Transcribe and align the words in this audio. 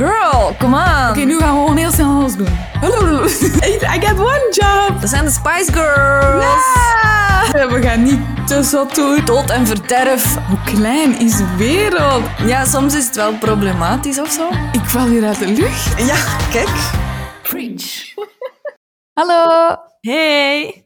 Girl, 0.00 0.54
come 0.58 0.76
on. 0.76 1.08
Oké, 1.10 1.20
nu 1.24 1.38
gaan 1.38 1.54
we 1.54 1.60
gewoon 1.60 1.76
heel 1.76 1.90
snel 1.92 2.10
alles 2.20 2.36
doen. 2.40 2.48
I 3.94 4.00
got 4.00 4.18
one 4.18 4.46
job. 4.50 5.00
Dat 5.00 5.10
zijn 5.10 5.24
de 5.24 5.30
Spice 5.30 5.72
Girls. 5.72 6.44
Ja, 7.52 7.68
We 7.68 7.82
gaan 7.82 8.02
niet 8.02 8.20
te 8.46 8.62
zot 8.62 8.94
doen. 8.94 9.24
Dood 9.24 9.50
en 9.50 9.66
verderf. 9.66 10.36
Hoe 10.48 10.58
klein 10.74 11.18
is 11.18 11.36
de 11.36 11.56
wereld? 11.56 12.22
Ja, 12.46 12.64
soms 12.64 12.94
is 12.94 13.06
het 13.06 13.16
wel 13.16 13.34
problematisch 13.38 14.18
of 14.20 14.30
zo. 14.30 14.48
Ik 14.72 14.84
val 14.84 15.06
hier 15.06 15.24
uit 15.26 15.38
de 15.38 15.46
lucht. 15.46 15.98
Ja, 16.06 16.16
kijk. 16.50 16.68
Preach. 17.42 18.14
Hallo, 19.12 19.76
Hey. 20.00 20.84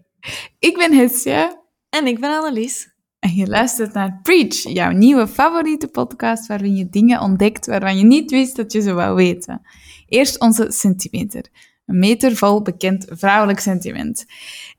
ik 0.59 0.77
ben 0.77 0.93
Hetsje. 0.99 1.63
En 1.91 2.07
ik 2.07 2.21
ben 2.21 2.31
Annelies. 2.39 2.94
En 3.25 3.35
je 3.35 3.47
luistert 3.47 3.93
naar 3.93 4.21
Preach, 4.23 4.63
jouw 4.63 4.91
nieuwe 4.91 5.29
favoriete 5.29 5.89
podcast 5.89 6.47
waarin 6.47 6.77
je 6.77 6.89
dingen 6.91 7.21
ontdekt 7.21 7.67
waarvan 7.67 7.99
je 7.99 8.05
niet 8.05 8.31
wist 8.31 8.57
dat 8.57 8.73
je 8.73 8.81
ze 8.81 8.93
wou 8.93 9.15
weten. 9.15 9.61
Eerst 10.09 10.41
onze 10.41 10.67
centimeter. 10.71 11.49
Een 11.87 11.99
meter 11.99 12.37
vol 12.37 12.63
bekend 12.63 13.07
vrouwelijk 13.11 13.61
sentiment. 13.61 14.25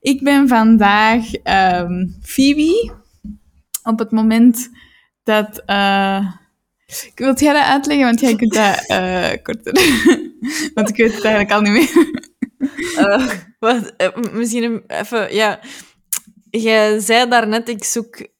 Ik 0.00 0.22
ben 0.22 0.48
vandaag 0.48 1.32
ehm 1.32 2.06
Phoebe. 2.22 2.92
Op 3.82 3.98
het 3.98 4.10
moment 4.10 4.70
dat... 5.22 5.62
eh 5.66 6.32
ik 6.86 7.12
wil 7.14 7.34
jij 7.34 7.52
dat 7.52 7.64
uitleggen, 7.64 8.04
want 8.06 8.20
jij 8.20 8.36
kunt 8.36 8.52
dat 8.52 8.86
eh, 8.86 9.42
korter. 9.42 9.72
want 10.74 10.88
ik 10.88 10.96
weet 10.96 11.14
het 11.14 11.24
eigenlijk 11.24 11.52
al 11.52 11.60
niet 11.60 11.72
meer. 11.72 12.14
Eh, 12.96 13.30
wat, 13.58 13.94
misschien 14.32 14.84
even, 14.86 15.34
ja. 15.34 15.60
Jij 16.50 17.00
zei 17.00 17.28
daarnet, 17.28 17.68
ik 17.68 17.84
zoek 17.84 18.34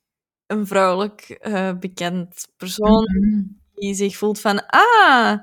een 0.47 0.67
vrouwelijk 0.67 1.21
eh, 1.41 1.73
bekend 1.81 2.49
persoon 2.57 3.07
die 3.75 3.95
zich 3.95 4.17
voelt 4.17 4.41
van, 4.41 4.67
ah, 4.67 5.39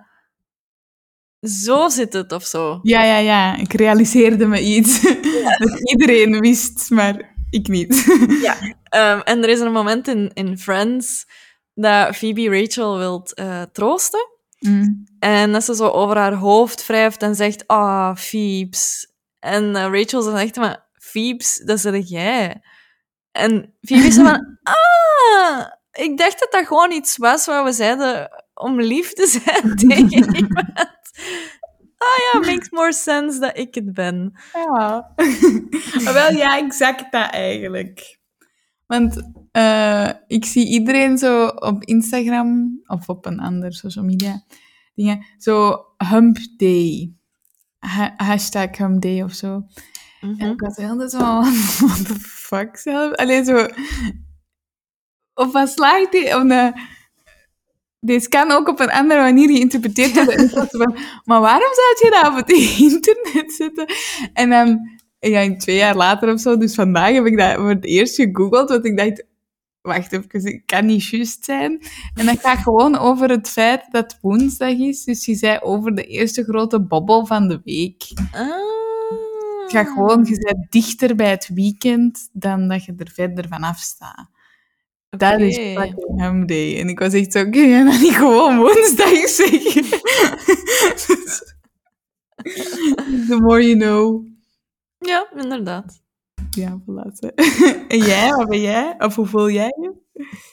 zo 1.42 1.90
zit 1.90 2.14
het 2.14 2.32
of 2.32 2.44
zo. 2.44 2.80
Ja, 2.82 3.04
ja, 3.04 3.18
ja. 3.18 3.58
Ik 3.58 3.74
realiseerde 3.74 4.48
me 4.48 4.62
iets. 4.62 5.02
dat 5.64 5.92
iedereen 5.92 6.40
wist, 6.40 6.90
maar 6.90 7.36
ik 7.50 7.68
niet. 7.68 8.06
Ja. 8.42 8.58
Ehm, 8.84 9.20
en 9.20 9.44
er 9.44 9.50
is 9.50 9.60
een 9.60 9.72
moment 9.72 10.08
in, 10.08 10.32
in 10.34 10.58
Friends 10.58 11.26
dat 11.74 12.16
Phoebe 12.16 12.60
Rachel 12.60 12.98
wilt 12.98 13.34
eh, 13.34 13.62
troosten. 13.62 14.30
Mm. 14.60 15.04
En 15.20 15.52
dat 15.52 15.64
ze 15.64 15.76
zo 15.76 15.88
over 15.88 16.18
haar 16.18 16.34
hoofd 16.34 16.86
wrijft 16.86 17.22
en 17.22 17.36
zegt, 17.36 17.68
ah, 17.68 18.16
Phoebes. 18.16 19.12
En 19.40 19.76
eh, 19.76 20.00
Rachel 20.00 20.22
zegt, 20.22 20.56
maar 20.56 20.86
Phoebes, 20.94 21.62
dat 21.66 21.80
zeg 21.80 22.10
jij. 22.10 22.62
En 23.34 23.74
is 23.82 24.16
zo 24.16 24.24
van, 24.24 24.58
ah, 24.64 25.66
ik 25.92 26.18
dacht 26.18 26.40
dat 26.40 26.52
dat 26.52 26.68
gewoon 26.68 26.92
iets 26.92 27.18
was 27.18 27.46
wat 27.46 27.64
we 27.64 27.72
zeiden 27.72 28.30
om 28.54 28.82
lief 28.82 29.14
te 29.14 29.28
zijn 29.28 29.76
tegen 29.88 30.36
iemand. 30.36 31.12
Ah 31.98 32.18
ja, 32.34 32.40
makes 32.40 32.70
more 32.70 32.94
sense 32.94 33.40
dat 33.40 33.58
ik 33.58 33.76
het 33.76 33.94
ben. 33.94 34.34
Ja. 34.54 35.14
Wel, 36.14 36.32
ja, 36.32 36.58
exact 36.58 37.12
dat 37.12 37.30
eigenlijk. 37.32 38.20
Want 38.86 39.32
eh, 39.52 40.10
ik 40.28 40.46
zie 40.46 40.68
iedereen 40.68 41.18
zo 41.18 41.48
op 41.48 41.84
Instagram 41.84 42.82
of 42.86 43.10
op 43.10 43.26
een 43.26 43.40
ander 43.40 43.74
social 43.74 44.06
media 44.06 44.44
dingen, 44.96 45.26
zo 45.38 45.86
hump 45.98 46.38
day. 46.58 47.14
Ha- 47.80 48.14
hashtag 48.18 48.78
hump 48.78 49.02
day 49.02 49.22
of 49.22 49.34
zo. 49.34 49.64
Mhm. 50.24 50.42
En 50.42 50.52
ik 50.52 50.60
was 50.60 50.78
heel 50.78 51.10
zo, 51.10 51.18
what 51.88 52.06
the 52.06 52.16
fuck 52.20 52.78
zelf? 52.78 53.14
Alleen 53.14 53.46
zo... 53.46 53.68
Of 55.34 55.52
wat 55.52 55.70
slaagt 55.70 56.12
die? 56.12 56.24
De, 56.24 56.74
deze 58.00 58.30
kan 58.30 58.52
ook 58.52 58.68
op 58.68 58.80
een 58.80 58.92
andere 58.92 59.20
manier 59.22 59.48
geïnterpreteerd 59.48 60.14
worden. 60.14 60.46
Ik 60.46 60.50
van, 60.50 60.98
maar 61.24 61.42
waarom 61.42 61.72
zou 61.74 62.12
je 62.12 62.20
dat 62.22 62.32
op 62.32 62.36
het 62.36 62.50
internet 62.92 63.54
zetten? 63.54 63.86
En 64.34 64.50
dan, 64.50 64.90
ja, 65.20 65.56
twee 65.56 65.76
jaar 65.76 65.96
later 65.96 66.34
of 66.34 66.40
zo, 66.40 66.58
dus 66.58 66.76
vandaag 66.76 67.14
heb 67.14 67.26
ik 67.26 67.38
dat 67.38 67.56
voor 67.56 67.70
het 67.70 67.86
eerst 67.86 68.16
gegoogeld, 68.16 68.70
want 68.70 68.86
ik 68.86 68.98
dacht, 68.98 69.26
wacht 69.82 70.12
even, 70.12 70.28
het 70.30 70.62
kan 70.66 70.86
niet 70.86 71.06
juist 71.06 71.46
zijn. 71.46 71.82
En 72.14 72.26
dat 72.26 72.40
gaat 72.40 72.58
gewoon 72.58 72.98
over 72.98 73.30
het 73.30 73.50
feit 73.50 73.86
dat 73.92 74.12
het 74.12 74.22
woensdag 74.22 74.78
is. 74.78 75.04
Dus 75.04 75.26
je 75.26 75.36
zei 75.36 75.60
over 75.60 75.96
de 75.96 76.04
eerste 76.04 76.44
grote 76.44 76.82
bobbel 76.82 77.26
van 77.26 77.48
de 77.48 77.62
week. 77.64 78.04
Ah. 78.32 78.93
Gaat 79.74 79.88
gewoon, 79.88 80.26
je 80.26 80.38
bent 80.38 80.72
dichter 80.72 81.16
bij 81.16 81.30
het 81.30 81.50
weekend 81.54 82.30
dan 82.32 82.68
dat 82.68 82.86
je 82.86 82.94
er 82.98 83.12
verder 83.14 83.48
vanaf 83.48 83.78
staat. 83.78 84.30
Dat 85.10 85.40
is 85.40 85.56
fucking 85.58 86.22
hum 86.22 86.46
day. 86.46 86.80
En 86.80 86.88
ik 86.88 87.00
was 87.00 87.14
echt 87.14 87.32
zo, 87.32 87.50
kun 87.50 87.68
je 87.68 87.84
dat 87.84 88.00
niet 88.00 88.16
gewoon 88.16 88.58
woensdag 88.58 89.28
zeggen? 89.40 89.84
The 93.28 93.38
more 93.42 93.68
you 93.68 93.78
know. 93.78 94.28
Ja, 94.98 95.28
inderdaad. 95.36 96.02
Ja, 96.52 96.80
zo. 97.14 97.28
En 97.88 97.98
jij, 97.98 98.30
wat 98.30 98.50
ben 98.50 98.62
jij? 98.62 98.96
Of 98.98 99.16
hoe 99.16 99.26
voel 99.26 99.50
jij 99.50 99.74
je? 99.82 99.94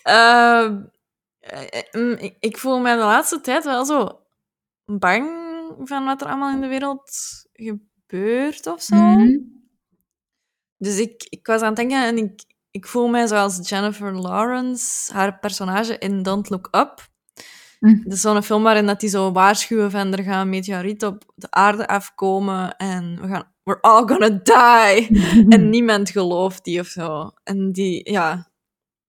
Ehm, 0.03 0.81
eh, 1.41 2.03
mm, 2.03 2.13
ik, 2.13 2.37
ik 2.41 2.59
voel 2.59 2.79
me 2.79 2.91
de 2.91 2.97
laatste 2.97 3.41
tijd 3.41 3.65
wel 3.65 3.85
zo 3.85 4.21
bang 4.85 5.31
van 5.85 6.05
wat 6.05 6.21
er 6.21 6.27
allemaal 6.27 6.55
in 6.55 6.61
de 6.61 6.67
wereld 6.67 7.11
gebeurt 7.53 7.90
of 8.67 8.83
zo. 8.83 8.97
Mhm. 8.97 9.39
Dus 10.79 10.99
ik, 10.99 11.27
ik 11.29 11.47
was 11.47 11.61
aan 11.61 11.67
het 11.67 11.77
denken 11.77 12.05
en 12.05 12.17
ik, 12.17 12.45
ik 12.71 12.87
voel 12.87 13.09
mij 13.09 13.27
zoals 13.27 13.69
Jennifer 13.69 14.15
Lawrence, 14.15 15.13
haar 15.13 15.39
personage 15.39 15.99
in 15.99 16.23
Don't 16.23 16.51
Look 16.51 16.69
Up. 16.71 17.09
Mhm. 17.81 18.03
Dat 18.03 18.13
is 18.13 18.21
zo'n 18.21 18.43
film 18.43 18.63
waarin 18.63 18.87
dat 18.87 19.01
die 19.01 19.09
zo 19.09 19.33
waarschuwen 19.33 19.91
van 19.91 20.13
er 20.13 20.23
gaan 20.23 20.49
meteorieten 20.49 21.09
op 21.09 21.33
de 21.35 21.51
aarde 21.51 21.89
afkomen 21.89 22.77
en 22.77 23.21
we 23.21 23.29
gaan, 23.29 23.53
we're 23.63 23.81
all 23.81 24.07
gonna 24.07 24.29
die. 24.29 25.23
En 25.55 25.71
niemand 25.71 26.11
gelooft 26.11 26.65
die 26.65 26.81
of 26.81 26.87
zo. 26.87 27.31
En 27.45 27.73
die, 27.73 28.11
ja, 28.11 28.51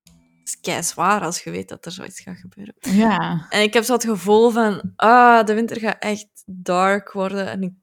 het 0.04 0.48
is 0.50 0.60
kei 0.60 0.84
zwaar 0.84 1.22
als 1.22 1.44
je 1.44 1.52
weet 1.52 1.70
dat 1.70 1.86
er 1.86 1.92
zoiets 1.92 2.22
gaat 2.22 2.38
gebeuren. 2.38 2.76
Ja. 2.80 3.46
En 3.50 3.62
ik 3.62 3.74
heb 3.74 3.84
zo 3.84 3.94
het 3.94 4.04
gevoel 4.04 4.50
van, 4.50 4.94
ah, 4.96 5.46
de 5.46 5.54
winter 5.54 5.80
gaat 5.80 6.00
echt 6.00 6.28
dark 6.46 7.12
worden. 7.12 7.48
En 7.48 7.62
ik, 7.62 7.74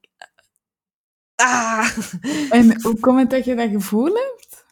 ah, 1.39 1.97
En 2.49 2.81
hoe 2.81 2.99
komt 2.99 3.19
het 3.19 3.29
dat 3.29 3.45
je 3.45 3.55
dat 3.55 3.69
gevoel 3.69 4.05
hebt? 4.05 4.67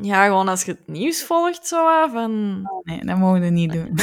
ja, 0.00 0.24
gewoon 0.24 0.48
als 0.48 0.62
je 0.62 0.70
het 0.70 0.86
nieuws 0.86 1.22
volgt, 1.22 1.66
zo, 1.66 1.86
ah, 1.86 2.12
van... 2.12 2.62
Nee, 2.82 3.04
dat 3.04 3.18
mogen 3.18 3.40
we 3.40 3.46
niet 3.46 3.72
doen. 3.72 3.98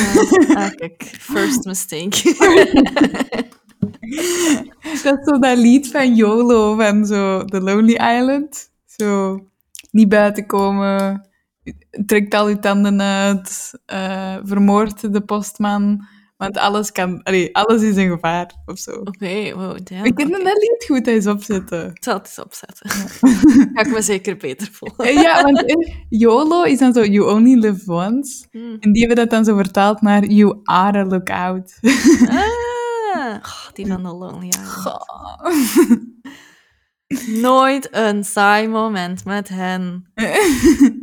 Ah, 0.55 0.71
kijk, 0.79 1.03
first 1.19 1.65
mistake. 1.65 2.21
Dat 5.03 5.19
is 5.19 5.25
zo 5.25 5.39
dat 5.39 5.57
lied 5.57 5.87
van 5.91 6.15
YOLO, 6.15 6.75
van 6.75 7.05
zo 7.05 7.45
The 7.45 7.61
Lonely 7.61 7.93
Island. 7.93 8.71
Zo, 8.85 9.39
niet 9.91 10.09
buiten 10.09 10.45
komen, 10.45 11.29
trekt 12.05 12.33
al 12.33 12.49
je 12.49 12.59
tanden 12.59 13.01
uit, 13.01 13.79
eh 13.85 14.37
vermoord 14.43 15.13
de 15.13 15.21
postman, 15.21 16.07
want 16.43 16.57
alles 16.57 16.91
kan, 16.91 17.23
allee, 17.23 17.55
alles 17.55 17.81
is 17.81 17.95
een 17.95 18.09
gevaar, 18.09 18.53
of 18.65 18.79
zo. 18.79 18.91
Oké, 18.91 19.53
wow, 19.53 19.77
damn. 19.83 20.05
Ik 20.05 20.15
kan 20.15 20.27
oké. 20.27 20.43
dat 20.43 20.57
lied 20.57 20.85
goed 20.87 21.07
eens 21.07 21.27
opzetten. 21.27 21.89
Ik 21.89 22.03
zal 22.03 22.13
het 22.13 22.25
eens 22.25 22.39
opzetten. 22.39 22.89
Ga 23.73 23.81
ik 23.81 23.91
me 23.91 24.01
zeker 24.01 24.37
beter 24.37 24.69
voelen. 24.71 24.97
Eh, 24.97 25.21
Ja, 25.21 25.41
want 25.41 25.65
eh, 25.65 25.95
YOLO 26.09 26.63
is 26.63 26.79
dan 26.79 26.93
zo, 26.93 27.03
you 27.03 27.31
only 27.35 27.59
live 27.59 27.91
once. 27.91 28.45
Hmm. 28.51 28.77
En 28.79 28.91
die 28.91 29.05
hebben 29.05 29.17
dat 29.25 29.29
dan 29.29 29.45
zo 29.45 29.55
vertaald 29.55 30.01
naar 30.01 30.25
you 30.25 30.59
are 30.63 30.99
a 30.99 31.05
lookout. 31.05 31.77
Ah, 32.27 32.45
oh, 33.35 33.71
die 33.73 33.87
van 33.87 34.03
de 34.03 34.09
Lonely 34.13 34.47
Island. 34.47 35.01
Nooit 37.41 37.87
een 37.91 38.23
saai 38.23 38.67
moment 38.67 39.25
met 39.25 39.49
hen. 39.49 40.05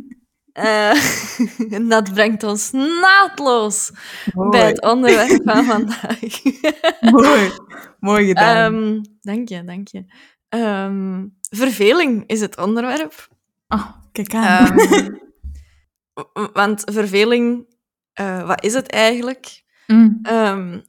Eh, 0.53 0.95
en 1.77 1.89
dat 1.89 2.13
brengt 2.13 2.43
ons 2.43 2.71
naadloos 2.71 3.91
bij 4.33 4.67
het 4.67 4.81
onderwerp 4.81 5.41
van 5.43 5.63
vandaag. 5.63 6.19
mooi, 7.11 7.51
mooi 7.99 8.25
gedaan. 8.27 8.73
Ehm, 8.73 9.03
dank 9.21 9.49
je, 9.49 9.63
dank 9.63 9.87
je. 9.87 10.05
Ehm, 10.49 11.27
verveling 11.49 12.23
is 12.27 12.41
het 12.41 12.57
onderwerp. 12.57 13.27
oh, 13.67 13.91
kijk 14.11 14.33
aan. 14.33 14.79
Ehm, 14.79 15.15
want 16.53 16.81
verveling, 16.91 17.75
eh, 18.13 18.47
wat 18.47 18.63
is 18.63 18.73
het 18.73 18.91
eigenlijk? 18.91 19.63
Mm. 19.87 20.19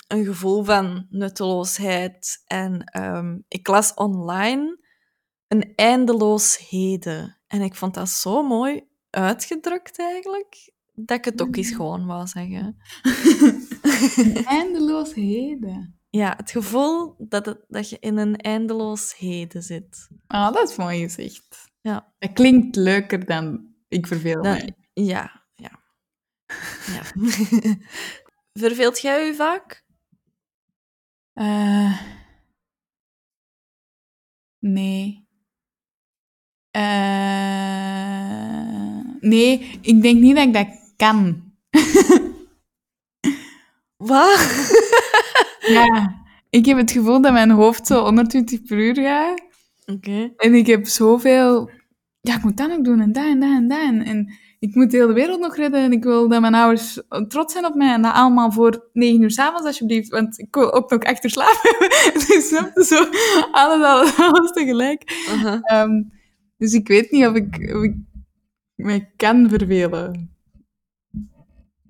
Een 0.08 0.24
gevoel 0.24 0.64
van 0.64 1.06
nutteloosheid. 1.10 2.42
En 2.46 2.84
ik 3.48 3.68
las 3.68 3.94
online 3.94 4.80
een 5.48 5.72
eindeloosheden. 5.76 7.40
En 7.46 7.60
ik 7.60 7.74
vond 7.74 7.94
dat 7.94 8.08
zo 8.08 8.42
mooi 8.42 8.90
uitgedrukt 9.12 9.98
eigenlijk, 9.98 10.72
dat 10.94 11.18
ik 11.18 11.24
het 11.24 11.42
ook 11.42 11.56
eens 11.56 11.70
gewoon 11.70 12.06
wou 12.06 12.26
zeggen. 12.26 12.76
Eindeloosheden. 14.58 15.96
Ja, 16.10 16.34
het 16.36 16.50
gevoel 16.50 17.14
dat, 17.18 17.46
het, 17.46 17.64
dat 17.68 17.88
je 17.90 17.96
in 18.00 18.16
een 18.16 18.36
eindeloosheden 18.36 19.62
zit. 19.62 20.08
Ah, 20.26 20.52
dat 20.54 20.70
is 20.70 20.76
mooi 20.76 21.00
gezegd. 21.00 21.70
Ja. 21.80 22.12
Dat 22.18 22.32
klinkt 22.32 22.76
leuker 22.76 23.24
dan 23.26 23.74
ik 23.88 24.06
verveel 24.06 24.42
Dan- 24.42 24.52
mij. 24.52 24.74
ja, 24.92 25.42
ja. 25.54 25.80
ja. 26.86 27.02
Verveelt 28.62 29.00
jij 29.00 29.28
u 29.28 29.34
vaak? 29.34 29.84
Eh, 31.32 32.00
nee. 34.58 35.26
Eh, 36.70 36.82
nee, 39.22 39.78
ik 39.80 40.02
denk 40.02 40.20
niet 40.20 40.36
dat 40.36 40.46
ik 40.46 40.52
dat 40.52 40.68
kan. 40.96 41.42
Wat? 43.96 44.40
Ja, 45.66 46.22
ik 46.50 46.66
heb 46.66 46.76
het 46.76 46.90
gevoel 46.90 47.20
dat 47.20 47.32
mijn 47.32 47.50
hoofd 47.50 47.86
zo 47.86 48.02
120 48.02 48.62
per 48.62 48.78
uur 48.78 48.94
gaat. 48.94 49.42
Oké. 49.86 50.32
En 50.36 50.54
ik 50.54 50.66
heb 50.66 50.86
zoveel... 50.86 51.70
Ja, 52.20 52.36
ik 52.36 52.42
moet 52.42 52.56
dat 52.56 52.68
nog 52.68 52.80
doen 52.80 53.00
en 53.00 53.12
dat 53.12 53.24
en 53.24 53.40
dat 53.40 53.50
en 53.50 53.68
dat. 53.68 53.78
En, 53.78 54.04
en 54.04 54.34
ik 54.58 54.74
moet 54.74 54.90
de 54.90 54.96
hele 54.96 55.12
wereld 55.12 55.40
nog 55.40 55.56
redden. 55.56 55.80
En 55.80 55.92
ik 55.92 56.02
wil 56.02 56.28
dat 56.28 56.40
mijn 56.40 56.54
ouders 56.54 57.00
trots 57.28 57.52
zijn 57.52 57.66
op 57.66 57.74
mij. 57.74 57.92
En 57.92 58.02
dat 58.02 58.12
allemaal 58.12 58.52
voor 58.52 58.88
negen 58.92 59.22
uur 59.22 59.30
s'avonds, 59.30 59.66
alsjeblieft. 59.66 60.08
Want 60.08 60.38
ik 60.38 60.54
wil 60.54 60.72
ook 60.72 60.90
nog 60.90 61.02
achter 61.02 61.30
slapen. 61.30 61.70
dus 62.26 62.48
zo 62.88 63.06
alles, 63.52 63.86
alles, 63.86 64.18
alles 64.18 64.52
tegelijk. 64.52 65.02
Ehm, 65.62 66.02
dus 66.56 66.72
ik 66.72 66.88
weet 66.88 67.10
niet 67.10 67.26
of 67.26 67.34
ik, 67.34 67.72
of 67.76 67.82
ik 67.82 67.94
mij 68.82 69.12
kan 69.16 69.48
vervelen. 69.48 70.36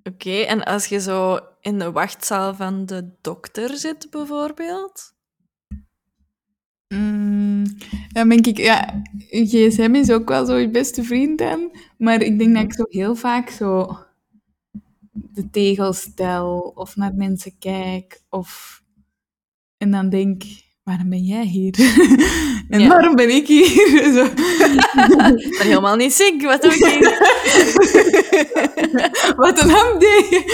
Oké, 0.03 0.41
en 0.41 0.65
als 0.65 0.87
je 0.87 1.01
zo 1.01 1.39
in 1.61 1.79
de 1.79 1.93
wachtzaal 1.93 2.55
van 2.55 2.87
de 2.87 3.11
dokter 3.21 3.77
zit, 3.77 4.11
bijvoorbeeld? 4.11 5.15
Mm, 6.89 7.65
dan 8.09 8.29
denk 8.29 8.47
ik, 8.47 8.57
ja, 8.57 9.03
gsm 9.29 9.95
is 9.95 10.11
ook 10.11 10.29
wel 10.29 10.47
zo 10.47 10.57
je 10.57 10.71
beste 10.71 11.03
vriend 11.03 11.39
dan. 11.39 11.77
Maar 11.99 12.23
ik 12.23 12.39
denk 12.39 12.55
dat 12.55 12.63
ik 12.63 12.73
zo 12.73 12.85
heel 12.89 13.15
vaak 13.15 13.49
zo 13.51 13.99
de 15.13 15.51
tegels 15.51 16.15
tel 16.15 16.73
of 16.75 16.97
naar 16.97 17.15
mensen 17.15 17.59
kijk. 17.59 18.23
Of... 18.29 18.83
En 19.77 19.91
dan 19.91 20.09
denk 20.09 20.43
waarom 20.83 21.09
ben 21.09 21.23
jij 21.25 21.45
hier? 21.45 21.75
en 22.69 22.81
Ja. 22.81 22.89
waarom 22.89 23.15
ben 23.15 23.31
ik 23.31 23.47
hier? 23.47 23.67
zo. 24.15 24.25
Ik 25.37 25.57
ben 25.59 25.67
helemaal 25.67 25.97
niet 25.97 26.13
ziek, 26.13 26.43
wat 26.43 26.63
doe 26.63 26.75
ik 26.75 26.85
hier? 26.85 27.19
Wat 29.37 29.63
een 29.63 29.71
hamdee! 29.71 30.45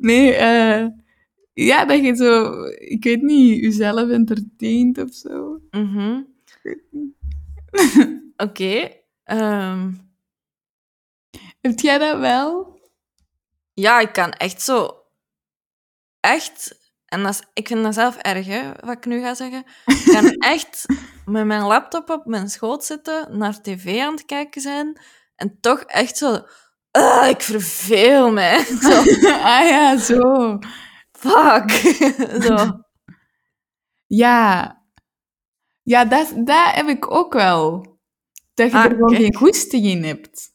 nee, 0.00 0.32
eh 0.34 0.86
ja, 1.52 1.84
dat 1.84 2.04
je 2.04 2.14
zo, 2.16 2.62
ik 2.68 3.04
weet 3.04 3.22
niet, 3.22 3.60
jezelf 3.62 4.10
entertaint 4.10 4.98
of 4.98 5.14
zo. 5.14 5.60
Mhm. 5.70 6.22
Oké. 8.36 8.90
ehm, 9.24 9.92
Heb 11.60 11.78
jij 11.80 11.98
dat 11.98 12.18
wel? 12.18 12.78
ja, 13.74 14.00
ik 14.00 14.12
kan 14.12 14.30
echt 14.32 14.62
zo... 14.62 14.90
Echt... 16.20 16.85
En 17.06 17.22
dat 17.22 17.32
is, 17.32 17.42
ik 17.54 17.66
vind 17.66 17.82
dat 17.82 17.94
zelf 17.94 18.16
erg, 18.16 18.46
hè, 18.46 18.72
wat 18.80 18.96
ik 18.96 19.04
nu 19.06 19.20
ga 19.20 19.34
zeggen. 19.34 19.64
Ik 20.04 20.12
kan 20.12 20.30
echt 20.30 20.86
met 21.24 21.44
mijn 21.46 21.62
laptop 21.62 22.10
op 22.10 22.26
mijn 22.26 22.48
schoot 22.48 22.84
zitten, 22.84 23.38
naar 23.38 23.60
tv 23.62 24.00
aan 24.00 24.12
het 24.14 24.24
kijken 24.24 24.60
zijn, 24.60 25.00
en 25.36 25.58
toch 25.60 25.80
echt 25.80 26.16
zo... 26.16 26.38
"Ah, 26.90 27.28
ik 27.28 27.40
verveel 27.42 28.32
me. 28.32 28.64
Zo, 28.82 28.98
ah 29.32 29.68
ja, 29.68 29.96
zo. 29.98 30.58
fuck. 31.12 31.70
zo. 32.46 32.80
Ja. 34.06 34.74
Ja, 35.82 36.04
dat, 36.04 36.32
dat 36.36 36.74
heb 36.74 36.86
ik 36.88 37.10
ook 37.10 37.32
wel. 37.32 37.86
Dat 38.54 38.70
je 38.70 38.76
Ah, 38.76 38.84
er 38.84 38.90
gewoon 38.90 39.14
geen 39.14 39.34
goesting 39.34 39.84
in 39.84 40.04
hebt. 40.04 40.54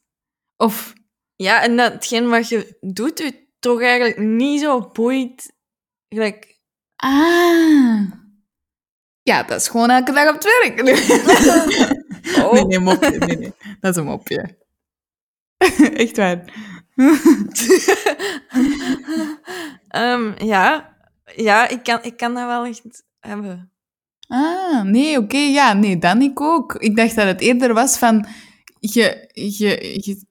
Of, 0.58 0.94
Ja, 1.36 1.62
en 1.62 1.78
dat, 1.78 1.94
hetgeen 1.94 2.30
wat 2.30 2.50
je 2.50 2.78
doet, 2.82 3.18
je 3.20 3.48
toch 3.60 3.82
eigenlijk 3.82 4.18
niet 4.20 4.62
zo 4.62 4.90
boeit. 4.94 5.54
Gelijk... 6.14 6.60
ah. 6.96 8.12
Ja, 9.22 9.44
dat 9.44 9.62
is 9.62 9.68
gewoon 9.68 9.90
elke 9.90 10.12
dag 10.12 10.28
op 10.28 10.34
het 10.34 10.44
werk. 10.44 10.80
Oh. 12.38 12.54
Nee, 12.54 12.66
nee, 12.66 12.80
mopje. 12.80 13.18
Nee, 13.18 13.38
nee. 13.38 13.54
Dat 13.80 13.96
is 13.96 14.02
een 14.02 14.06
mopje. 14.06 14.58
Echt 16.04 16.18
waar. 16.18 16.54
Ehm, 19.88 20.46
ja, 20.46 20.96
ja 21.36 21.68
ik, 21.68 21.84
kan, 21.84 22.04
ik 22.04 22.18
kan 22.18 22.34
dat 22.34 22.46
wel 22.46 22.66
echt 22.66 23.04
hebben. 23.20 23.72
Ah, 24.28 24.82
nee, 24.82 25.18
oké, 25.18 25.38
ja, 25.38 25.74
nee, 25.74 25.98
dan 25.98 26.22
ik 26.22 26.42
ook. 26.42 26.76
Ik 26.76 26.96
dacht 26.96 27.16
dat 27.16 27.26
het 27.26 27.42
eerder 27.42 27.74
was 27.74 27.98
van, 27.98 28.28
je, 28.80 29.30
je, 29.34 30.00
je, 30.02 30.26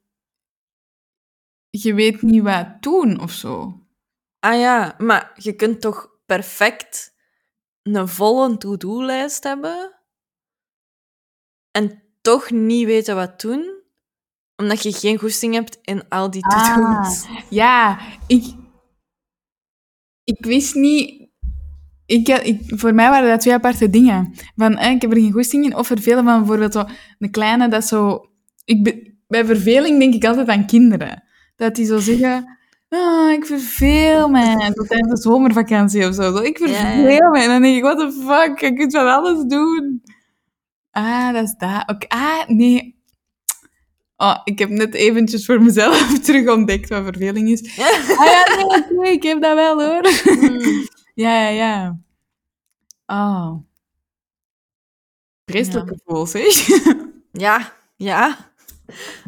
je 1.70 1.94
weet 1.94 2.22
niet 2.22 2.42
wat 2.42 2.82
doen 2.82 3.20
of 3.20 3.30
zo. 3.30 3.80
Ah 4.40 4.58
ja, 4.58 4.94
maar 4.98 5.32
je 5.34 5.52
kunt 5.52 5.80
toch 5.80 6.08
perfect 6.26 7.14
een 7.82 8.08
volle 8.08 8.56
to-do-lijst 8.56 9.42
hebben 9.42 10.00
en 11.70 12.02
toch 12.20 12.50
niet 12.50 12.86
weten 12.86 13.14
wat 13.14 13.40
doen, 13.40 13.82
omdat 14.56 14.82
je 14.82 14.92
geen 14.92 15.18
goesting 15.18 15.54
hebt 15.54 15.78
in 15.82 16.08
al 16.08 16.30
die 16.30 16.42
to-do's. 16.42 17.26
Ja, 17.50 17.98
ik, 18.26 18.54
ik 20.24 20.44
wist 20.44 20.74
niet... 20.74 21.28
Ik, 22.06 22.28
ik, 22.28 22.60
voor 22.66 22.94
mij 22.94 23.10
waren 23.10 23.28
dat 23.28 23.40
twee 23.40 23.54
aparte 23.54 23.90
dingen. 23.90 24.34
Van, 24.56 24.76
eh, 24.76 24.90
ik 24.90 25.02
heb 25.02 25.10
er 25.10 25.16
geen 25.16 25.32
goesting 25.32 25.64
in, 25.64 25.76
of 25.76 25.86
vervelen 25.86 26.24
van 26.24 26.38
bijvoorbeeld 26.38 26.72
zo 26.72 26.84
een 27.18 27.30
kleine 27.30 27.68
dat 27.68 27.84
zo... 27.84 28.24
Ik 28.64 29.08
bij 29.26 29.44
verveling 29.44 29.98
denk 29.98 30.14
ik 30.14 30.24
altijd 30.24 30.48
aan 30.48 30.66
kinderen. 30.66 31.22
Dat 31.56 31.74
die 31.74 31.86
zo 31.86 31.98
zeggen... 31.98 32.58
Ah, 32.92 33.32
ik 33.32 33.46
verveel 33.46 34.28
me. 34.28 34.72
Tot 34.74 34.88
tijdens 34.88 35.10
de 35.10 35.20
zomervakantie 35.30 36.08
of 36.08 36.14
zo. 36.14 36.36
Ik 36.36 36.58
Ja, 36.58 36.66
verveel 36.66 37.10
ja. 37.10 37.28
me. 37.30 37.38
En 37.42 37.48
dan 37.48 37.62
denk 37.62 37.76
ik, 37.76 37.82
what 37.82 37.98
the 37.98 38.12
fuck? 38.26 38.58
Je 38.60 38.72
kunt 38.74 38.92
van 38.92 39.06
alles 39.14 39.44
doen. 39.44 40.02
Ah, 40.90 41.32
dat 41.32 41.42
is 41.44 41.54
dat. 41.58 41.82
Oké, 41.86 42.06
Ah, 42.08 42.46
nee. 42.48 42.98
Oh, 44.16 44.40
ik 44.44 44.58
heb 44.58 44.68
net 44.68 44.94
eventjes 44.94 45.44
voor 45.46 45.62
mezelf 45.62 46.18
terug 46.20 46.48
ontdekt 46.48 46.88
wat 46.88 47.04
verveling 47.04 47.48
is. 47.48 47.78
Ah 47.78 48.26
ja, 48.26 48.44
nee, 48.56 48.64
oké, 48.64 49.08
ik 49.08 49.22
heb 49.22 49.42
dat 49.42 49.54
wel 49.54 49.82
hoor. 49.82 50.06
Hmm. 50.22 50.88
Ja, 51.14 51.48
ja, 51.48 51.48
ja. 51.50 51.98
Oh. 53.06 53.54
Vreselijk 55.46 55.88
gevoel, 55.88 56.26
zeg. 56.26 56.66
Ja, 57.32 57.72
ja. 57.96 58.36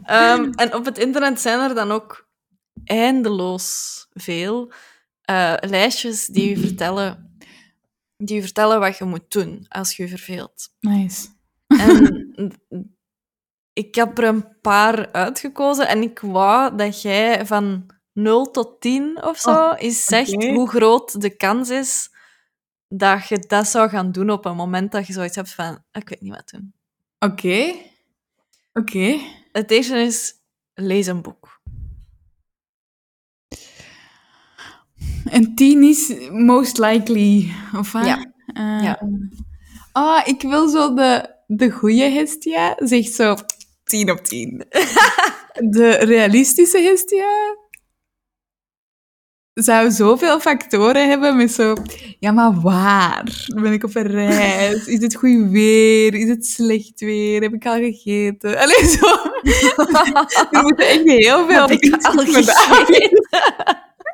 Ehm, 0.05 0.51
en 0.55 0.75
op 0.75 0.85
het 0.85 0.99
internet 0.99 1.41
zijn 1.41 1.61
er 1.61 1.75
dan 1.75 1.91
ook 1.91 2.27
eindeloos 2.85 4.07
veel 4.13 4.73
eh, 5.23 5.55
lijstjes 5.61 6.27
die 6.27 6.49
je 6.49 6.59
vertellen, 6.59 7.37
die 8.17 8.37
je 8.37 8.43
vertellen 8.43 8.81
wat 8.81 8.99
je 8.99 9.05
moet 9.05 9.31
doen 9.31 9.67
als 9.69 9.97
je 9.97 10.03
je 10.03 10.09
verveelt. 10.09 10.69
Nice. 10.81 11.29
En 11.67 12.53
ik 13.83 13.95
heb 13.95 14.19
er 14.19 14.25
een 14.25 14.61
paar 14.61 15.13
uitgekozen 15.13 15.89
en 15.89 16.03
ik 16.03 16.19
wou 16.19 16.77
dat 16.77 17.03
jij 17.03 17.47
van 17.47 17.87
0 18.13 18.51
tot 18.51 18.81
10 18.81 19.25
of 19.25 19.39
zo 19.39 19.51
Oh, 19.51 19.75
eens 19.77 20.05
zegt 20.05 20.45
hoe 20.45 20.69
groot 20.69 21.21
de 21.21 21.37
kans 21.37 21.71
is 21.71 22.11
dat 22.89 23.29
je 23.29 23.39
dat 23.39 23.67
zou 23.67 23.89
gaan 23.89 24.13
doen 24.13 24.31
op 24.31 24.45
een 24.45 24.57
moment 24.57 24.93
dat 24.93 25.07
je 25.07 25.13
zoiets 25.13 25.37
hebt 25.37 25.51
van, 25.55 25.85
"Ah, 25.91 26.03
ik 26.03 26.09
weet 26.09 26.21
niet 26.21 26.35
wat 26.35 26.51
doen. 26.51 26.75
Oké. 27.19 27.75
Oké. 28.73 29.19
Het 29.53 29.71
eerste 29.71 29.97
is, 29.99 30.35
lees 30.75 31.07
een 31.07 31.23
boek. 31.23 31.42
En 35.31 35.55
tien 35.55 35.83
is 35.83 36.13
most 36.31 36.79
likely, 36.79 37.53
of 37.79 37.93
wat? 37.93 38.07
Ja. 38.07 38.33
Eh, 38.47 38.83
Ja. 38.83 39.01
Oh, 39.93 40.21
ik 40.25 40.43
wil 40.43 40.69
zo 40.69 40.95
de, 40.95 41.27
de 41.47 41.71
goede 41.71 42.03
Hestia, 42.11 42.77
zegt 42.79 43.13
zo 43.13 43.35
10 43.85 44.11
op 44.11 44.25
10. 44.25 44.65
de 45.77 45.91
realistische 45.91 46.79
Hestia 46.79 47.57
zou 49.55 49.91
zoveel 49.91 50.41
factoren 50.41 51.09
hebben 51.09 51.37
met 51.37 51.53
zo... 51.53 51.75
Ja, 52.19 52.31
maar 52.31 52.61
waar? 52.61 53.47
Ben 53.55 53.73
ik 53.73 53.85
op 53.85 53.95
een 53.97 54.07
reis? 54.07 54.87
Is 54.87 55.01
het 55.03 55.15
goed 55.15 55.51
weer? 55.51 56.15
Is 56.15 56.29
het 56.29 56.47
slecht 56.47 57.01
weer? 57.01 57.43
Heb 57.43 57.53
ik 57.53 57.67
al 57.67 57.77
gegeten? 57.77 58.59
Allee, 58.59 58.85
zo. 58.87 59.07
Er 60.51 60.63
moeten 60.63 60.89
echt 60.89 61.03
heel 61.05 61.47
veel 61.47 61.61
al 61.61 61.67
dingen 61.67 61.99
gedaan 62.03 62.87
gegeten? 62.87 63.29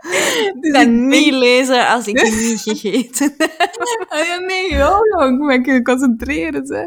Dus 0.60 0.72
Ik 0.72 0.76
ik 0.80 0.88
niet 0.88 1.32
lezen 1.32 1.88
als 1.88 2.06
ik 2.06 2.22
niet 2.40 2.60
gegeten 2.60 3.34
heb. 3.38 4.06
Ah, 4.08 4.26
ja, 4.26 4.38
nee, 4.38 4.74
joh, 4.74 5.24
ik 5.32 5.38
moet 5.38 5.66
me 5.66 5.82
concentreren. 5.82 6.74
Hè. 6.74 6.86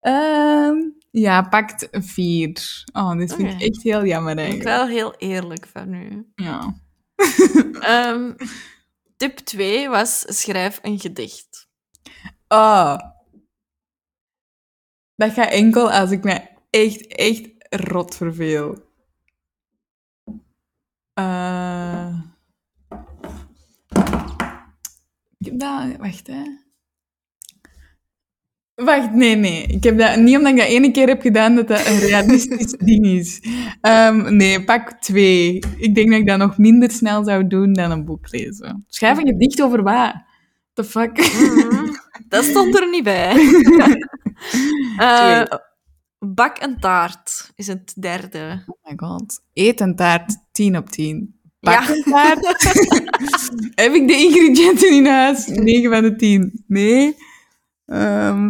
Ehm, 0.00 0.76
ja, 1.26 1.42
pakt 1.42 1.88
vier. 1.90 2.84
Oh, 2.92 3.16
dit 3.16 3.34
vind 3.34 3.48
ik 3.48 3.54
Oké. 3.54 3.64
echt 3.64 3.82
heel 3.82 4.04
jammer 4.04 4.32
Ik 4.32 4.38
eigenlijk. 4.38 4.68
wel 4.68 4.86
heel 4.86 5.14
eerlijk 5.18 5.66
van 5.66 5.94
u. 5.94 6.26
Ja. 6.34 6.74
Ehm, 7.80 8.32
tip 9.16 9.36
2 9.38 9.88
was 9.88 10.24
schrijf 10.26 10.78
een 10.82 11.00
gedicht. 11.00 11.68
Oh. 12.48 12.98
Dat 15.16 15.32
gaat 15.32 15.50
enkel 15.50 15.90
als 15.90 16.10
ik 16.10 16.24
me 16.24 16.40
echt, 16.70 17.06
echt 17.06 17.48
rot 17.68 18.14
verveel. 18.16 18.88
Eh, 21.14 22.14
ik 25.38 25.46
heb 25.46 25.58
dat... 25.58 25.96
Wacht, 25.96 26.26
hè. 26.26 26.42
Wacht, 28.74 29.12
nee, 29.12 29.36
nee. 29.36 29.62
Ik 29.66 29.84
heb 29.84 29.98
dat 29.98 30.16
niet 30.16 30.36
omdat 30.36 30.52
ik 30.52 30.58
dat 30.58 30.66
ene 30.66 30.90
keer 30.90 31.08
heb 31.08 31.20
gedaan 31.20 31.54
dat 31.54 31.68
dat 31.68 31.86
een 31.86 31.98
realistisch 31.98 32.72
ding 32.88 33.06
is. 33.06 33.42
Ehm, 33.80 34.36
nee, 34.36 34.64
pak 34.64 34.92
twee. 34.92 35.62
Ik 35.76 35.94
denk 35.94 36.10
dat 36.10 36.18
ik 36.20 36.26
dat 36.26 36.38
nog 36.38 36.58
minder 36.58 36.90
snel 36.90 37.24
zou 37.24 37.46
doen 37.46 37.72
dan 37.72 37.90
een 37.90 38.04
boek 38.04 38.32
lezen. 38.32 38.84
Schrijf 38.88 39.18
een 39.18 39.26
gedicht 39.26 39.62
over 39.62 39.82
wat? 39.82 40.14
The 40.72 40.84
fuck? 40.84 41.18
Mhm. 41.18 41.88
Dat 42.28 42.44
stond 42.44 42.80
er 42.80 42.90
niet 42.90 43.04
bij. 43.04 43.34
Eh, 44.96 45.42
bak 46.18 46.62
een 46.62 46.78
taart 46.78 47.50
is 47.54 47.66
het 47.66 47.94
derde. 48.00 48.64
Oh 48.66 48.76
my 48.84 48.92
god. 48.96 49.40
Eet 49.52 49.96
taart. 49.96 50.36
10 50.60 50.76
op 50.76 50.88
10. 50.88 51.40
Ja. 51.60 51.82
Heb 53.84 53.92
ik 53.94 54.08
de 54.08 54.14
ingrediënten 54.14 54.90
in 54.90 55.06
huis? 55.06 55.46
9 55.46 55.90
van 55.90 56.02
de 56.02 56.16
10. 56.16 56.64
Nee. 56.66 57.16
Ehm, 57.86 58.46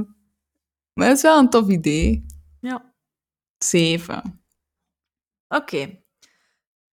maar 0.92 1.06
dat 1.08 1.16
is 1.16 1.22
wel 1.22 1.38
een 1.38 1.50
tof 1.50 1.68
idee. 1.68 2.24
Ja. 2.60 2.94
7. 3.58 4.42
Oké. 5.48 5.98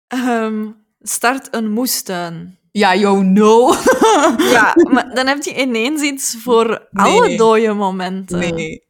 Ehm, 0.07 0.71
start 0.99 1.55
een 1.55 1.71
moestuin. 1.71 2.57
Ja, 2.71 2.95
yo, 2.95 3.21
no. 3.21 3.73
Ja, 4.55 4.73
maar 4.91 5.13
dan 5.15 5.27
heb 5.27 5.43
je 5.43 5.61
ineens 5.61 6.01
iets 6.01 6.35
voor 6.39 6.87
Nee. 6.91 7.05
alle 7.05 7.37
dode 7.37 7.73
momenten. 7.73 8.39
Nee, 8.39 8.83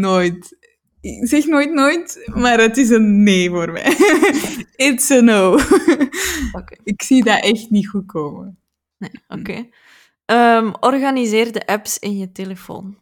nooit. 0.00 0.56
Ik 1.02 1.26
zeg 1.28 1.46
nooit 1.46 1.72
nooit, 1.72 2.30
maar 2.34 2.60
het 2.60 2.76
is 2.76 2.88
een 2.90 3.22
nee 3.22 3.48
voor 3.50 3.72
mij. 3.72 3.84
It's 4.88 5.10
a 5.10 5.20
no. 5.20 5.58
Ik 6.84 7.02
zie 7.02 7.24
dat 7.24 7.42
echt 7.44 7.70
niet 7.70 7.88
goed 7.88 8.06
komen. 8.06 8.58
Nee, 8.98 9.10
oké. 9.28 9.68
Ehm, 10.24 10.72
organiseer 10.80 11.52
de 11.52 11.66
apps 11.66 11.98
in 11.98 12.16
je 12.18 12.32
telefoon. 12.32 12.98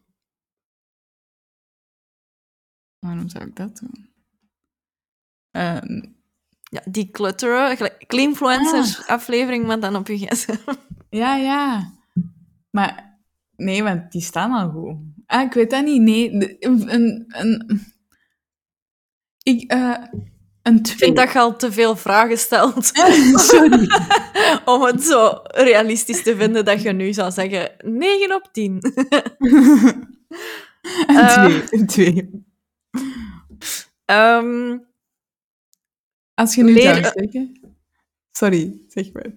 Waarom 2.98 3.28
zou 3.28 3.44
ik 3.44 3.56
dat 3.56 3.76
doen? 3.78 4.10
Ehm, 5.50 6.02
Ja, 6.62 6.82
die 6.90 7.10
clutteren. 7.10 7.76
gelijk- 7.76 8.04
Cleanfluencers 8.06 9.06
aflevering, 9.06 9.66
maar 9.66 9.80
dan 9.80 9.96
op 9.96 10.06
je 10.06 10.18
gsm. 10.26 10.54
ja, 11.10 11.36
ja. 11.36 11.92
Maar 12.70 13.18
nee, 13.56 13.82
want 13.82 14.12
die 14.12 14.22
staan 14.22 14.52
al 14.52 14.70
goed. 14.70 14.96
Ah, 15.26 15.42
ik 15.42 15.52
weet 15.52 15.70
dat 15.70 15.84
niet. 15.84 16.02
Nee, 16.02 16.56
een, 16.64 16.90
een 17.40 17.80
ik, 19.42 19.70
eh, 19.70 19.94
een 20.62 20.76
Ik 20.76 20.84
twee. 20.84 20.96
vind 20.96 21.16
dat 21.16 21.32
je 21.32 21.38
al 21.38 21.56
te 21.56 21.72
veel 21.72 21.96
vragen 21.96 22.38
stelt 22.38 22.84
Sorry. 23.50 23.86
om 24.74 24.82
het 24.82 25.02
zo 25.02 25.40
realistisch 25.42 26.22
te 26.22 26.36
vinden 26.36 26.64
dat 26.64 26.82
je 26.82 26.92
nu 26.92 27.12
zou 27.12 27.30
zeggen 27.30 27.72
9 27.84 28.34
op 28.34 28.48
10. 28.52 28.78
Een 31.06 31.16
Eh. 31.16 31.34
twee. 31.44 31.62
Een 31.80 31.86
twee. 31.86 32.44
Ehm, 34.04 34.78
Als 36.34 36.54
je 36.54 36.62
nu 36.64 36.72
Leer- 36.72 36.94
zou 36.94 37.12
zeggen... 37.16 37.60
Sorry, 38.32 38.80
zeg 38.88 39.12
maar. 39.12 39.32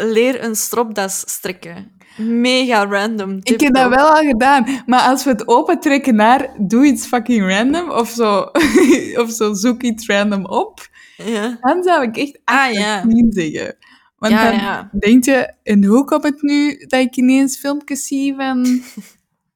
Leer 0.00 0.44
een 0.44 0.56
stropdas 0.56 1.20
strikken. 1.26 1.96
Mega 2.16 2.86
random. 2.86 3.30
Ik 3.36 3.44
tip 3.44 3.60
heb 3.60 3.74
dat 3.74 3.88
wel 3.88 4.06
al 4.08 4.22
gedaan, 4.22 4.82
maar 4.86 5.00
als 5.00 5.24
we 5.24 5.30
het 5.30 5.48
opentrekken 5.48 6.14
naar 6.14 6.48
doe 6.58 6.84
iets 6.86 7.06
fucking 7.06 7.48
random 7.48 7.90
of 7.90 8.08
zo, 8.08 8.40
of 9.22 9.30
zo 9.30 9.54
zoek 9.54 9.82
iets 9.82 10.06
random 10.06 10.46
op, 10.46 10.88
Ja. 11.16 11.56
dan 11.60 11.82
zou 11.82 12.02
ik 12.02 12.16
echt 12.16 12.38
Ah, 12.44 12.56
8 12.56 12.72
ja. 12.74 13.02
10 13.08 13.26
zeggen. 13.32 13.76
Want 14.16 14.32
Ja, 14.32 14.44
dan 14.50 14.60
ja. 14.60 14.90
denk 14.98 15.24
je, 15.24 15.52
en 15.62 15.84
hoe 15.84 16.04
komt 16.04 16.22
het 16.22 16.42
nu 16.42 16.76
dat 16.86 17.00
ik 17.00 17.16
ineens 17.16 17.58
filmpjes 17.58 18.06
zie 18.06 18.34
van 18.34 18.66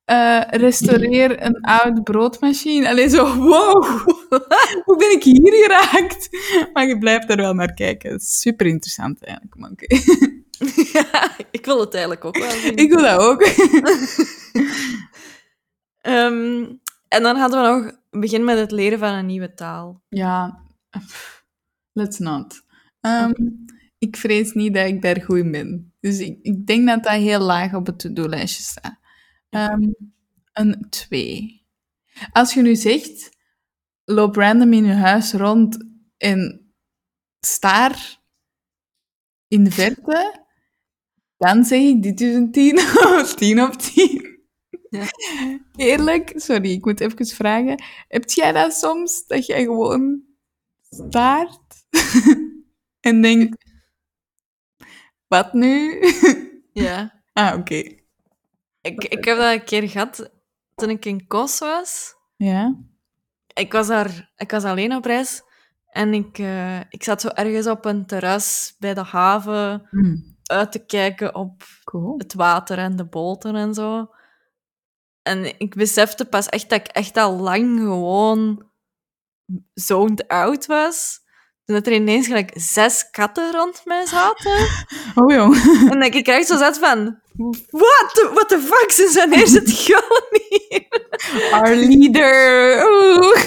eh, 0.05 0.41
restaureer 0.51 1.43
een 1.45 1.61
oud 1.61 2.03
broodmachine? 2.05 2.89
Allee, 2.89 3.09
zo, 3.09 3.37
wow, 3.37 3.85
hoe 4.85 4.97
ben 4.97 5.11
ik 5.11 5.23
hier 5.23 5.53
geraakt? 5.53 6.29
Maar 6.73 6.87
je 6.87 6.99
blijft 6.99 7.31
er 7.31 7.37
wel 7.37 7.55
naar 7.55 7.75
kijken. 7.75 8.21
Super 8.21 8.67
interessant 8.67 9.25
eigenlijk, 9.25 9.57
maar 9.57 9.71
oké. 9.77 9.97
Ja, 10.93 11.37
ik 11.51 11.65
wil 11.65 11.81
het 11.81 11.93
eigenlijk 11.93 12.25
ook 12.25 12.39
wel 12.39 12.51
zien. 12.51 12.77
Ik 12.77 12.93
wil 12.93 13.03
dat 13.03 13.21
ook. 13.21 13.43
Ehm, 16.01 16.65
en 17.09 17.23
dan 17.23 17.37
hadden 17.37 17.63
we 17.63 17.69
nog 17.69 17.93
begin 18.21 18.45
met 18.45 18.59
het 18.59 18.71
leren 18.71 18.99
van 18.99 19.13
een 19.13 19.27
nieuwe 19.27 19.55
taal. 19.55 20.03
Ja, 20.09 20.65
let's 21.93 22.19
not. 22.19 22.63
Ehm, 23.01 23.33
Ik 23.99 24.17
vrees 24.17 24.53
niet 24.53 24.75
dat 24.75 24.87
ik 24.87 25.03
daar 25.03 25.21
goed 25.23 25.39
in 25.39 25.51
ben. 25.51 25.95
Dus 26.01 26.19
ik, 26.19 26.39
ik 26.43 26.67
denk 26.67 26.87
dat 26.87 27.03
dat 27.03 27.13
heel 27.13 27.41
laag 27.41 27.75
op 27.75 27.87
het 27.87 27.99
to-do-lijstje 27.99 28.63
staat. 28.63 28.99
Ehm, 29.51 29.83
een 30.53 30.87
2. 30.91 31.67
Als 32.33 32.55
je 32.55 32.63
nu 32.63 32.77
zegt, 32.77 33.37
loop 34.05 34.37
random 34.37 34.73
in 34.73 34.85
je 34.85 34.93
huis 34.93 35.33
rond 35.33 35.85
en 36.17 36.73
staar 37.41 38.21
in 39.49 39.65
de 39.65 39.71
verte, 39.71 40.45
dan 41.37 41.65
zeg 41.65 41.81
ik, 41.81 42.03
dit 42.03 42.21
is 42.21 42.35
een 42.35 42.53
10 42.53 42.79
of 43.21 43.35
10 43.35 43.63
op 43.63 43.73
10. 43.73 44.41
Ja. 44.91 45.07
Eerlijk, 45.77 46.33
sorry, 46.35 46.73
ik 46.73 46.85
moet 46.85 47.01
even 47.01 47.27
vragen. 47.27 47.83
Heb 48.09 48.31
jij 48.31 48.53
dat 48.53 48.75
soms, 48.75 49.27
dat 49.27 49.47
jij 49.47 49.63
gewoon 49.63 50.23
staart 50.81 51.87
en 53.01 53.23
denkt, 53.23 53.65
wat 55.27 55.53
nu? 55.53 56.01
Ja. 56.73 57.23
ah, 57.33 57.59
oké. 57.59 57.75
Ik, 58.81 59.05
ik 59.05 59.25
heb 59.25 59.37
dat 59.37 59.53
een 59.53 59.65
keer 59.65 59.89
gehad 59.89 60.33
toen 60.75 60.91
ik 60.91 61.05
in 61.05 61.27
Kos 61.27 61.59
was. 61.59 62.15
Ja? 62.37 62.77
Ik 63.55 63.73
was, 63.73 63.87
daar, 63.87 64.31
ik 64.37 64.51
was 64.51 64.65
alleen 64.65 64.95
op 64.95 65.05
reis. 65.05 65.43
En 65.87 66.15
ik, 66.15 66.39
eh, 66.39 66.81
ik 66.81 67.03
zat 67.05 67.21
zo 67.21 67.29
ergens 67.29 67.67
op 67.67 67.85
een 67.85 68.07
terras 68.07 68.75
bij 68.79 68.95
de 68.95 69.03
haven 69.03 69.89
Mm, 69.91 70.37
uit 70.43 70.73
te 70.73 70.85
kijken 70.87 71.35
op 71.35 71.63
cool. 71.85 72.19
het 72.19 72.35
water 72.35 72.79
en 72.79 72.97
de 72.97 73.05
boten 73.05 73.57
en 73.57 73.75
zo. 73.75 74.11
En 75.23 75.59
ik 75.59 75.75
besefte 75.75 76.25
pas 76.25 76.47
echt 76.49 76.69
dat 76.71 76.81
ik 76.81 76.87
echt 76.87 77.17
al 77.17 77.37
lang 77.37 77.79
gewoon 77.81 78.71
zoned 79.75 80.29
out 80.29 80.67
was. 80.67 81.21
Toen 81.65 81.75
dat 81.77 81.87
er 81.87 81.93
ineens 81.93 82.27
gelijk 82.27 82.51
zes 82.55 83.11
katten 83.11 83.53
rond 83.53 83.83
mij 83.85 84.07
zaten. 84.07 84.69
Oh, 85.15 85.33
jong. 85.33 85.57
En 85.91 86.01
dat 86.01 86.15
ik 86.15 86.27
echt 86.27 86.47
zo 86.47 86.57
zat 86.57 86.79
van... 86.79 87.21
What 87.37 88.15
the, 88.15 88.31
what 88.35 88.49
the 88.49 88.59
fuck? 88.59 88.91
Sinds 88.93 89.17
wanneer 89.17 89.47
zit 89.47 89.71
gewoon 89.71 90.29
hier? 90.49 90.85
Our 91.53 91.75
leader. 91.77 92.85
Oeh. 92.91 93.45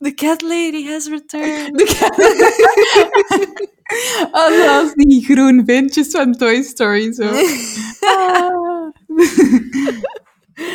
The 0.00 0.14
cat 0.14 0.42
lady 0.42 0.86
has 0.86 1.08
returned. 1.08 1.78
De 1.78 1.84
kat. 1.84 2.18
oh, 4.32 4.88
die 4.94 5.24
groen 5.24 5.62
ventjes 5.66 6.08
van 6.10 6.32
Toy 6.32 6.62
Story. 6.62 7.12
Zo. 7.12 7.22
Ah. 8.00 8.92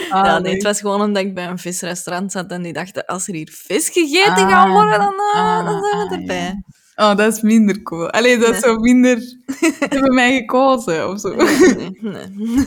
Ah, 0.10 0.26
ja, 0.26 0.40
nee, 0.40 0.54
het 0.54 0.64
was 0.64 0.80
gewoon 0.80 1.02
omdat 1.02 1.24
ik 1.24 1.34
bij 1.34 1.48
een 1.48 1.58
visrestaurant 1.58 2.32
zat 2.32 2.52
en 2.52 2.62
die 2.62 2.74
dachten, 2.74 3.06
als 3.06 3.28
er 3.28 3.34
hier 3.34 3.50
vis 3.52 3.90
gegeten 3.90 4.34
Ah. 4.46 4.50
gaat 4.50 4.70
worden, 4.72 5.00
dan, 5.00 5.14
eh, 5.34 5.66
dan 5.66 5.76
Ah, 5.76 5.82
zijn 5.84 5.98
we 6.08 6.14
ah, 6.16 6.20
erbij. 6.20 6.36
ja. 6.36 6.64
Oh, 7.00 7.16
dat 7.16 7.34
is 7.36 7.42
minder 7.42 7.82
cool. 7.82 8.10
Allee, 8.10 8.38
dat 8.38 8.48
is 8.56 8.62
Nee. 8.62 8.72
zo 8.72 8.76
minder... 8.80 9.20
Ze 9.20 9.76
hebben 9.90 10.14
mij 10.14 10.38
gekozen, 10.38 11.10
of 11.10 11.20
zo. 11.20 11.36
Nee, 11.36 11.98
nee. 12.02 12.66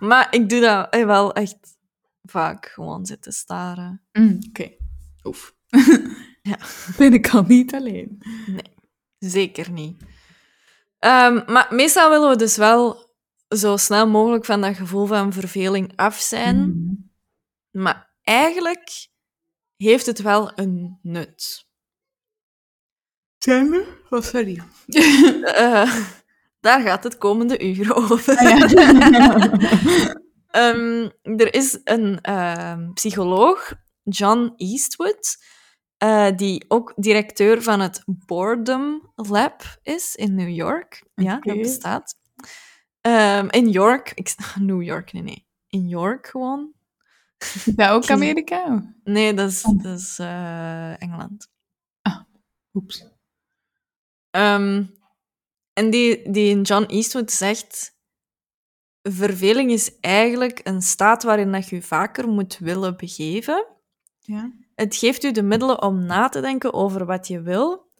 maar 0.08 0.26
ik 0.30 0.48
doe 0.48 0.60
dat 0.60 0.90
eh, 0.90 1.04
wel 1.04 1.32
echt 1.32 1.56
vaak, 2.22 2.66
gewoon 2.66 3.06
zitten 3.06 3.32
staren. 3.32 4.02
Mm, 4.12 4.38
Oké. 4.48 4.70
Oef. 5.24 5.54
Ja. 6.42 6.58
Ben 6.96 7.12
ik 7.12 7.28
al 7.28 7.42
niet 7.42 7.74
alleen. 7.74 8.22
Zeker 9.18 9.70
niet. 9.70 10.02
Ehm, 10.98 11.52
maar 11.52 11.66
meestal 11.70 12.10
willen 12.10 12.28
we 12.30 12.36
dus 12.36 12.56
wel 12.56 13.10
zo 13.48 13.76
snel 13.76 14.08
mogelijk 14.08 14.44
van 14.44 14.60
dat 14.60 14.76
gevoel 14.76 15.06
van 15.06 15.32
verveling 15.32 15.92
af 15.96 16.18
zijn. 16.18 16.56
Mm. 16.56 17.10
Maar 17.70 18.14
eigenlijk 18.22 19.08
heeft 19.76 20.06
het 20.06 20.22
wel 20.22 20.52
een 20.54 20.98
nut. 21.02 21.66
Zijn 23.42 23.70
we? 23.70 24.00
Oh, 24.10 24.20
sorry. 24.22 24.62
Eh, 25.42 25.96
daar 26.60 26.80
gaat 26.80 27.04
het 27.04 27.18
komende 27.18 27.64
uur 27.64 27.94
over. 27.94 28.36
Ah, 28.36 28.58
ja. 28.58 29.50
Ehm, 30.52 31.08
er 31.22 31.54
is 31.54 31.80
een 31.84 32.20
ehm, 32.20 32.92
psycholoog, 32.92 33.72
John 34.02 34.52
Eastwood, 34.56 35.36
eh, 35.96 36.28
die 36.36 36.64
ook 36.68 36.92
directeur 36.96 37.62
van 37.62 37.80
het 37.80 38.02
Boredom 38.06 39.12
Lab 39.14 39.62
is 39.82 40.14
in 40.14 40.34
New 40.34 40.48
York. 40.48 41.04
Ja, 41.14 41.38
dat 41.38 41.56
bestaat. 41.56 42.14
Ehm, 43.00 43.46
in 43.50 43.68
York. 43.68 44.12
Ik, 44.14 44.34
New 44.60 44.82
York, 44.82 45.12
nee, 45.12 45.22
nee. 45.22 45.46
In 45.68 45.88
York 45.88 46.26
gewoon. 46.26 46.72
Is 47.38 47.64
dat 47.64 47.90
ook 47.90 48.10
Amerika? 48.10 48.94
Nee, 49.04 49.34
dat 49.34 49.50
is, 49.50 49.64
Oh. 49.64 49.82
dat 49.82 49.98
is 49.98 50.18
eh, 50.18 51.02
Engeland. 51.02 51.48
Oeps. 52.74 53.11
Ehm, 54.32 54.84
en 55.72 55.90
die, 55.90 56.30
die 56.30 56.60
John 56.60 56.84
Eastwood 56.84 57.30
zegt... 57.30 57.96
verveling 59.02 59.70
is 59.70 59.98
eigenlijk 60.00 60.60
een 60.64 60.82
staat 60.82 61.22
waarin 61.22 61.52
dat 61.52 61.68
je 61.68 61.76
je 61.76 61.82
vaker 61.82 62.28
moet 62.28 62.58
willen 62.58 62.96
begeven. 62.96 63.66
Ja. 64.20 64.52
Het 64.74 64.96
geeft 64.96 65.24
u 65.24 65.32
de 65.32 65.42
middelen 65.42 65.82
om 65.82 66.04
na 66.04 66.28
te 66.28 66.40
denken 66.40 66.72
over 66.72 67.06
wat 67.06 67.28
je 67.28 67.42
wil. 67.42 67.90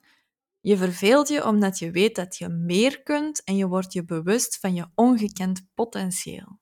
Je 0.60 0.76
verveelt 0.76 1.28
je 1.28 1.44
omdat 1.44 1.78
je 1.78 1.90
weet 1.90 2.16
dat 2.16 2.36
je 2.36 2.48
meer 2.48 3.02
kunt 3.02 3.44
en 3.44 3.56
je 3.56 3.66
wordt 3.66 3.92
je 3.92 4.04
bewust 4.04 4.58
van 4.58 4.74
je 4.74 4.86
ongekend 4.94 5.66
potentieel. 5.74 6.60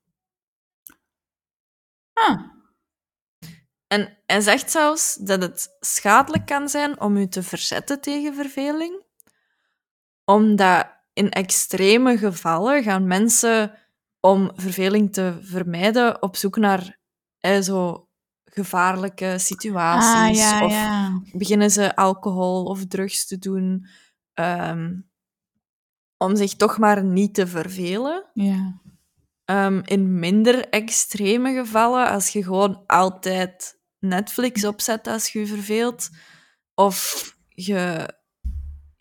Ah. 2.12 2.58
En 3.86 4.18
hij 4.26 4.40
zegt 4.40 4.70
zelfs 4.70 5.14
dat 5.14 5.42
het 5.42 5.76
schadelijk 5.80 6.46
kan 6.46 6.68
zijn 6.68 7.00
om 7.00 7.18
je 7.18 7.28
te 7.28 7.42
verzetten 7.42 8.00
tegen 8.00 8.34
verveling, 8.34 9.04
omdat 10.30 10.86
in 11.12 11.30
extreme 11.30 12.18
gevallen 12.18 12.82
gaan 12.82 13.06
mensen 13.06 13.78
om 14.20 14.50
verveling 14.54 15.12
te 15.12 15.38
vermijden 15.40 16.22
op 16.22 16.36
zoek 16.36 16.56
naar 16.56 16.98
eh, 17.38 17.60
zo 17.60 18.08
gevaarlijke 18.44 19.34
situaties. 19.38 20.42
Ah, 20.42 20.50
ja, 20.50 20.64
of 20.64 20.72
ja. 20.72 21.22
beginnen 21.32 21.70
ze 21.70 21.96
alcohol 21.96 22.64
of 22.64 22.86
drugs 22.86 23.26
te 23.26 23.38
doen 23.38 23.86
ehm, 24.34 24.94
om 26.16 26.36
zich 26.36 26.54
toch 26.54 26.78
maar 26.78 27.04
niet 27.04 27.34
te 27.34 27.46
vervelen. 27.46 28.30
Ja. 28.34 28.80
Ehm, 29.44 29.80
in 29.84 30.18
minder 30.18 30.68
extreme 30.68 31.54
gevallen, 31.54 32.08
als 32.08 32.28
je 32.28 32.42
gewoon 32.42 32.82
altijd 32.86 33.80
Netflix 33.98 34.64
opzet 34.64 35.06
als 35.06 35.28
je 35.28 35.38
je 35.38 35.46
verveelt, 35.46 36.10
of 36.74 37.24
je, 37.48 38.08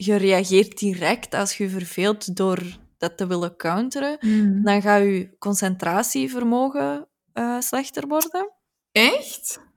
je 0.02 0.16
reageert 0.16 0.78
direct 0.80 1.34
als 1.34 1.58
je 1.58 1.64
je 1.64 1.70
verveelt 1.70 2.36
door 2.36 2.62
dat 2.98 3.18
te 3.18 3.28
willen 3.28 3.56
counteren, 3.56 4.18
Mm. 4.20 4.64
dan 4.64 4.82
gaat 4.82 5.02
je 5.02 5.36
concentratievermogen 5.38 7.08
eh, 7.34 7.60
slechter 7.60 8.08
worden. 8.08 8.54
Echt? 8.92 9.68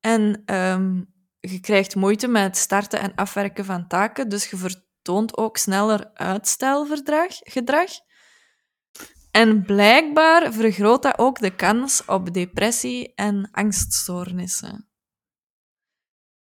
En 0.00 0.42
ehm, 0.44 1.02
je 1.40 1.60
krijgt 1.60 1.94
moeite 1.94 2.28
met 2.28 2.42
het 2.42 2.56
starten 2.56 3.00
en 3.00 3.14
afwerken 3.14 3.64
van 3.64 3.86
taken, 3.88 4.28
dus 4.28 4.50
je 4.50 4.56
vertoont 4.56 5.36
ook 5.36 5.56
sneller 5.56 6.10
uitstelgedrag. 6.14 7.38
gedrag. 7.38 7.90
En 9.30 9.62
blijkbaar 9.62 10.52
vergroot 10.52 11.02
dat 11.02 11.18
ook 11.18 11.38
de 11.40 11.54
kans 11.54 12.04
op 12.04 12.32
depressie 12.34 13.14
en 13.14 13.48
angststoornissen. 13.52 14.88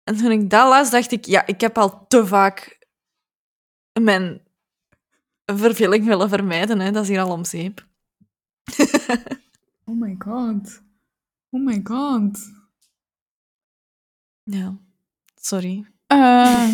En 0.04 0.18
toen 0.18 0.32
ik 0.32 0.50
dat 0.50 0.70
las, 0.70 0.90
dacht 0.90 1.12
ik, 1.12 1.26
ja, 1.26 1.46
ik 1.46 1.62
heb 1.62 1.78
al 1.78 2.08
te 2.08 2.26
vaak 2.28 2.83
mijn 4.02 4.42
verveling 5.46 6.06
willen 6.06 6.30
vermijden. 6.30 6.80
Hè. 6.80 6.92
Dat 6.92 7.04
is 7.04 7.10
hier 7.10 7.22
al 7.22 7.32
om 7.32 7.46
zeep. 7.46 7.86
Oh 9.86 10.00
my 10.00 10.16
god. 10.20 10.82
Oh 11.50 11.66
my 11.66 11.80
god. 11.84 12.52
Ja, 14.44 14.78
sorry. 15.36 15.86
Eh, 16.08 16.68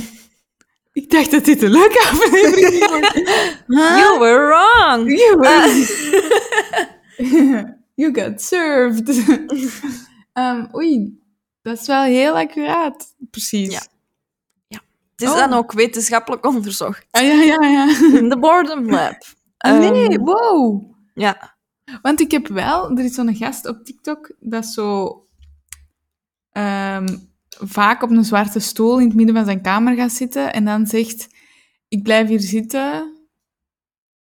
ik 1.00 1.10
dacht 1.10 1.32
dat 1.32 1.46
dit 1.46 1.62
een 1.62 1.72
leuke 1.72 2.08
aflevering 2.12 2.80
was. 2.90 3.14
Huh? 3.68 3.98
You 3.98 4.20
were 4.20 4.48
wrong! 4.48 5.10
You, 5.10 5.38
were- 5.38 5.78
you 7.96 8.14
got 8.14 8.42
served. 8.42 9.10
Ehm, 10.34 10.66
oei, 10.76 11.20
dat 11.62 11.80
is 11.80 11.88
wel 11.88 12.04
heel 12.04 12.38
accuraat. 12.38 13.16
Precies. 13.32 13.72
Ja. 13.72 13.82
Het 15.20 15.28
is 15.28 15.34
Oh. 15.34 15.38
dan 15.50 15.54
ook 15.54 15.72
wetenschappelijk 15.72 16.46
onderzocht. 16.46 17.06
Ah, 17.12 17.22
ja, 17.22 17.34
ja, 17.42 17.68
ja. 17.68 17.88
In 18.18 18.30
de 18.30 18.40
Boredom 18.40 18.90
Lab. 18.90 19.18
Ah, 19.58 19.80
nee, 19.80 20.10
Ehm, 20.10 20.20
wow. 20.24 20.94
ja. 21.14 21.58
Want 22.02 22.20
ik 22.20 22.32
heb 22.32 22.48
wel, 22.48 22.90
er 22.98 23.03
is 23.03 23.14
zo'n 23.14 23.36
gast 23.36 23.68
op 23.68 23.84
TikTok 23.86 24.32
dat 24.40 24.66
zo 24.66 25.18
ehm, 26.51 27.18
vaak 27.50 28.01
op 28.03 28.10
een 28.10 28.24
zwarte 28.25 28.60
stoel 28.60 29.00
in 29.00 29.05
het 29.08 29.16
midden 29.16 29.36
van 29.36 29.46
zijn 29.46 29.62
kamer 29.62 29.96
gaat 29.96 30.12
zitten 30.12 30.53
en 30.53 30.66
dan 30.66 30.88
zegt: 30.88 31.27
Ik 31.88 32.03
blijf 32.03 32.27
hier 32.27 32.40
zitten 32.40 33.14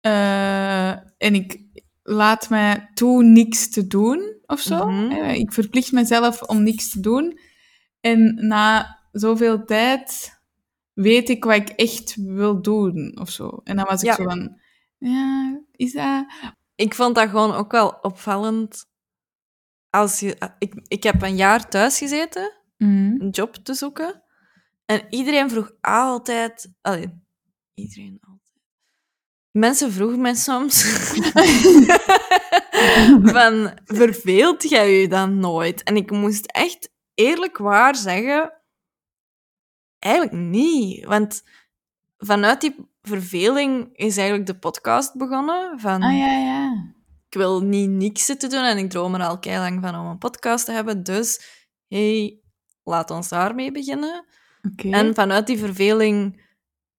eh, 0.00 0.90
en 1.18 1.34
ik 1.34 1.60
laat 2.02 2.48
mij 2.50 2.90
toe 2.94 3.22
niks 3.24 3.68
te 3.70 3.86
doen 3.86 4.34
of 4.46 4.60
zo. 4.60 4.86
Mhm. 4.90 5.10
Eh, 5.10 5.34
Ik 5.38 5.52
verplicht 5.52 5.92
mezelf 5.92 6.42
om 6.42 6.62
niks 6.62 6.90
te 6.90 7.00
doen. 7.00 7.38
En 8.00 8.34
na 8.46 8.98
zoveel 9.12 9.64
tijd 9.64 10.30
weet 10.92 11.28
ik 11.28 11.44
wat 11.44 11.54
ik 11.56 11.68
echt 11.68 12.14
wil 12.16 12.62
doen 12.62 13.18
of 13.20 13.30
zo. 13.30 13.60
En 13.64 13.76
dan 13.76 13.84
was 13.84 14.02
ik 14.02 14.08
Ja. 14.08 14.14
zo 14.14 14.24
van: 14.24 14.60
Ja, 14.98 15.60
is 15.72 15.92
dat. 15.92 16.24
Ik 16.74 16.94
vond 16.94 17.14
dat 17.14 17.28
gewoon 17.28 17.52
ook 17.52 17.72
wel 17.72 17.88
opvallend. 18.02 18.86
Als 19.90 20.20
je, 20.20 20.36
ik, 20.58 20.74
ik 20.88 21.02
heb 21.02 21.22
een 21.22 21.36
jaar 21.36 21.68
thuis 21.68 21.98
gezeten, 21.98 22.52
Mm. 22.76 23.16
een 23.20 23.30
job 23.30 23.54
te 23.54 23.74
zoeken. 23.74 24.22
En 24.86 25.00
iedereen 25.10 25.50
vroeg 25.50 25.72
altijd... 25.80 26.72
Allee, 26.80 27.20
iedereen 27.74 28.18
altijd. 28.20 28.60
Mensen 29.50 29.92
vroegen 29.92 30.20
mij 30.20 30.34
soms... 30.34 30.82
van, 33.34 33.78
verveelt 33.84 34.68
jij 34.68 35.00
je 35.00 35.08
dan 35.08 35.38
nooit? 35.38 35.82
En 35.82 35.96
ik 35.96 36.10
moest 36.10 36.46
echt 36.46 36.90
eerlijk 37.14 37.58
waar 37.58 37.96
zeggen... 37.96 38.52
Eigenlijk 40.02 40.34
niet. 40.34 41.04
Want 41.04 41.42
vanuit 42.18 42.60
die 42.60 42.74
verveling 43.02 43.96
is 43.96 44.16
eigenlijk 44.16 44.46
de 44.46 44.58
podcast 44.58 45.14
begonnen. 45.16 45.80
Van, 45.80 46.02
Ah 46.02 46.16
ja, 46.16 46.38
ja. 46.38 46.92
ik 47.28 47.38
wil 47.38 47.60
niet 47.60 47.90
niks 47.90 48.24
zitten 48.24 48.50
doen 48.50 48.64
en 48.64 48.78
ik 48.78 48.90
droom 48.90 49.14
er 49.14 49.26
al 49.26 49.38
lang 49.42 49.82
van 49.82 49.94
om 49.94 50.06
een 50.06 50.18
podcast 50.18 50.64
te 50.64 50.72
hebben. 50.72 51.02
Dus, 51.02 51.40
hey, 51.88 52.40
laat 52.82 53.10
ons 53.10 53.28
daarmee 53.28 53.72
beginnen. 53.72 54.24
En 54.76 55.14
vanuit 55.14 55.46
die 55.46 55.58
verveling 55.58 56.42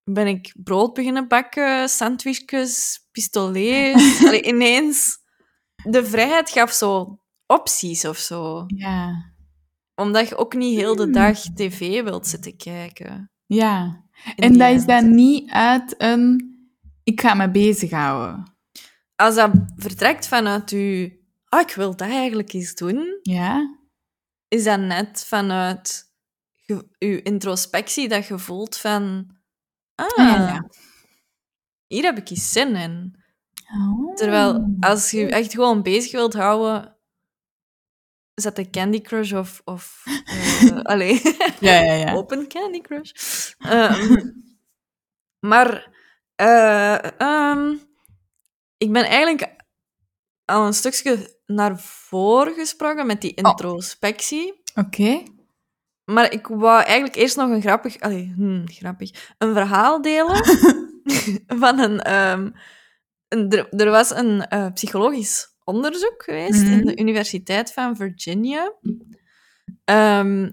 ben 0.03 0.27
ik 0.27 0.53
brood 0.63 0.93
beginnen 0.93 1.27
bakken, 1.27 1.89
sandwichjes, 1.89 3.07
pistolets. 3.11 4.21
Ineens, 4.51 5.17
de 5.83 6.05
vrijheid 6.05 6.49
gaf 6.49 6.71
zo 6.71 7.19
opties 7.47 8.05
of 8.05 8.17
zo. 8.17 8.63
Ja. 8.67 9.32
Omdat 9.95 10.29
je 10.29 10.37
ook 10.37 10.53
niet 10.53 10.77
heel 10.79 10.95
de 10.95 11.03
Hmm. 11.03 11.11
dag 11.11 11.39
tv 11.39 12.03
wilt 12.03 12.27
zitten 12.27 12.57
kijken. 12.57 13.31
Ja. 13.45 14.03
En 14.35 14.57
dat 14.57 14.71
is 14.71 14.85
dan 14.85 15.15
niet 15.15 15.51
uit 15.51 15.95
een... 15.97 16.51
Ik 17.03 17.21
ga 17.21 17.33
me 17.33 17.51
bezighouden. 17.51 18.55
Als 19.15 19.35
dat 19.35 19.51
vertrekt 19.75 20.27
vanuit 20.27 20.69
je... 20.69 21.21
Ah, 21.45 21.61
ik 21.61 21.75
wil 21.75 21.95
dat 21.95 22.09
eigenlijk 22.09 22.53
eens 22.53 22.75
doen. 22.75 23.19
Ja? 23.21 23.81
is 24.53 24.63
dat 24.63 24.79
net 24.79 25.25
vanuit 25.27 26.11
je, 26.65 27.21
introspectie 27.21 28.07
dat 28.07 28.27
je 28.27 28.39
voelt 28.39 28.77
van... 28.77 29.27
Ah, 29.95 30.07
ja, 30.15 30.47
ja. 30.47 30.67
hier 31.87 32.03
heb 32.03 32.17
ik 32.17 32.29
eens 32.29 32.51
zin 32.51 32.75
in. 32.75 33.15
Oh. 33.75 34.15
Terwijl, 34.15 34.75
als 34.79 35.11
je 35.11 35.19
je 35.19 35.29
echt 35.29 35.51
gewoon 35.51 35.81
bezig 35.81 36.11
wilt 36.11 36.33
houden... 36.33 36.92
Zet 38.35 38.55
de 38.55 38.69
Candy 38.69 39.01
Crush 39.01 39.33
of... 39.33 39.61
of 39.65 40.03
eh, 40.25 40.77
allee, 40.83 41.21
Ja, 41.59 41.81
ja, 41.81 41.93
ja. 41.93 42.13
open 42.13 42.47
Candy 42.47 42.81
Crush. 42.81 43.11
Ehm, 43.59 44.29
maar... 45.39 45.91
eh, 46.35 47.19
ehm, 47.21 47.73
ik 48.77 48.91
ben 48.91 49.03
eigenlijk 49.03 49.55
al 50.45 50.65
een 50.65 50.73
stukje 50.73 51.39
naar 51.45 51.79
voren 51.79 52.53
gesprongen 52.53 53.05
met 53.05 53.21
die 53.21 53.31
Oh. 53.43 53.49
introspectie. 53.49 54.61
Oké. 54.75 55.23
Maar 56.05 56.31
ik 56.31 56.47
wou 56.47 56.83
eigenlijk 56.83 57.15
eerst 57.15 57.35
nog 57.35 57.49
een 57.49 57.61
grappig... 57.61 57.99
Allee, 57.99 58.33
hmm, 58.35 58.63
grappig. 58.69 59.33
Een 59.37 59.53
verhaal 59.53 60.01
delen 60.01 60.43
van 61.63 61.79
een... 61.79 62.01
ehm, 62.01 62.49
een 63.27 63.49
er, 63.51 63.69
er 63.69 63.89
was 63.89 64.09
een 64.09 64.47
eh, 64.47 64.71
psychologisch 64.73 65.52
onderzoek 65.65 66.23
geweest 66.23 66.61
in 66.61 66.77
Mhm. 66.77 66.85
de 66.85 66.97
Universiteit 66.99 67.73
van 67.73 67.95
Virginia. 67.95 68.73
Ehm, 69.85 70.51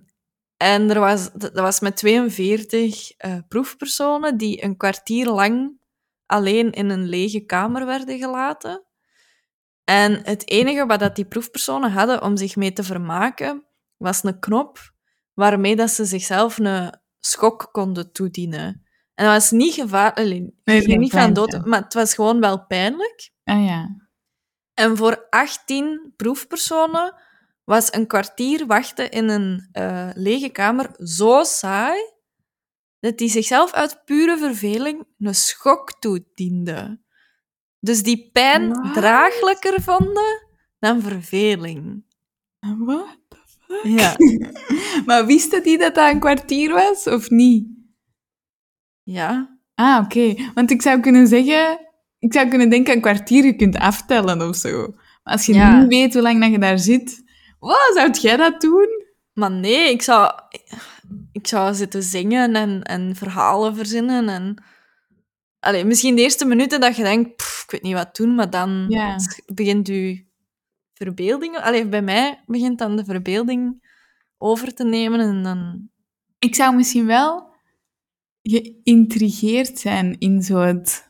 en 0.56 0.90
er 0.90 1.00
was, 1.00 1.32
dat 1.32 1.52
was 1.52 1.80
met 1.80 1.96
42 1.96 3.10
eh, 3.16 3.36
proefpersonen 3.48 4.36
die 4.36 4.64
een 4.64 4.76
kwartier 4.76 5.26
lang 5.30 5.78
alleen 6.26 6.70
in 6.72 6.90
een 6.90 7.06
lege 7.08 7.40
kamer 7.40 7.86
werden 7.86 8.18
gelaten. 8.18 8.84
En 9.84 10.20
het 10.24 10.48
enige 10.50 10.86
wat 10.86 11.00
dat 11.00 11.16
die 11.16 11.24
proefpersonen 11.24 11.90
hadden 11.90 12.22
om 12.22 12.36
zich 12.36 12.56
mee 12.56 12.72
te 12.72 12.82
vermaken, 12.82 13.64
was 13.96 14.22
een 14.24 14.38
knop 14.38 14.78
waarmee 15.34 15.76
dat 15.76 15.90
ze 15.90 16.04
zichzelf 16.04 16.58
een 16.58 16.98
schok 17.20 17.68
konden 17.72 18.12
toedienen. 18.12 18.84
En 19.14 19.24
dat 19.24 19.34
was 19.34 19.50
niet 19.50 19.74
gevaarlijk, 19.74 20.50
Nee, 20.64 20.98
niet 20.98 21.10
van 21.10 21.32
dood, 21.32 21.64
maar 21.66 21.82
het 21.82 21.94
was 21.94 22.14
gewoon 22.14 22.40
wel 22.40 22.66
pijnlijk. 22.66 23.30
Ah 23.44 23.64
ja. 23.64 24.08
En 24.80 24.96
voor 24.96 25.26
18 25.30 26.12
proefpersonen 26.16 27.14
was 27.64 27.92
een 27.92 28.06
kwartier 28.06 28.66
wachten 28.66 29.10
in 29.10 29.28
een 29.28 29.68
eh, 29.72 30.10
lege 30.14 30.48
kamer 30.48 30.90
zo 31.06 31.44
saai 31.44 32.00
dat 33.00 33.18
die 33.18 33.28
zichzelf 33.28 33.72
uit 33.72 34.04
pure 34.04 34.38
verveling 34.38 35.04
een 35.18 35.34
schok 35.34 35.98
toedienden. 35.98 37.04
Dus 37.78 38.02
die 38.02 38.30
pijn 38.32 38.72
What? 38.72 38.94
draaglijker 38.94 39.82
vonden 39.82 40.46
dan 40.78 41.02
verveling. 41.02 42.04
Wat? 42.78 43.18
Ja. 43.82 44.14
Maar 45.06 45.26
wisten 45.26 45.62
die 45.62 45.78
dat 45.78 45.94
dat 45.94 46.10
een 46.12 46.20
kwartier 46.20 46.72
was, 46.72 47.06
of 47.06 47.30
niet? 47.30 47.68
ja. 49.02 49.58
Ah, 49.74 50.04
oké. 50.04 50.50
Want 50.54 50.70
ik 50.70 50.82
zou 50.82 51.00
kunnen 51.00 51.26
zeggen... 51.26 51.89
Ik 52.20 52.32
zou 52.32 52.48
kunnen 52.48 52.70
denken 52.70 52.94
een 52.94 53.00
kwartier 53.00 53.44
je 53.44 53.56
kunt 53.56 53.76
aftellen 53.76 54.48
of 54.48 54.56
zo. 54.56 54.86
Maar 55.22 55.32
als 55.34 55.46
je 55.46 55.54
Ja. 55.54 55.78
niet 55.80 55.88
weet 55.88 56.12
hoe 56.12 56.22
lang 56.22 56.40
dat 56.40 56.50
je 56.50 56.58
daar 56.58 56.78
zit... 56.78 57.22
Wat, 57.58 57.90
zou 57.94 58.10
jij 58.10 58.36
dat 58.36 58.60
doen? 58.60 58.88
Maar 59.32 59.50
nee, 59.50 59.90
ik 59.90 60.02
zou, 60.02 60.32
ik 61.32 61.46
zou 61.46 61.74
zitten 61.74 62.02
zingen 62.02 62.54
en, 62.54 62.82
en 62.82 63.16
verhalen 63.16 63.76
verzinnen. 63.76 64.28
En... 64.28 64.62
Allee, 65.58 65.84
misschien 65.84 66.16
de 66.16 66.22
eerste 66.22 66.44
minuten 66.44 66.80
dat 66.80 66.96
je 66.96 67.02
denkt, 67.02 67.36
"Pff, 67.36 67.62
ik 67.64 67.70
weet 67.70 67.82
niet 67.82 67.94
wat 67.94 68.16
doen, 68.16 68.34
maar 68.34 68.50
dan 68.50 68.84
Ja. 68.88 69.16
begint 69.46 69.86
je 69.86 70.24
verbeelding... 70.94 71.56
Allee, 71.56 71.88
bij 71.88 72.02
mij 72.02 72.42
begint 72.46 72.78
dan 72.78 72.96
de 72.96 73.04
verbeelding 73.04 73.88
over 74.38 74.74
te 74.74 74.84
nemen 74.84 75.20
en 75.20 75.42
dan... 75.42 75.88
Ik 76.38 76.54
zou 76.54 76.76
misschien 76.76 77.06
wel 77.06 77.54
geïntrigeerd 78.42 79.78
zijn 79.78 80.18
in 80.18 80.42
zo 80.42 80.58
het... 80.58 81.09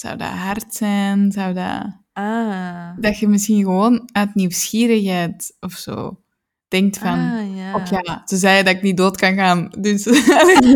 Zou 0.00 0.16
dat 0.16 0.28
hard 0.28 0.74
zijn? 0.74 1.32
Zou 1.32 1.54
dat... 1.54 1.98
Ah, 2.12 2.88
Dat 2.98 3.18
je 3.18 3.28
misschien 3.28 3.62
gewoon 3.64 4.08
uit 4.12 4.34
nieuwsgierigheid 4.34 5.56
of 5.60 5.72
zo 5.72 6.20
denkt 6.68 6.98
van... 6.98 7.18
ah 7.18 7.56
ja. 7.56 8.00
Ja, 8.02 8.22
ze 8.24 8.36
zei 8.36 8.62
dat 8.62 8.74
ik 8.74 8.82
niet 8.82 8.96
dood 8.96 9.16
kan 9.16 9.34
gaan, 9.34 9.70
dus... 9.78 10.06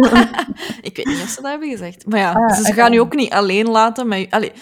Ik 0.88 0.96
weet 0.96 1.06
niet 1.06 1.22
of 1.22 1.28
ze 1.28 1.40
dat 1.42 1.50
hebben 1.50 1.70
gezegd. 1.70 2.06
Maar 2.06 2.18
ja, 2.18 2.32
Ah, 2.32 2.54
ze, 2.54 2.72
gaan 2.72 2.92
je 2.92 3.00
ook 3.00 3.14
niet 3.14 3.30
alleen 3.32 3.66
laten. 3.66 4.08
Maar, 4.08 4.26
allee, 4.30 4.52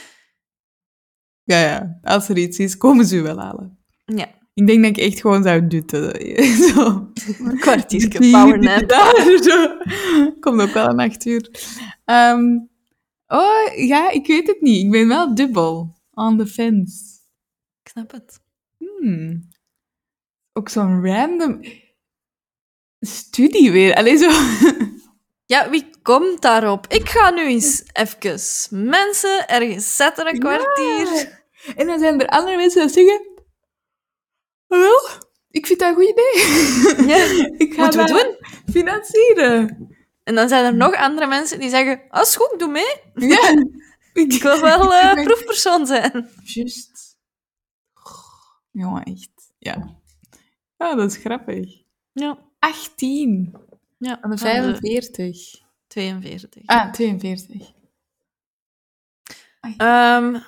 ja, 1.42 1.60
ja, 1.60 1.98
als 2.02 2.28
er 2.28 2.36
iets 2.38 2.58
is, 2.58 2.76
komen 2.76 3.06
ze 3.06 3.16
u 3.16 3.22
wel 3.22 3.38
halen. 3.38 3.78
ja, 4.04 4.26
Ik 4.54 4.66
denk 4.66 4.82
dat 4.82 4.96
ik 4.96 5.04
echt 5.04 5.20
gewoon 5.20 5.42
zou 5.42 5.66
dutten. 5.66 6.02
Zo. 6.74 7.10
een 7.38 7.58
kwartiertje 7.58 8.18
powernap. 8.30 8.90
Ja. 8.90 9.76
Komt 10.40 10.60
ook 10.60 10.72
wel 10.72 10.88
een 10.88 11.00
acht 11.00 11.26
uur. 11.26 11.50
Ehm, 12.04 12.42
oh, 13.38 13.76
ja, 13.76 14.10
ik 14.10 14.26
weet 14.26 14.46
het 14.46 14.60
niet. 14.60 14.84
Ik 14.84 14.90
ben 14.90 15.08
wel 15.08 15.34
dubbel. 15.34 15.94
On 16.10 16.38
the 16.38 16.46
fence. 16.46 17.20
Ik 17.82 17.90
snap 17.90 18.10
het. 18.10 18.40
Hmm. 18.78 19.48
Ook 20.52 20.68
zo'n 20.68 21.06
random 21.06 21.60
studie 23.00 23.70
weer. 23.72 23.94
Allee, 23.94 24.16
zo... 24.16 24.30
Ja, 25.46 25.70
wie 25.70 25.90
komt 26.02 26.42
daarop? 26.42 26.86
Ik 26.86 27.08
ga 27.08 27.30
nu 27.30 27.46
eens 27.46 27.84
even 27.92 28.40
mensen 28.88 29.48
ergens 29.48 29.96
zetten 29.96 30.26
een 30.26 30.38
kwartier. 30.38 31.40
En 31.76 31.86
dan 31.86 31.98
zijn 31.98 32.20
er 32.20 32.26
andere 32.26 32.56
mensen 32.56 32.80
die 32.86 32.92
zeggen... 32.92 33.26
Wel, 34.66 35.08
ik 35.50 35.66
vind 35.66 35.78
dat 35.78 35.88
een 35.88 35.94
goed 35.94 36.08
idee. 36.08 37.06
Ja, 37.06 37.16
ik 37.64 37.74
ga 37.74 37.82
moeten 37.82 38.04
we 38.04 38.12
doen. 38.12 38.36
financieren. 38.72 39.88
En 40.24 40.34
dan 40.34 40.48
zijn 40.48 40.64
er 40.64 40.74
nog 40.74 40.94
andere 40.94 41.26
mensen 41.26 41.60
die 41.60 41.68
zeggen, 41.68 42.00
ah, 42.08 42.22
is 42.22 42.36
goed, 42.36 42.58
doe 42.58 42.68
mee. 42.68 43.00
Ja. 43.14 43.40
Ik 44.12 44.42
wil 44.42 44.60
wel 44.70 44.94
eh, 44.94 45.24
proefpersoon 45.24 45.86
zijn. 45.86 46.28
Juist. 46.44 47.18
Jongen, 48.70 49.02
echt. 49.02 49.52
Ja. 49.58 50.00
Ja, 50.76 50.94
dat 50.94 51.10
is 51.10 51.16
grappig. 51.16 51.82
Ja, 52.12 52.38
18. 52.58 53.56
ja. 53.98 54.20
Aan 54.20 54.30
de 54.30 54.38
van 54.38 54.48
de 54.48 54.52
45. 54.52 55.60
42. 55.86 56.62
Ah, 56.66 56.92
42. 56.92 57.72
Ehm, 59.76 60.40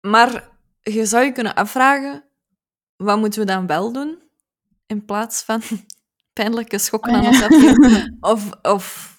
maar 0.00 0.50
je 0.80 1.06
zou 1.06 1.24
je 1.24 1.32
kunnen 1.32 1.54
afvragen, 1.54 2.24
wat 2.96 3.18
moeten 3.18 3.40
we 3.40 3.46
dan 3.46 3.66
wel 3.66 3.92
doen? 3.92 4.22
In 4.86 5.04
plaats 5.04 5.42
van 5.42 5.62
pijnlijke 6.34 6.78
schokken 6.78 7.12
aan 7.12 7.22
ja. 7.22 7.28
afgeven. 7.28 8.16
Of, 8.32 8.50
of 8.62 9.14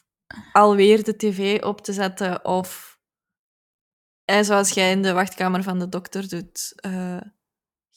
alweer 0.52 1.04
de 1.04 1.16
tv 1.16 1.62
op 1.64 1.82
te 1.82 1.94
zetten. 1.94 2.46
Of 2.46 3.00
eh, 4.26 4.42
zoals 4.42 4.70
jij 4.70 4.92
in 4.92 5.02
de 5.02 5.14
wachtkamer 5.14 5.64
van 5.64 5.80
de 5.80 5.90
dokter 5.90 6.30
doet. 6.30 6.74
eh, 6.76 7.22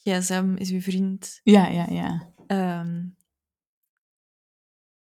gsm 0.03 0.53
is 0.55 0.71
uw 0.71 0.81
vriend. 0.81 1.39
Ja, 1.43 1.67
ja, 1.67 1.85
ja. 1.89 2.33
Ehm, 2.47 3.05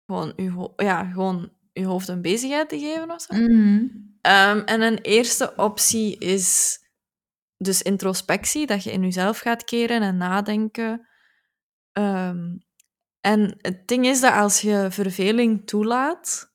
gewoon, 0.07 0.33
uw, 0.37 0.73
ja, 0.77 1.05
gewoon 1.05 1.53
uw 1.73 1.85
hoofd 1.85 2.09
een 2.09 2.23
bezigheid 2.23 2.69
te 2.69 2.79
geven 2.79 3.11
of 3.11 3.23
zo. 3.23 3.35
Mhm. 3.35 3.87
Ehm, 4.21 4.59
en 4.59 4.83
een 4.83 4.99
eerste 4.99 5.53
optie 5.57 6.19
is 6.19 6.79
dus 7.57 7.83
introspectie, 7.83 8.67
dat 8.67 8.85
je 8.85 8.93
in 8.93 9.03
jezelf 9.03 9.39
gaat 9.39 9.65
keren 9.65 10.03
en 10.03 10.17
nadenken. 10.17 11.09
Ehm, 11.93 12.57
en 13.25 13.55
het 13.59 13.89
ding 13.89 14.07
is 14.07 14.21
dat 14.21 14.33
als 14.33 14.61
je 14.61 14.87
verveling 14.91 15.67
toelaat, 15.67 16.53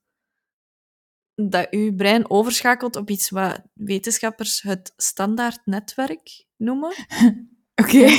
dat 1.35 1.67
je 1.69 1.93
brein 1.95 2.29
overschakelt 2.29 2.95
op 2.95 3.09
iets 3.09 3.29
wat 3.29 3.61
wetenschappers 3.73 4.61
het 4.61 4.93
standaard 4.97 5.59
netwerk 5.65 6.45
noemen. 6.57 6.93
Oké. 7.81 8.07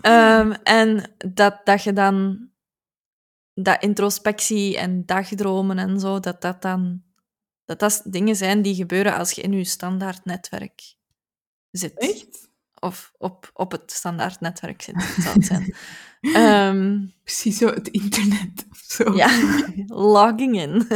Ehm, 0.00 0.50
en 0.62 1.14
dat, 1.34 1.60
dat 1.64 1.82
je 1.82 1.92
dan 1.92 2.48
dat 3.54 3.82
introspectie 3.82 4.78
en 4.78 5.06
dagdromen 5.06 5.78
en 5.78 6.00
zo, 6.00 6.20
dat 6.20 6.40
dat 6.40 6.62
dan 6.62 7.02
dat 7.64 7.78
dat 7.78 8.02
dingen 8.12 8.36
zijn 8.36 8.62
die 8.62 8.74
gebeuren 8.74 9.16
als 9.16 9.30
je 9.32 9.42
in 9.42 9.52
je 9.52 9.64
standaard 9.64 10.24
netwerk 10.24 10.94
zit. 11.70 11.98
Echt? 11.98 12.51
Of 12.82 13.12
op, 13.18 13.50
op 13.52 13.72
het 13.72 13.92
standaard 13.92 14.40
netwerk 14.40 14.82
zit, 14.82 15.02
zal 15.18 15.32
het 15.32 15.44
zijn. 15.44 15.74
Ehm, 16.20 17.06
Precies 17.24 17.58
zo 17.58 17.66
het 17.66 17.88
internet 17.88 18.66
of 18.70 18.78
zo. 18.78 19.14
ja, 19.14 19.30
logging 19.86 20.60
in. 20.60 20.82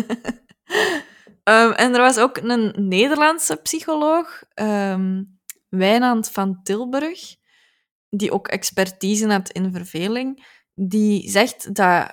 Ehm, 1.43 1.71
en 1.71 1.95
er 1.95 2.01
was 2.01 2.19
ook 2.19 2.37
een 2.37 2.89
Nederlandse 2.89 3.57
psycholoog, 3.57 4.43
ehm 4.55 5.23
Wijnand 5.69 6.31
van 6.31 6.63
Tilburg, 6.63 7.37
die 8.11 8.33
ook 8.33 8.49
expertise 8.49 9.29
had 9.29 9.51
in 9.51 9.73
verveling. 9.73 10.47
Die 10.75 11.31
zegt 11.31 11.75
dat 11.75 12.13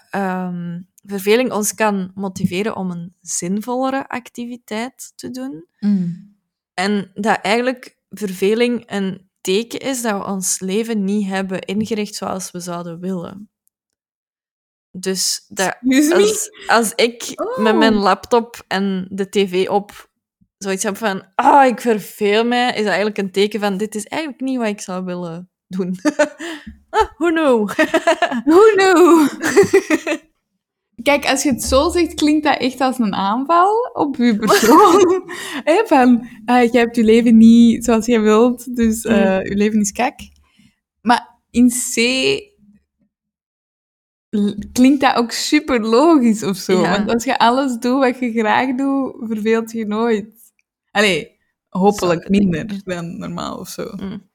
verveling 1.03 1.51
ons 1.51 1.73
kan 1.73 2.11
motiveren 2.15 2.75
om 2.75 2.91
een 2.91 3.15
zinvollere 3.21 4.07
activiteit 4.07 5.13
te 5.15 5.29
doen. 5.29 5.65
Mm. 5.79 6.35
En 6.73 7.11
dat 7.13 7.39
eigenlijk 7.41 7.97
verveling 8.09 8.83
een 8.85 9.29
teken 9.43 9.79
is 9.79 10.01
dat 10.01 10.17
we 10.17 10.25
ons 10.25 10.59
leven 10.59 11.03
niet 11.03 11.27
hebben 11.27 11.61
ingericht 11.61 12.15
zoals 12.15 12.51
we 12.51 12.59
zouden 12.59 12.99
willen. 12.99 13.49
Dus 14.97 15.45
dat 15.47 15.77
als, 16.11 16.49
als 16.67 16.93
ik 16.95 17.31
Oh. 17.35 17.57
met 17.57 17.75
mijn 17.75 17.93
laptop 17.93 18.63
en 18.67 19.07
de 19.09 19.29
tv 19.29 19.69
op 19.69 20.09
zoiets 20.57 20.83
heb 20.83 20.97
van 20.97 21.25
ah, 21.35 21.65
ik 21.65 21.81
verveel 21.81 22.45
mij, 22.45 22.67
is 22.67 22.75
dat 22.75 22.85
eigenlijk 22.85 23.17
een 23.17 23.31
teken 23.31 23.59
van 23.59 23.77
dit 23.77 23.95
is 23.95 24.05
eigenlijk 24.05 24.41
niet 24.41 24.57
wat 24.57 24.67
ik 24.67 24.81
zou 24.81 25.05
willen 25.05 25.49
doen. 25.67 25.95
ah, 26.89 27.09
who 27.17 27.29
know? 27.29 27.69
Who 28.49 28.61
knew? 28.75 29.27
Kijk, 31.01 31.25
als 31.25 31.43
je 31.43 31.49
het 31.49 31.63
zo 31.63 31.89
zegt, 31.89 32.13
klinkt 32.13 32.43
dat 32.43 32.57
echt 32.57 32.81
als 32.81 32.99
een 32.99 33.13
aanval 33.13 33.89
op 33.93 34.15
je 34.15 34.35
persoon. 34.35 35.23
Van, 35.87 36.27
ah, 36.45 36.71
je 36.71 36.77
hebt 36.77 36.95
je 36.95 37.03
leven 37.03 37.37
niet 37.37 37.85
zoals 37.85 38.05
je 38.05 38.19
wilt, 38.19 38.75
dus 38.75 39.03
eh, 39.03 39.43
je 39.43 39.55
leven 39.55 39.79
is 39.79 39.91
kak. 39.91 40.19
Maar 41.01 41.41
in 41.49 41.69
C 41.69 41.95
klinkt 44.71 45.01
dat 45.01 45.15
ook 45.15 45.31
super 45.31 45.81
logisch 45.81 46.43
of 46.43 46.57
zo. 46.57 46.81
Ja. 46.81 46.91
Want 46.91 47.13
als 47.13 47.23
je 47.23 47.37
alles 47.37 47.77
doet 47.77 47.99
wat 47.99 48.19
je 48.19 48.31
graag 48.31 48.75
doet, 48.75 49.15
verveelt 49.19 49.71
je 49.71 49.85
nooit. 49.85 50.53
Allee, 50.91 51.39
hopelijk 51.69 52.29
minder 52.29 52.81
dan 52.83 53.17
normaal 53.17 53.57
of 53.57 53.67
zo. 53.67 53.95
Mm. 53.95 54.29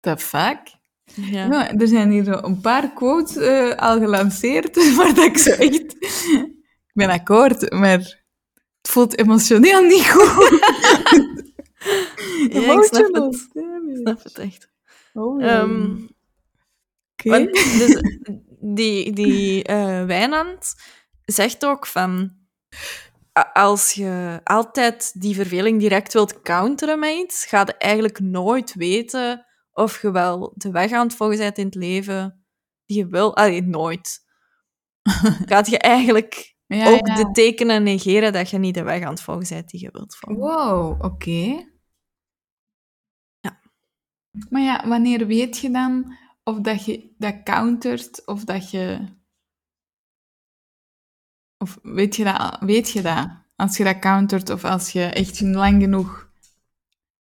The 0.00 0.16
fuck? 0.16 0.60
Ja. 1.04 1.46
Ja, 1.46 1.72
er 1.72 1.88
zijn 1.88 2.10
hier 2.10 2.24
zo 2.24 2.32
een 2.42 2.60
paar 2.60 2.92
quotes 2.92 3.36
eh, 3.36 3.70
al 3.76 3.98
gelanceerd, 3.98 4.76
maar 4.96 5.14
dat 5.14 5.24
ik 5.24 5.38
zo 5.38 5.50
echt... 5.50 5.94
Ik 6.86 7.00
ben 7.00 7.10
akkoord, 7.10 7.72
maar 7.72 7.98
het 7.98 8.90
voelt 8.90 9.18
emotioneel 9.18 9.82
niet 9.82 10.10
goed. 10.10 10.62
Ja, 12.50 12.72
ik 12.72 12.82
snap 12.82 13.14
het. 13.14 13.48
Ik 13.54 13.96
snap 13.96 14.22
het 14.22 14.38
echt. 14.38 14.68
Oh, 15.12 15.34
Oké. 15.34 17.30
Want, 17.30 17.52
dus, 17.52 18.02
die 18.60 19.12
die 19.12 19.64
eh, 19.64 20.04
Wijnand 20.04 20.74
zegt 21.24 21.64
ook 21.64 21.86
van... 21.86 22.42
Als 23.52 23.92
je 23.92 24.40
altijd 24.44 25.20
die 25.20 25.34
verveling 25.34 25.80
direct 25.80 26.12
wilt 26.12 26.42
counteren 26.42 26.98
met 26.98 27.10
iets, 27.10 27.44
ga 27.44 27.60
je 27.60 27.76
eigenlijk 27.76 28.20
nooit 28.20 28.74
weten 28.74 29.46
of 29.74 30.02
je 30.02 30.10
wel 30.10 30.52
de 30.56 30.70
weg 30.70 30.92
aan 30.92 31.06
het 31.06 31.16
volgen 31.16 31.38
bent 31.38 31.58
in 31.58 31.64
het 31.64 31.74
leven 31.74 32.44
die 32.86 32.96
je 32.96 33.06
wil. 33.06 33.36
Allee, 33.36 33.62
nooit. 33.62 34.24
Gaat 35.50 35.66
je 35.70 35.78
eigenlijk 35.78 36.56
Ja, 36.66 36.90
ook 36.90 37.06
ja. 37.06 37.14
de 37.14 37.30
tekenen 37.30 37.82
negeren 37.82 38.32
dat 38.32 38.50
je 38.50 38.58
niet 38.58 38.74
de 38.74 38.82
weg 38.82 39.02
aan 39.02 39.10
het 39.10 39.22
volgen 39.22 39.48
bent 39.48 39.68
die 39.70 39.80
je 39.80 39.88
wilt 39.92 40.16
volgen. 40.16 40.42
Wow, 40.42 41.04
oké. 41.04 41.72
Ja. 43.40 43.60
Maar 44.50 44.62
ja, 44.62 44.88
wanneer 44.88 45.26
weet 45.26 45.58
je 45.58 45.70
dan 45.70 46.16
of 46.44 46.60
dat 46.60 46.84
je 46.84 47.14
dat 47.18 47.42
countert 47.42 48.26
of 48.26 48.44
dat 48.44 48.70
je... 48.70 49.12
Of 51.58 51.78
weet 51.82 52.16
je 52.16 52.24
dat, 52.24 52.56
weet 52.60 52.90
je 52.90 53.02
dat? 53.02 53.28
Als 53.56 53.76
je 53.76 53.84
dat 53.84 53.98
countert 53.98 54.50
of 54.50 54.64
als 54.64 54.90
je 54.90 55.04
echt 55.04 55.40
lang 55.40 55.82
genoeg 55.82 56.23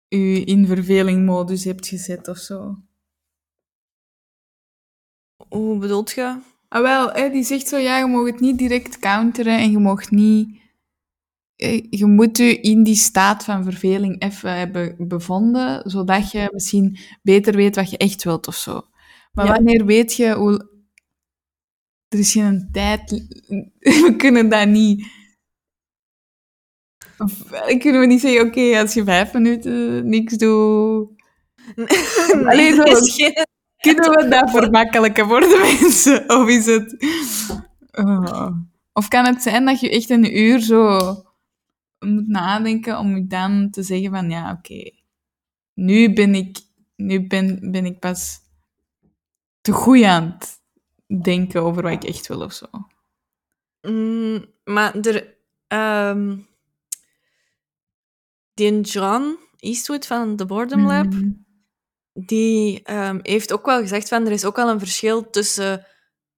je 0.08 0.44
in 0.44 0.66
vervelingmodus 0.66 1.64
hebt 1.64 1.86
gezet 1.86 2.28
of 2.28 2.36
zo. 2.38 2.76
Hoe 5.48 5.78
bedoelt 5.78 6.10
je? 6.10 6.40
Ah, 6.68 6.82
wel, 6.82 7.12
hè, 7.12 7.30
die 7.30 7.42
zegt 7.42 7.68
zo, 7.68 7.76
ja, 7.76 7.98
je 7.98 8.06
mag 8.06 8.26
het 8.26 8.40
niet 8.40 8.58
direct 8.58 8.98
counteren 8.98 9.58
en 9.58 9.70
je 9.70 9.78
mag 9.78 10.10
niet... 10.10 10.60
eh, 11.56 11.82
Je 11.90 12.06
moet 12.06 12.36
je 12.36 12.60
in 12.60 12.82
die 12.82 12.94
staat 12.94 13.44
van 13.44 13.64
verveling 13.64 14.22
even 14.22 14.58
hebben 14.58 15.08
bevonden, 15.08 15.90
zodat 15.90 16.30
je 16.30 16.48
misschien 16.52 16.98
beter 17.22 17.54
weet 17.56 17.76
wat 17.76 17.90
je 17.90 17.96
echt 17.96 18.24
wilt 18.24 18.46
of 18.46 18.54
zo. 18.56 18.80
Maar 19.32 19.46
Ja. 19.46 19.52
wanneer 19.52 19.84
weet 19.84 20.14
je 20.14 20.34
hoe... 20.34 20.76
Er 22.08 22.18
is 22.18 22.32
geen 22.32 22.68
tijd... 22.72 23.10
We 24.04 24.14
kunnen 24.16 24.48
dat 24.48 24.68
niet... 24.68 25.06
Kunnen 27.78 28.00
we 28.00 28.06
niet 28.06 28.20
zeggen, 28.20 28.46
oké, 28.46 28.78
als 28.80 28.94
je 28.94 29.04
vijf 29.04 29.32
minuten 29.32 30.08
niks 30.08 30.36
doet... 30.36 31.10
Allee, 32.44 32.74
zo- 32.74 32.82
is 32.98 33.14
geen... 33.14 33.46
Kunnen 33.78 34.10
we 34.10 34.28
dat 34.28 34.50
vermakkelijken 34.50 35.26
voor 35.26 35.40
de 35.40 35.76
mensen? 35.80 36.30
Of 36.30 36.48
is 36.48 36.66
het... 36.66 36.96
Oh. 37.92 38.50
Of 38.92 39.08
kan 39.08 39.24
het 39.26 39.42
zijn 39.42 39.64
dat 39.64 39.80
je 39.80 39.90
echt 39.90 40.10
een 40.10 40.38
uur 40.38 40.60
zo 40.60 40.98
moet 41.98 42.28
nadenken 42.28 42.98
om 42.98 43.16
je 43.16 43.26
dan 43.26 43.70
te 43.70 43.82
zeggen 43.82 44.10
van 44.10 44.30
ja, 44.30 44.52
oké, 44.58 44.90
nu 45.74 46.12
ben 46.12 46.34
ik, 46.34 46.58
nu 46.96 47.26
ben, 47.26 47.70
ben 47.70 47.84
ik 47.84 47.98
pas 47.98 48.38
te 49.60 49.72
goed 49.72 50.02
aan 50.02 50.36
het 50.38 50.60
denken 51.24 51.62
over 51.62 51.82
wat 51.82 51.92
ik 51.92 52.04
echt 52.04 52.26
wil 52.26 52.40
of 52.40 52.52
zo. 52.52 52.66
Mm, 53.82 54.44
maar 54.64 54.94
er... 54.94 55.36
ehm, 55.66 56.36
die 58.58 58.80
John 58.80 59.38
Eastwood 59.56 60.06
van 60.06 60.36
The 60.36 60.46
Boredom 60.46 60.86
Lab, 60.86 61.12
Mhm. 61.12 61.30
die 62.12 62.82
ehm, 62.82 63.18
heeft 63.22 63.52
ook 63.52 63.66
wel 63.66 63.80
gezegd 63.80 64.08
van 64.08 64.26
er 64.26 64.32
is 64.32 64.44
ook 64.44 64.56
wel 64.56 64.68
een 64.68 64.78
verschil 64.78 65.30
tussen 65.30 65.86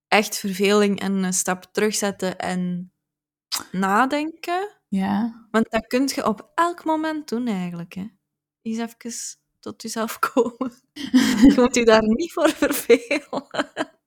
echt 0.09 0.39
verveling 0.39 1.01
en 1.01 1.13
een 1.13 1.33
stap 1.33 1.65
terugzetten 1.73 2.39
en 2.39 2.93
nadenken. 3.73 4.69
Ja. 4.89 5.47
Want 5.51 5.71
dat 5.71 5.87
kun 5.87 6.11
je 6.15 6.27
op 6.27 6.51
elk 6.55 6.85
moment 6.85 7.29
doen 7.29 7.47
eigenlijk. 7.47 7.95
Hè. 7.95 8.07
Eens 8.63 8.79
even 8.79 9.13
tot 9.61 9.83
jezelf 9.83 10.19
komen. 10.33 10.73
je 10.93 11.53
moet 11.57 11.75
je 11.75 11.85
daar 11.85 12.03
niet 12.03 12.33
voor 12.33 12.49
vervelen. 12.51 13.47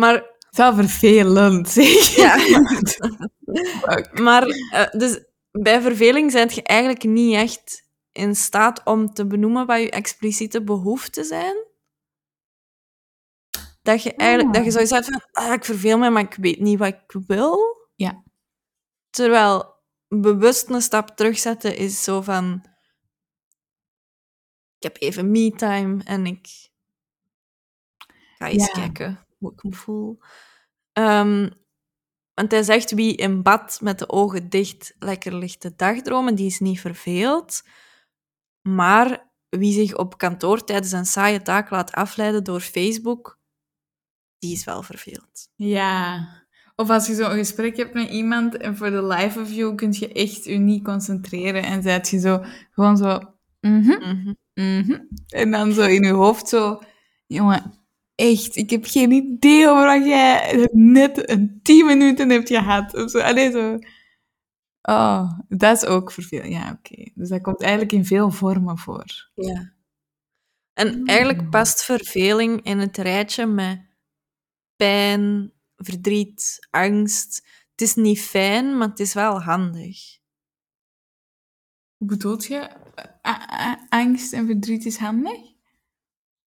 maar 0.00 0.14
Het 0.14 0.46
is 0.50 0.58
wel 0.58 0.74
vervelend, 0.74 1.68
zeg. 1.68 2.16
Ja. 2.16 2.36
Maar 4.22 4.46
eh, 4.46 4.90
dus 4.90 5.24
bij 5.62 5.80
verveling 5.82 6.30
zijn 6.32 6.48
je 6.54 6.62
eigenlijk 6.62 7.02
niet 7.04 7.34
echt 7.34 7.86
in 8.12 8.36
staat 8.36 8.84
om 8.84 9.12
te 9.12 9.26
benoemen 9.26 9.66
wat 9.66 9.80
je 9.80 9.90
expliciete 9.90 10.64
behoeften 10.64 11.24
zijn. 11.24 11.66
Dat 13.82 14.02
je 14.02 14.14
eigenlijk 14.14 14.54
dat 14.54 14.64
je 14.64 14.70
zoiets 14.70 14.90
hebt 14.90 15.04
van, 15.04 15.28
ah, 15.32 15.52
ik 15.52 15.64
verveel 15.64 15.98
me, 15.98 16.10
maar 16.10 16.22
ik 16.22 16.34
weet 16.34 16.60
niet 16.60 16.78
wat 16.78 16.88
ik 16.88 17.14
wil. 17.26 17.58
Ja. 17.94 18.22
Terwijl 19.10 19.76
bewust 20.08 20.68
een 20.68 20.82
stap 20.82 21.08
terugzetten 21.08 21.76
is 21.76 22.02
zo 22.04 22.22
van, 22.22 22.64
ik 24.76 24.82
heb 24.82 24.96
even 24.98 25.30
me-time 25.30 26.04
en 26.04 26.26
ik 26.26 26.70
ga 28.38 28.48
eens 28.48 28.66
Ja. 28.66 28.72
kijken 28.72 29.26
hoe 29.38 29.52
ik 29.52 29.62
me 29.62 29.72
voel. 29.72 30.18
Ehm, 30.92 31.50
want 32.38 32.50
hij 32.50 32.62
zegt, 32.62 32.94
wie 32.94 33.16
in 33.16 33.42
bad 33.42 33.78
met 33.82 33.98
de 33.98 34.08
ogen 34.08 34.48
dicht 34.48 34.94
lekker 34.98 35.34
ligt 35.34 35.60
te 35.60 35.72
dagdromen, 35.76 36.34
die 36.34 36.46
is 36.46 36.60
niet 36.60 36.80
verveeld. 36.80 37.62
Maar 38.62 39.30
wie 39.48 39.72
zich 39.72 39.96
op 39.96 40.18
kantoor 40.18 40.64
tijdens 40.64 40.92
een 40.92 41.06
saaie 41.06 41.42
taak 41.42 41.70
laat 41.70 41.92
afleiden 41.92 42.44
door 42.44 42.60
Facebook, 42.60 43.38
die 44.38 44.52
is 44.52 44.64
wel 44.64 44.82
verveeld. 44.82 45.48
Ja. 45.54 46.28
Of 46.76 46.90
als 46.90 47.06
je 47.06 47.14
zo'n 47.14 47.30
gesprek 47.30 47.76
hebt 47.76 47.94
met 47.94 48.08
iemand 48.08 48.56
en 48.56 48.76
voor 48.76 48.90
de 48.90 49.02
life 49.06 49.40
of 49.40 49.52
you 49.52 49.74
kun 49.74 49.92
je 49.98 50.12
echt 50.12 50.44
je 50.44 50.58
niet 50.58 50.84
concentreren 50.84 51.62
en 51.62 51.82
zijt 51.82 52.08
je 52.08 52.18
zo 52.18 52.44
gewoon 52.70 52.96
zo... 52.96 53.20
mhm, 53.60 53.98
Mhm. 53.98 54.34
mhm. 54.54 54.98
En 55.28 55.50
dan 55.50 55.72
zo 55.72 55.82
in 55.82 56.02
je 56.02 56.12
hoofd 56.12 56.48
zo... 56.48 56.80
Jongen, 57.26 57.77
echt, 58.18 58.56
ik 58.56 58.70
heb 58.70 58.84
geen 58.84 59.10
idee 59.10 59.68
over 59.68 59.84
wat 59.84 60.04
jij 60.04 60.68
net 60.72 61.30
een 61.30 61.60
tien 61.62 61.86
minuten 61.86 62.30
hebt 62.30 62.48
gehad. 62.48 62.94
Of 62.94 63.10
zo. 63.10 63.18
Allee, 63.18 63.50
zo... 63.50 63.78
Oh, 64.82 65.38
dat 65.48 65.76
is 65.76 65.84
ook 65.84 66.12
vervelend. 66.12 66.52
Ja, 66.52 66.78
oké. 66.78 67.10
Dus 67.14 67.28
dat 67.28 67.40
komt 67.40 67.60
eigenlijk 67.62 67.92
in 67.92 68.04
veel 68.04 68.30
vormen 68.30 68.78
voor. 68.78 69.30
Ja. 69.34 69.72
En 70.72 71.04
eigenlijk 71.04 71.50
past 71.50 71.84
verveling 71.84 72.62
in 72.62 72.78
het 72.78 72.96
rijtje 72.96 73.46
met 73.46 73.80
pijn, 74.76 75.52
verdriet, 75.76 76.66
angst. 76.70 77.46
Het 77.70 77.80
is 77.80 77.94
niet 77.94 78.20
fijn, 78.20 78.78
maar 78.78 78.88
het 78.88 79.00
is 79.00 79.14
wel 79.14 79.42
handig. 79.42 80.18
Hoe 81.96 82.08
bedoelt 82.08 82.44
je? 82.44 82.70
A- 83.26 83.86
angst 83.88 84.32
en 84.32 84.46
verdriet 84.46 84.84
is 84.84 84.96
handig? 84.96 85.56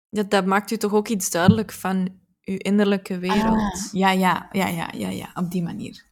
Dat, 0.09 0.29
dat 0.29 0.45
maakt 0.45 0.71
u 0.71 0.77
toch 0.77 0.93
ook 0.93 1.07
iets 1.07 1.31
duidelijk 1.31 1.71
van 1.71 2.19
uw 2.43 2.55
innerlijke 2.57 3.17
wereld. 3.17 3.57
Ah, 3.57 3.91
ja, 3.91 4.11
ja, 4.11 4.49
ja, 4.51 4.67
ja, 4.67 4.89
ja, 4.93 5.09
ja, 5.09 5.31
op 5.33 5.51
die 5.51 5.63
manier. 5.63 6.05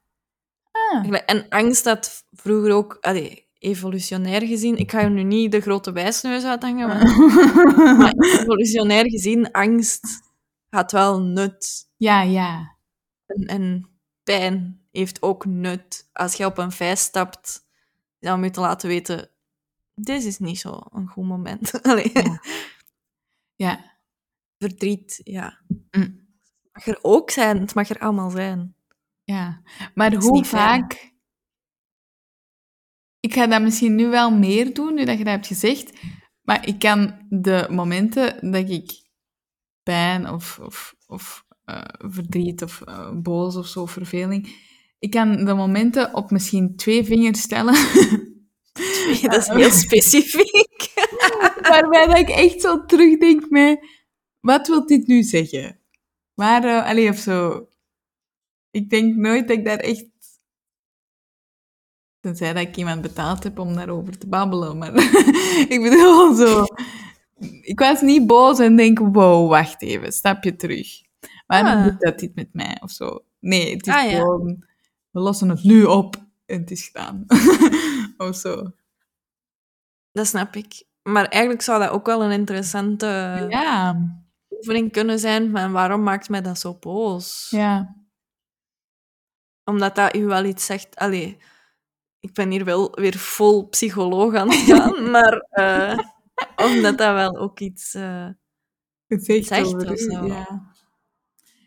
Ah. 0.71 1.19
En 1.25 1.45
angst 1.49 1.85
had 1.85 2.25
vroeger 2.31 2.71
ook, 2.73 2.97
allee, 3.01 3.47
evolutionair 3.59 4.41
gezien, 4.41 4.77
ik 4.77 4.91
ga 4.91 5.01
je 5.01 5.09
nu 5.09 5.23
niet 5.23 5.51
de 5.51 5.61
grote 5.61 5.91
wijsneus 5.91 6.43
uithangen, 6.43 6.87
maar, 6.87 7.05
maar 7.97 8.13
evolutionair 8.13 9.09
gezien, 9.09 9.51
angst 9.51 10.23
had 10.69 10.91
wel 10.91 11.21
nut. 11.21 11.87
ja, 11.97 12.21
ja. 12.21 12.75
En, 13.25 13.45
en 13.45 13.89
pijn 14.23 14.81
heeft 14.91 15.21
ook 15.21 15.45
nut. 15.45 16.09
Als 16.13 16.33
je 16.33 16.45
op 16.45 16.57
een 16.57 16.71
vijs 16.71 17.01
stapt, 17.01 17.67
dan 18.19 18.37
moet 18.37 18.47
je 18.47 18.51
te 18.51 18.59
laten 18.59 18.87
weten, 18.87 19.29
dit 19.95 20.23
is 20.23 20.37
niet 20.39 20.59
zo 20.59 20.81
een 20.91 21.07
goed 21.07 21.25
moment. 21.25 21.71
Allee, 21.89 22.11
Ja. 22.13 22.39
Ja. 23.55 23.99
Verdriet, 24.57 25.21
ja. 25.23 25.61
Mm. 25.67 26.23
Het 26.71 26.71
mag 26.71 26.87
er 26.87 26.99
ook 27.01 27.29
zijn, 27.29 27.59
het 27.59 27.75
mag 27.75 27.89
er 27.89 27.99
allemaal 27.99 28.29
zijn. 28.29 28.75
Ja, 29.23 29.61
maar 29.93 30.13
hoe 30.13 30.45
fijn. 30.45 30.81
vaak... 30.81 31.13
Ik 33.19 33.33
ga 33.33 33.47
dat 33.47 33.61
misschien 33.61 33.95
nu 33.95 34.07
wel 34.07 34.31
meer 34.31 34.73
doen, 34.73 34.93
nu 34.93 35.05
dat 35.05 35.17
je 35.17 35.23
dat 35.23 35.33
hebt 35.33 35.47
gezegd. 35.47 35.93
Maar 36.41 36.67
ik 36.67 36.79
kan 36.79 37.25
de 37.29 37.67
momenten 37.69 38.51
dat 38.51 38.69
ik 38.69 39.09
pijn 39.83 40.29
of, 40.29 40.59
of, 40.59 40.95
of 41.07 41.45
eh, 41.63 41.81
verdriet 41.97 42.63
of 42.63 42.81
eh, 42.81 43.11
boos 43.13 43.55
of 43.55 43.67
zo, 43.67 43.85
verveling... 43.85 44.63
Ik 44.99 45.11
kan 45.11 45.45
de 45.45 45.53
momenten 45.53 46.13
op 46.13 46.31
misschien 46.31 46.75
twee 46.75 47.03
vingers 47.03 47.41
stellen. 47.41 47.73
Dat 49.21 49.37
is 49.37 49.47
heel 49.47 49.71
specifiek. 49.87 50.93
waarbij 51.69 52.05
dat 52.07 52.17
ik 52.17 52.29
echt 52.29 52.61
zo 52.61 52.85
terugdenk 52.85 53.49
met... 53.49 53.85
Wat 54.39 54.67
wil 54.67 54.85
dit 54.85 55.07
nu 55.07 55.23
zeggen? 55.23 55.79
Waar... 56.33 56.63
eh, 56.63 56.85
allee, 56.89 57.09
of 57.09 57.17
zo... 57.17 57.67
Ik 58.71 58.89
denk 58.89 59.15
nooit 59.15 59.47
dat 59.47 59.57
ik 59.57 59.65
daar 59.65 59.77
echt... 59.79 60.05
Tenzij 62.19 62.53
dat 62.53 62.63
ik 62.67 62.75
iemand 62.77 63.01
betaald 63.01 63.43
heb 63.43 63.59
om 63.59 63.75
daarover 63.75 64.17
te 64.17 64.27
babbelen. 64.27 64.77
Maar 64.77 64.93
ik 65.73 65.79
bedoel 65.83 66.33
zo... 66.35 66.63
Ik 67.61 67.79
was 67.79 68.01
niet 68.01 68.27
boos 68.27 68.59
en 68.59 68.75
denk, 68.75 68.99
wow, 68.99 69.49
wacht 69.49 69.81
even, 69.81 70.11
stapje 70.13 70.55
terug. 70.55 70.87
Waarom 71.47 71.71
Ah. 71.71 71.83
doet 71.83 71.99
dat 71.99 72.19
dit 72.19 72.35
met 72.35 72.53
mij? 72.53 72.77
Of 72.81 72.91
zo. 72.91 73.25
Nee, 73.39 73.73
het 73.75 73.87
is 73.87 73.93
Ah, 73.93 74.11
ja. 74.11 74.17
gewoon... 74.17 74.65
We 75.11 75.19
lossen 75.19 75.49
het 75.49 75.63
nu 75.63 75.83
op 75.83 76.15
en 76.45 76.59
het 76.59 76.71
is 76.71 76.85
gedaan. 76.85 77.25
of 78.17 78.35
zo. 78.35 78.71
Dat 80.11 80.27
snap 80.27 80.55
ik. 80.55 80.83
Maar 81.09 81.25
eigenlijk 81.25 81.61
zou 81.61 81.79
dat 81.79 81.89
ook 81.89 82.05
wel 82.05 82.23
een 82.23 82.31
interessante 82.31 83.05
Ja, 83.49 83.97
oefening 84.49 84.91
kunnen 84.91 85.19
zijn 85.19 85.51
van 85.51 85.71
waarom 85.71 86.03
maakt 86.03 86.29
mij 86.29 86.41
dat 86.41 86.59
zo 86.59 86.77
boos? 86.79 87.47
ja. 87.49 87.95
Omdat 89.63 89.95
dat 89.95 90.15
u 90.15 90.25
wel 90.25 90.43
iets 90.45 90.65
zegt. 90.65 90.95
Allee, 90.95 91.37
ik 92.19 92.33
ben 92.33 92.51
hier 92.51 92.65
wel 92.65 92.91
weer 92.91 93.17
vol 93.17 93.67
psycholoog 93.67 94.35
aan 94.35 94.49
het 94.51 94.59
gaan, 94.59 95.09
maar 95.11 95.37
eh, 95.49 95.97
omdat 96.55 96.97
dat 96.97 97.13
wel 97.13 97.37
ook 97.37 97.59
iets... 97.59 97.93
eh, 97.93 98.29
Het 99.07 99.25
zegt 99.25 99.73
of 99.91 99.99
zo. 99.99 100.25
Ja, 100.25 100.71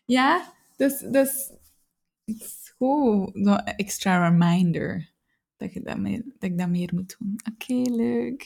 ja 0.05 0.53
dat, 0.77 0.91
is, 0.91 0.99
dat, 1.11 1.27
is, 1.27 1.53
goed. 2.77 3.31
Zo'n 3.33 3.65
extra 3.65 4.29
reminder. 4.29 5.13
Dat, 5.59 5.73
je 5.73 5.81
dat, 5.83 5.97
dat 6.05 6.51
ik 6.51 6.59
dat 6.59 6.69
meer 6.69 6.91
moet 6.95 7.17
doen. 7.19 7.41
Oké, 7.53 7.91
leuk. 7.91 8.43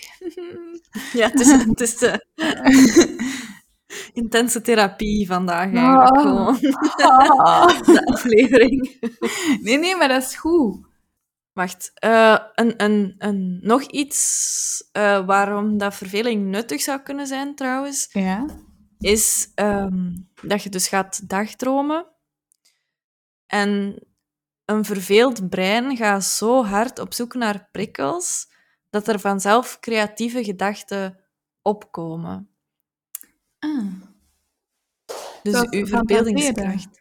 Ja, 1.13 1.29
het 1.29 1.41
is, 1.41 1.51
het 1.51 1.81
is 1.81 1.97
de 1.99 2.27
intense 4.13 4.61
therapie 4.61 5.27
vandaag 5.27 5.73
eigenlijk. 5.75 6.17
Ah. 6.17 6.21
Gewoon, 6.23 6.75
Ah. 7.37 7.85
de 7.85 8.07
aflevering. 8.07 8.99
Nee, 9.63 9.79
nee, 9.79 9.97
maar 9.97 10.09
dat 10.09 10.23
is 10.23 10.37
goed. 10.37 10.87
Wacht, 11.53 11.91
eh, 11.95 12.39
een, 12.55 12.83
een, 12.85 13.15
een, 13.19 13.59
nog 13.63 13.83
iets 13.83 14.89
eh, 14.93 15.27
waarom 15.27 15.79
dat 15.79 15.95
verveling 15.95 16.45
nuttig 16.45 16.81
zou 16.83 17.01
kunnen 17.01 17.27
zijn 17.27 17.55
trouwens, 17.55 18.09
Ja. 18.13 18.47
is 18.99 19.51
ehm, 19.55 20.11
dat 20.43 20.63
je 20.63 20.69
dus 20.71 20.89
gaat 20.89 21.29
dagdromen. 21.29 22.07
En 23.47 24.03
een 24.65 24.85
verveeld 24.85 25.49
brein 25.49 25.97
gaat 25.97 26.25
zo 26.25 26.65
hard 26.65 26.99
op 26.99 27.15
zoek 27.15 27.35
naar 27.35 27.69
prikkels 27.73 28.51
dat 28.91 29.09
er 29.09 29.21
vanzelf 29.21 29.81
creatieve 29.81 30.45
gedachten 30.45 31.19
opkomen. 31.63 32.51
Ah. 33.59 33.93
Dus 35.43 35.67
uw 35.71 35.87
verbeeldingskracht. 35.87 37.01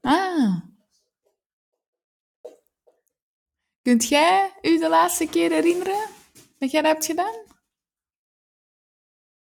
Ah. 0.00 0.60
Kunt 3.82 4.08
jij 4.08 4.52
u 4.62 4.78
de 4.78 4.88
laatste 4.88 5.28
keer 5.28 5.50
herinneren 5.50 6.08
dat 6.58 6.70
jij 6.70 6.82
dat 6.82 6.92
hebt 6.92 7.06
gedaan? 7.06 7.34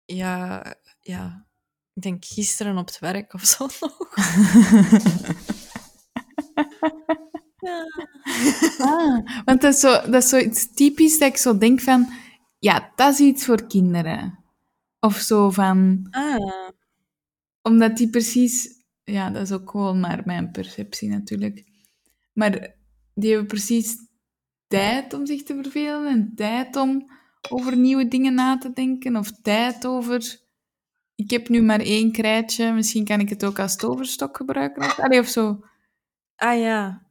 Ja, 0.05 0.63
ja, 0.99 1.47
ik 1.93 2.01
denk 2.01 2.25
gisteren 2.25 2.77
op 2.77 2.85
het 2.85 2.99
werk 2.99 3.33
of 3.33 3.43
zo 3.43 3.67
nog. 3.79 3.97
Ja. 7.63 7.85
Ah, 8.77 9.43
want 9.45 9.61
dat 9.61 9.73
is, 9.73 9.79
zo, 9.79 9.91
dat 9.91 10.23
is 10.23 10.29
zoiets 10.29 10.73
typisch 10.73 11.19
dat 11.19 11.29
ik 11.29 11.37
zo 11.37 11.57
denk 11.57 11.81
van... 11.81 12.07
Ja, 12.59 12.91
dat 12.95 13.13
is 13.13 13.19
iets 13.19 13.45
voor 13.45 13.67
kinderen. 13.67 14.39
Of 14.99 15.15
zo 15.15 15.49
van... 15.49 16.07
Ah, 16.09 16.69
Omdat 17.61 17.97
die 17.97 18.09
precies... 18.09 18.81
Ja, 19.03 19.29
dat 19.29 19.41
is 19.41 19.51
ook 19.51 19.69
gewoon 19.69 19.99
maar 19.99 20.21
mijn 20.25 20.51
perceptie 20.51 21.09
natuurlijk. 21.09 21.63
Maar 22.33 22.75
die 23.13 23.29
hebben 23.29 23.47
precies 23.47 23.97
tijd 24.67 25.13
om 25.13 25.25
zich 25.25 25.43
te 25.43 25.59
vervelen 25.61 26.07
en 26.07 26.31
tijd 26.35 26.75
om 26.75 27.11
over 27.49 27.77
nieuwe 27.77 28.07
dingen 28.07 28.33
na 28.33 28.57
te 28.57 28.73
denken. 28.73 29.15
Of 29.15 29.31
tijd 29.41 29.85
over... 29.85 30.41
Ik 31.15 31.29
heb 31.29 31.49
nu 31.49 31.61
maar 31.61 31.79
één 31.79 32.11
krijtje, 32.11 32.73
misschien 32.73 33.05
kan 33.05 33.19
ik 33.19 33.29
het 33.29 33.45
ook 33.45 33.59
als 33.59 33.75
toverstok 33.75 34.37
gebruiken. 34.37 34.83
Of, 34.83 34.99
allee, 34.99 35.19
of 35.19 35.27
zo. 35.27 35.59
Ah 36.43 36.59
ja. 36.59 37.01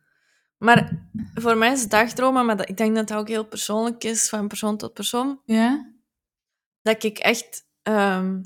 Maar 0.58 1.08
voor 1.34 1.56
mij 1.56 1.72
is 1.72 1.88
dagdromen, 1.88 2.46
maar 2.46 2.56
dat, 2.56 2.68
ik 2.68 2.76
denk 2.76 2.94
dat 2.94 3.08
dat 3.08 3.18
ook 3.18 3.28
heel 3.28 3.46
persoonlijk 3.46 4.04
is, 4.04 4.28
van 4.28 4.48
persoon 4.48 4.76
tot 4.76 4.92
persoon, 4.94 5.40
Ja? 5.44 5.92
dat 6.82 7.02
ik 7.02 7.18
echt 7.18 7.66
ehm, 7.82 8.42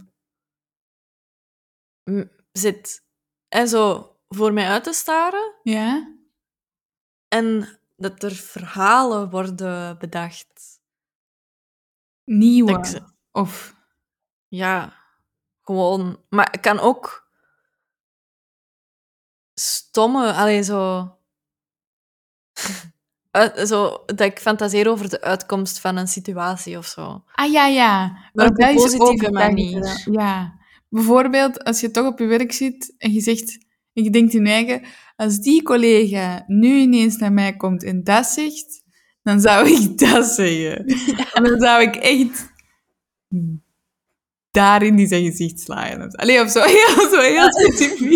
zit 2.53 3.05
en 3.49 3.69
zo 3.69 4.11
voor 4.29 4.53
mij 4.53 4.69
uit 4.69 4.85
te 4.85 4.93
staren 4.93 5.55
Ja? 5.63 6.15
en 7.29 7.79
dat 7.97 8.23
er 8.23 8.35
verhalen 8.35 9.31
worden 9.31 9.99
bedacht. 9.99 10.81
Nieuwe. 12.25 12.87
Ze- 12.87 13.13
Of... 13.33 13.75
Ja, 14.49 14.97
gewoon. 15.63 16.25
Maar 16.29 16.55
ik 16.55 16.61
kan 16.61 16.79
ook 16.79 17.26
stomme, 19.61 20.33
allee, 20.33 20.63
zo. 20.63 21.11
Zo 23.67 24.03
dat 24.07 24.21
ik 24.21 24.39
fantaseer 24.39 24.89
over 24.91 25.09
de 25.09 25.21
uitkomst 25.21 25.81
van 25.81 25.97
een 25.97 26.09
situatie 26.09 26.79
of 26.79 26.87
zo. 26.87 27.25
Ah 27.35 27.53
ja, 27.53 27.67
ja. 27.67 28.19
Maar 28.33 28.47
op 28.47 28.61
een 28.61 28.75
positieve 28.75 29.31
manier. 29.31 30.07
Ja. 30.11 30.59
Bijvoorbeeld, 30.89 31.65
als 31.65 31.81
je 31.81 31.91
toch 31.91 32.07
op 32.07 32.19
je 32.19 32.27
werk 32.27 32.53
zit 32.53 32.95
en 32.99 33.13
je 33.13 33.21
zegt, 33.21 33.59
en 33.93 34.05
je 34.05 34.11
denkt 34.11 34.35
in 34.35 34.47
eigen, 34.47 34.83
als 35.17 35.39
die 35.39 35.63
collega 35.63 36.45
nu 36.47 36.79
ineens 36.79 37.17
naar 37.17 37.33
mij 37.33 37.57
komt 37.57 37.85
en 37.85 38.05
dat 38.05 38.27
zegt, 38.27 38.83
dan 39.23 39.41
zou 39.41 39.69
ik 39.81 39.99
dat 39.99 40.27
zeggen. 40.27 40.85
En 41.35 41.43
dan 41.45 41.61
zou 41.61 41.83
ik 41.83 41.97
echt 41.97 42.55
daarin 44.51 44.97
die 44.97 45.07
zijn 45.07 45.25
gezicht 45.25 45.61
slaan. 45.61 46.11
Allee, 46.11 46.41
of 46.41 46.51
zo, 46.51 46.63
heel, 46.63 47.11
zo 47.11 47.21
heel 47.21 47.53
specifiek. 47.53 48.16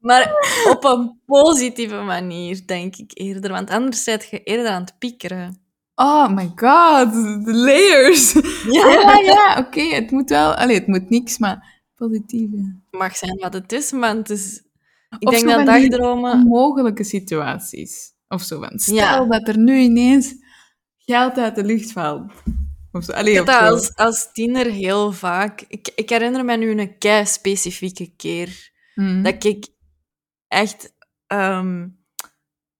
Maar 0.00 0.32
op 0.70 0.84
een 0.84 1.20
positieve 1.26 2.00
manier, 2.00 2.60
denk 2.66 2.96
ik 2.96 3.10
eerder. 3.14 3.50
Want 3.50 3.70
anders 3.70 4.02
zit 4.02 4.28
je 4.30 4.42
eerder 4.42 4.70
aan 4.72 4.80
het 4.80 4.94
piekeren. 4.98 5.58
Oh 5.94 6.28
my 6.28 6.52
god, 6.56 7.12
de 7.44 7.52
layers. 7.54 8.32
Ja, 8.72 9.18
ja, 9.24 9.56
oké, 9.58 9.80
het 9.82 10.10
moet 10.10 10.30
wel, 10.30 10.54
allee, 10.54 10.74
het 10.76 10.86
moet 10.86 11.10
niks, 11.10 11.38
maar 11.38 11.82
positieve. 11.94 12.80
mag 12.90 13.16
zijn 13.16 13.36
wat 13.38 13.52
het 13.52 13.72
is, 13.72 13.92
maar 13.92 14.16
het 14.16 14.30
is... 14.30 14.62
Ik 15.18 15.28
Of 15.28 15.34
denk 15.34 15.50
zo 15.50 15.56
dat 15.56 15.66
dagdromen... 15.66 16.32
onmogelijke 16.32 17.04
situaties. 17.04 18.12
Of 18.28 18.42
zo 18.42 18.58
van, 18.60 18.78
stel 18.78 18.94
Ja. 18.96 19.24
dat 19.24 19.48
er 19.48 19.58
nu 19.58 19.78
ineens 19.78 20.34
geld 20.96 21.38
uit 21.38 21.54
de 21.54 21.64
lucht 21.64 21.92
valt. 21.92 22.32
Of 22.92 23.04
zo. 23.04 23.12
Allee, 23.12 23.30
Ik 23.30 23.36
heb 23.36 23.46
dat 23.46 23.58
zo. 23.58 23.64
als, 23.64 23.94
als 23.96 24.28
tiener 24.32 24.66
heel 24.66 25.12
vaak. 25.12 25.64
Ik, 25.68 25.92
ik 25.94 26.08
herinner 26.10 26.44
me 26.44 26.56
nu 26.56 26.70
een 26.80 26.98
kei 26.98 27.26
specifieke 27.26 28.12
keer 28.16 28.68
Mhm. 28.94 29.22
dat 29.22 29.44
ik 29.44 29.66
echt. 30.50 30.94
ehm 31.26 31.88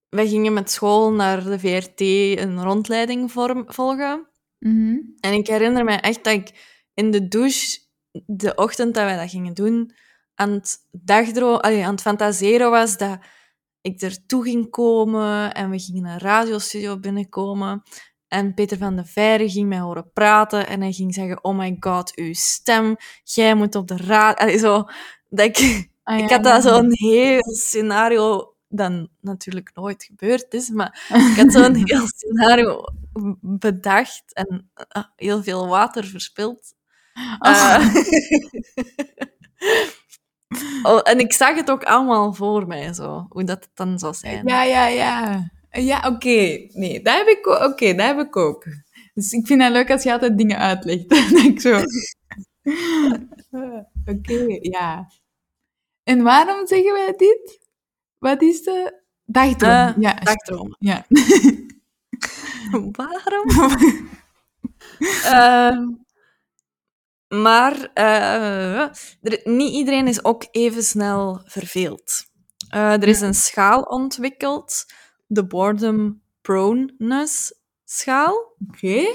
wij 0.09 0.29
gingen 0.29 0.53
met 0.53 0.71
school 0.71 1.13
naar 1.13 1.45
de 1.45 1.59
VRT 1.59 2.01
een 2.41 2.63
rondleiding 2.63 3.33
vorm- 3.33 3.73
volgen. 3.73 4.29
Mhm. 4.59 4.97
En 5.21 5.33
ik 5.33 5.47
herinner 5.47 5.85
me 5.85 5.93
echt 5.93 6.25
dat 6.25 6.33
ik 6.33 6.79
in 6.95 7.11
de 7.11 7.29
douche, 7.29 7.79
de 8.27 8.55
ochtend 8.55 8.95
dat 8.95 9.05
wij 9.05 9.17
dat 9.17 9.31
gingen 9.31 9.55
doen, 9.55 9.95
aan 10.35 10.51
het 10.51 10.79
dagdro 10.91 11.57
allee, 11.57 11.85
aan 11.85 11.91
het 11.91 12.01
fantaseren 12.01 12.71
was 12.71 12.97
dat 12.97 13.19
ik 13.81 14.01
ertoe 14.01 14.43
ging 14.45 14.71
komen 14.71 15.55
en 15.55 15.71
we 15.71 15.79
gingen 15.79 16.05
een 16.05 16.19
radiostudio 16.19 16.99
binnenkomen. 16.99 17.83
En 18.29 18.55
Peter 18.55 18.79
van 18.79 18.97
de 18.97 19.05
Veire 19.05 19.51
ging 19.51 19.69
mij 19.69 19.79
horen 19.79 20.13
praten 20.13 20.67
en 20.67 20.81
hij 20.81 20.93
ging 20.93 21.15
zeggen, 21.15 21.45
oh 21.45 21.57
my 21.57 21.77
god, 21.81 22.17
uw 22.17 22.33
stem, 22.33 22.97
jij 23.23 23.55
moet 23.55 23.75
op 23.75 23.89
de 23.89 23.97
radio... 23.97 24.59
Zo, 24.59 24.85
dat 25.29 25.47
ik, 25.47 25.89
Ah, 26.03 26.19
ja, 26.19 26.25
ik 26.25 26.45
had 26.45 26.63
zo'n 26.63 26.89
heel 26.91 27.55
scenario, 27.55 28.55
dat 28.69 29.09
natuurlijk 29.21 29.71
nooit 29.75 30.05
gebeurd 30.05 30.55
is, 30.55 30.69
maar 30.71 31.07
ik 31.09 31.37
had 31.37 31.53
zo'n 31.53 31.75
heel 31.87 32.07
scenario 32.07 32.85
bedacht 33.41 34.23
en 34.33 34.71
ah, 34.75 35.05
heel 35.17 35.43
veel 35.43 35.69
water 35.69 36.05
verspild. 36.05 36.75
Ah. 37.39 37.75
Eh, 37.75 37.95
oh, 40.93 41.01
en 41.03 41.19
ik 41.19 41.33
zag 41.33 41.55
het 41.55 41.71
ook 41.71 41.85
allemaal 41.85 42.33
voor 42.33 42.67
mij, 42.67 42.93
zo, 42.93 43.27
hoe 43.29 43.45
dat 43.45 43.65
het 43.65 43.71
dan 43.75 43.99
zou 43.99 44.15
zijn. 44.15 44.47
Ja, 44.47 44.63
ja, 44.63 44.87
ja. 44.87 45.51
Ja, 45.71 46.07
oké. 46.07 46.67
Nee, 46.73 47.03
dat 47.03 47.17
heb 47.17 47.27
ik 47.27 47.47
ook. 47.47 47.63
Oké, 47.63 47.95
dat 47.95 48.07
heb 48.07 48.19
ik 48.19 48.37
ook. 48.37 48.65
Dus 49.15 49.33
ik 49.33 49.47
vind 49.47 49.63
het 49.63 49.73
leuk 49.73 49.91
als 49.91 50.03
je 50.03 50.13
altijd 50.13 50.39
dingen 50.39 50.59
uitlegt. 50.59 51.13
Ik 51.47 51.61
zo... 51.61 51.83
Oké, 54.07 54.59
ja. 54.61 55.09
En 56.11 56.23
waarom 56.23 56.67
zeggen 56.67 56.93
wij 56.93 57.15
dit? 57.17 57.61
Wat 58.19 58.43
is 58.43 58.63
de... 58.63 58.99
Dagdroom. 59.25 59.71
Eh, 59.73 59.93
ja, 59.99 60.15
Dagdromen. 60.15 60.77
ja. 60.79 61.07
Waarom? 62.93 63.49
Ehm, 65.25 65.89
maar 67.41 67.91
eh, 67.95 68.81
er- 69.23 69.41
niet 69.45 69.73
iedereen 69.73 70.07
is 70.09 70.25
ook 70.25 70.47
even 70.51 70.83
snel 70.83 71.41
verveeld. 71.45 72.25
Eh, 72.69 72.93
er 72.93 73.09
is 73.09 73.21
een 73.21 73.35
schaal 73.35 73.83
ontwikkeld, 73.83 74.85
de 75.27 75.47
Boredom 75.47 76.23
Proneness 76.41 77.55
schaal. 77.85 78.57
Oké. 78.69 79.07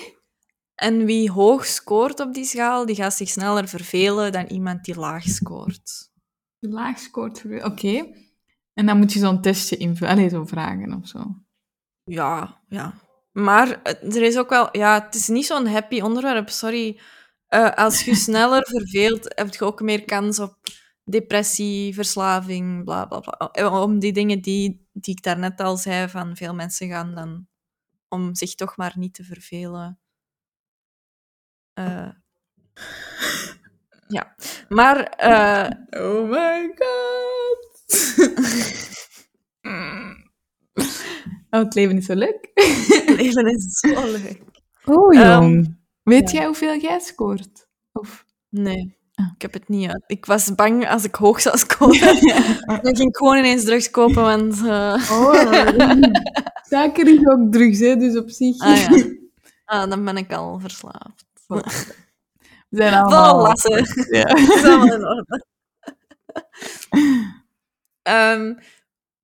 En 0.75 1.05
wie 1.05 1.31
hoog 1.31 1.65
scoort 1.65 2.19
op 2.19 2.33
die 2.33 2.45
schaal, 2.45 2.85
die 2.85 2.95
gaat 2.95 3.13
zich 3.13 3.29
sneller 3.29 3.67
vervelen 3.67 4.31
dan 4.31 4.45
iemand 4.45 4.83
die 4.83 4.95
laag 4.99 5.23
scoort. 5.23 6.13
Laag 6.69 6.99
scoort. 6.99 7.41
voor- 7.41 7.63
Oké. 7.63 8.07
En 8.73 8.85
dan 8.85 8.97
moet 8.97 9.13
je 9.13 9.19
zo'n 9.19 9.41
testje 9.41 9.77
invullen. 9.77 10.13
Allee, 10.13 10.29
zo 10.29 10.45
vragen 10.45 10.93
of 10.93 11.07
zo. 11.07 11.35
Ja, 12.03 12.61
ja. 12.67 12.93
Maar 13.31 13.81
er 13.83 14.21
is 14.21 14.37
ook 14.37 14.49
wel... 14.49 14.77
Ja, 14.77 15.01
het 15.03 15.15
is 15.15 15.27
niet 15.27 15.45
zo'n 15.45 15.67
happy 15.67 16.01
onderwerp, 16.01 16.49
sorry. 16.49 16.99
Eh, 17.47 17.69
als 17.73 18.01
je 18.05 18.15
sneller 18.27 18.65
verveelt, 18.67 19.31
heb 19.35 19.53
je 19.53 19.65
ook 19.65 19.81
meer 19.81 20.05
kans 20.05 20.39
op 20.39 20.57
depressie, 21.03 21.93
verslaving, 21.93 22.83
bla, 22.83 23.05
bla, 23.05 23.19
bla. 23.19 23.49
Eh, 23.51 23.81
Om 23.81 23.99
die 23.99 24.13
dingen 24.13 24.41
die, 24.41 24.87
die 24.93 25.15
ik 25.15 25.23
daarnet 25.23 25.59
al 25.59 25.77
zei, 25.77 26.09
van 26.09 26.35
veel 26.35 26.53
mensen 26.53 26.87
gaan 26.87 27.15
dan 27.15 27.47
om 28.07 28.35
zich 28.35 28.55
toch 28.55 28.77
maar 28.77 28.93
niet 28.97 29.13
te 29.13 29.23
vervelen. 29.23 29.99
Eh, 31.73 32.09
ja. 34.15 34.35
Maar... 34.69 34.97
eh, 35.03 35.69
Oh 36.03 36.29
my 36.29 36.73
god. 36.77 37.63
Oh, 41.49 41.61
het 41.61 41.73
leven 41.73 41.97
is 41.97 42.05
zo 42.05 42.13
leuk. 42.15 42.51
Het 42.53 43.09
leven 43.17 43.45
is 43.45 43.79
zo 43.79 43.87
leuk. 44.11 44.41
Oh, 44.85 45.17
Ehm, 45.17 45.41
jong. 45.41 45.77
Weet 46.03 46.31
ja. 46.31 46.37
jij 46.37 46.45
hoeveel 46.45 46.75
jij 46.77 46.99
scoort? 46.99 47.67
Of... 47.91 48.25
Nee, 48.49 48.97
Ah. 49.15 49.25
ik 49.35 49.41
heb 49.41 49.53
het 49.53 49.69
niet 49.69 49.89
uit. 49.89 50.03
Ik 50.07 50.25
was 50.25 50.55
bang 50.55 50.89
als 50.89 51.03
ik 51.03 51.15
hoog 51.15 51.41
zou 51.41 51.57
scoren. 51.57 51.99
Dan 52.83 52.95
ging 52.95 53.09
ik 53.09 53.17
gewoon 53.17 53.37
ineens 53.37 53.63
drugs 53.63 53.89
kopen, 53.89 54.21
want... 54.21 54.53
eh, 54.65 55.09
Oh, 55.11 55.33
suiker 56.69 57.07
is 57.07 57.27
ook 57.27 57.51
drugs, 57.51 57.79
hè, 57.79 57.95
dus 57.95 58.17
op 58.17 58.29
zich. 58.29 58.59
Ah 58.59 58.77
ja. 58.79 59.03
ah, 59.65 59.89
dan 59.89 60.05
ben 60.05 60.17
ik 60.17 60.33
al 60.33 60.59
verslaafd. 60.59 61.25
Zijn 62.75 62.93
Vol 62.93 63.01
allemaal... 63.01 63.41
lassen. 63.41 64.05
Ja. 64.09 64.23
Dat 64.33 64.39
is 64.39 64.63
allemaal 64.63 64.93
in 64.95 65.07
orde. 65.07 65.45
Ehm, 68.01 68.53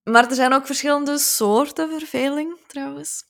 maar 0.03 0.29
er 0.29 0.35
zijn 0.35 0.53
ook 0.53 0.65
verschillende 0.65 1.17
soorten 1.17 1.89
verveling, 1.89 2.57
trouwens. 2.67 3.25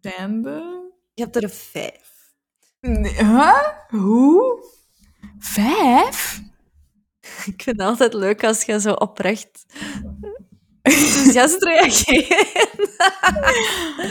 Zijn 0.00 0.42
de... 0.42 0.90
Je 1.14 1.22
hebt 1.22 1.36
er 1.36 1.50
vijf. 1.50 2.34
Nee, 2.80 3.14
huh? 3.14 3.68
Hoe? 3.88 4.64
Vijf? 5.38 6.40
Ik 7.46 7.62
vind 7.62 7.78
het 7.78 7.80
altijd 7.80 8.14
leuk 8.14 8.44
als 8.44 8.62
je 8.62 8.80
zo 8.80 8.92
oprecht 8.92 9.64
enthousiast 10.84 11.62
reageert. 11.62 12.76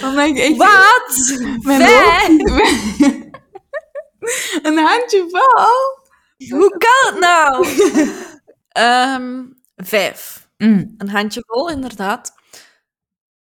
Omdat 0.03 0.27
ik 0.27 0.37
echt... 0.37 0.57
Wat? 0.57 1.37
Mijn 1.61 1.81
Vijf? 1.81 3.31
Een 4.67 4.77
handje 4.77 5.27
vol. 5.29 6.57
Hoe 6.57 6.77
kan 6.77 7.13
het 7.13 7.19
nou? 7.19 7.67
Ehm, 8.67 9.45
vijf. 9.75 10.49
Mm. 10.57 10.93
Een 10.97 11.09
handjevol, 11.09 11.69
inderdaad. 11.69 12.33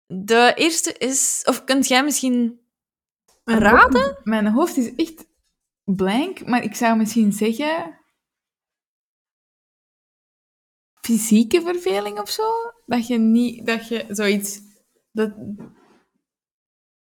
De 0.07 0.53
eerste 0.55 0.93
is... 0.93 1.43
Of 1.45 1.65
kunt 1.65 1.89
jij 1.89 2.05
misschien... 2.05 2.61
Mijn 3.45 3.59
Raden? 3.59 4.03
hoofd- 4.03 4.25
mijn 4.25 4.47
hoofd 4.47 4.77
is 4.77 4.95
echt 4.95 5.27
blank, 5.85 6.47
maar 6.47 6.63
ik 6.63 6.75
zou 6.75 6.97
misschien 6.97 7.33
zeggen... 7.33 7.99
Fysieke 11.01 11.61
verveling 11.63 12.21
of 12.21 12.31
zo? 12.31 12.53
Dat 12.87 13.07
je 13.07 13.19
niet... 13.19 13.67
Dat 13.67 13.89
je 13.89 14.05
zoiets... 14.09 14.61
Dat, 15.13 15.33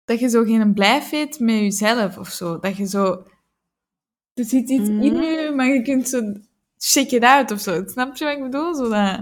dat 0.05 0.19
je 0.21 0.29
zo 0.29 0.43
geen 0.45 0.75
blijf 0.75 1.11
weet 1.11 1.39
met 1.41 1.55
jezelf 1.55 2.19
of 2.19 2.29
zo. 2.29 2.59
Dat 2.59 2.77
je 2.77 2.87
zo... 2.87 3.27
Er 4.35 4.45
zit 4.45 4.71
iets 4.71 4.89
in 4.89 4.97
Mhm. 4.97 5.23
je, 5.23 5.53
maar 5.57 5.67
je 5.67 5.83
kunt 5.83 6.09
zo... 6.09 6.33
Check 6.79 7.11
it 7.11 7.23
out 7.25 7.51
of 7.51 7.61
zo. 7.61 7.83
Snap 7.87 8.17
je 8.17 8.25
wat 8.25 8.37
ik 8.37 8.43
bedoel? 8.43 8.75
Zo 8.75 8.89
dat... 8.89 9.21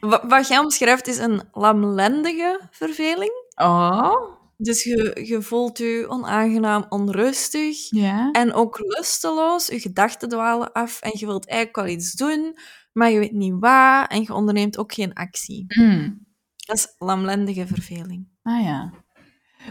Wa- 0.00 0.26
Wat 0.26 0.48
jij 0.48 0.58
omschrijft 0.58 1.06
is 1.06 1.18
een 1.18 1.42
lamlendige 1.52 2.60
verveling. 2.70 3.32
Oh. 3.54 4.34
Dus 4.56 4.84
je, 4.84 5.20
je 5.24 5.42
voelt 5.42 5.78
je 5.78 6.04
onaangenaam 6.08 6.86
onrustig 6.88 7.90
Ja. 7.90 8.30
en 8.30 8.52
ook 8.52 8.78
lusteloos. 8.78 9.66
Je 9.66 9.80
gedachten 9.80 10.28
dwalen 10.28 10.72
af 10.72 11.00
en 11.00 11.10
je 11.14 11.26
wilt 11.26 11.46
eigenlijk 11.48 11.76
wel 11.86 11.94
iets 11.96 12.12
doen, 12.12 12.56
maar 12.92 13.10
je 13.10 13.18
weet 13.18 13.32
niet 13.32 13.54
waar 13.58 14.06
en 14.06 14.22
je 14.22 14.34
onderneemt 14.34 14.78
ook 14.78 14.92
geen 14.94 15.12
actie. 15.14 15.64
Mm. 15.68 16.26
Dat 16.66 16.76
is 16.76 16.94
lamlendige 16.98 17.66
verveling. 17.66 18.28
Ah 18.42 18.62
ja. 18.64 18.92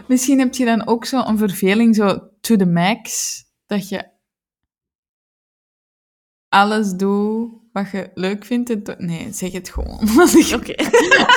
Misschien 0.08 0.38
heb 0.38 0.54
je 0.54 0.64
dan 0.64 0.86
ook 0.86 1.04
zo 1.04 1.22
een 1.24 1.38
verveling, 1.38 1.94
zo 1.96 2.28
to 2.40 2.56
the 2.56 2.66
max, 2.66 3.34
dat 3.66 3.88
je 3.88 4.04
alles 6.60 6.92
doet 6.92 7.50
wat 7.72 7.90
je 7.90 8.10
leuk 8.14 8.44
vindt. 8.44 8.70
en 8.70 8.82
Nee, 8.98 9.32
zeg 9.32 9.52
het 9.52 9.68
gewoon. 9.70 10.00
Oké. 10.60 10.74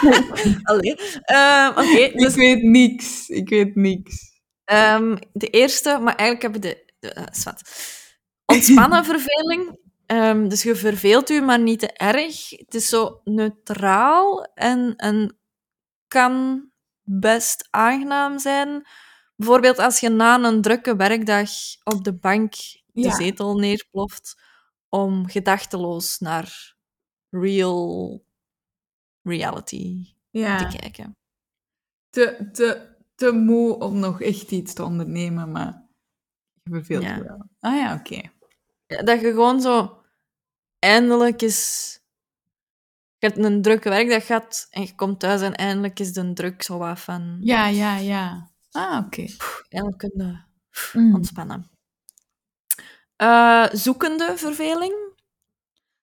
Allee. 0.72 0.96
Ehm, 1.22 1.70
Oké, 1.70 1.98
ik 1.98 2.18
dus 2.20 2.36
weet 2.36 2.62
niks. 2.64 3.30
Ik 3.30 3.50
weet 3.50 3.76
niks. 3.76 4.42
ehm, 4.66 5.16
de 5.32 5.48
eerste, 5.48 5.90
maar 6.02 6.16
eigenlijk 6.16 6.42
hebben 6.42 6.62
de... 6.62 6.94
de 7.00 7.28
zwart. 7.32 7.62
Ontspannen 8.46 9.06
verveling. 9.16 9.78
Ehm, 10.06 10.48
dus 10.48 10.64
je 10.64 10.76
verveelt 10.76 11.30
u, 11.30 11.42
maar 11.42 11.60
niet 11.60 11.80
te 11.80 11.92
erg. 11.94 12.50
Het 12.50 12.74
is 12.74 12.88
zo 12.90 13.22
neutraal 13.24 14.44
en, 14.54 14.94
en 14.96 15.38
kan 16.08 16.68
best 17.04 17.68
aangenaam 17.70 18.40
zijn. 18.40 18.88
Bijvoorbeeld 19.36 19.80
als 19.80 20.00
je 20.00 20.10
na 20.10 20.44
een 20.44 20.62
drukke 20.62 20.96
werkdag 20.96 21.50
op 21.84 22.04
de 22.04 22.14
bank 22.18 22.52
de 22.86 23.02
Ja. 23.02 23.16
zetel 23.16 23.56
neerploft 23.56 24.36
om 24.90 25.28
gedachteloos 25.28 26.20
naar 26.20 26.76
real 27.30 28.24
reality 29.24 30.14
Ja. 30.30 30.58
te 30.70 30.78
kijken. 30.78 31.18
Te, 32.10 32.50
te, 32.52 32.96
te 33.16 33.32
moe 33.32 33.78
om 33.80 34.00
nog 34.00 34.22
echt 34.22 34.52
iets 34.52 34.74
te 34.74 34.84
ondernemen, 34.84 35.52
maar 35.52 35.88
je 36.64 36.72
verveelt 36.72 37.04
Ja. 37.04 37.24
wel. 37.24 37.46
Ah 37.60 37.76
ja, 37.76 37.94
oké. 37.96 38.22
Ja, 38.86 39.02
Dat 39.04 39.22
je 39.22 39.28
gewoon 39.32 39.62
zo 39.62 40.02
eindelijk 40.80 41.42
is... 41.42 41.94
Je 43.18 43.28
hebt 43.28 43.38
een 43.38 43.62
drukke 43.62 43.90
werkdag 43.90 44.26
gehad 44.26 44.68
en 44.70 44.82
je 44.82 44.96
komt 44.96 45.20
thuis 45.20 45.42
en 45.42 45.56
eindelijk 45.56 46.00
is 46.00 46.14
de 46.14 46.34
druk 46.34 46.62
zo 46.62 46.78
wat 46.78 47.00
van... 47.00 47.38
Ja, 47.42 47.68
ja, 47.68 47.98
ja. 47.98 48.52
Ah, 48.72 49.06
oké. 49.06 49.26
Eindelijk 49.70 49.98
kun 49.98 50.12
je 50.14 50.48
Mm. 50.94 51.16
ontspannen. 51.16 51.70
Eh, 53.20 53.68
zoekende 53.72 54.38
verveling. 54.38 54.94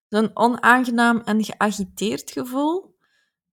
Een 0.08 0.36
onaangenaam 0.36 1.20
en 1.20 1.44
geagiteerd 1.44 2.30
gevoel. 2.30 2.96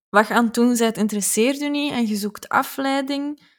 Wat 0.08 0.28
je 0.28 0.34
aan 0.34 0.44
het 0.44 0.54
doen 0.54 0.76
bent, 0.76 0.96
interesseert 0.96 1.58
je 1.58 1.68
niet 1.70 1.92
en 1.92 2.06
je 2.06 2.16
zoekt 2.16 2.48
afleiding. 2.48 3.52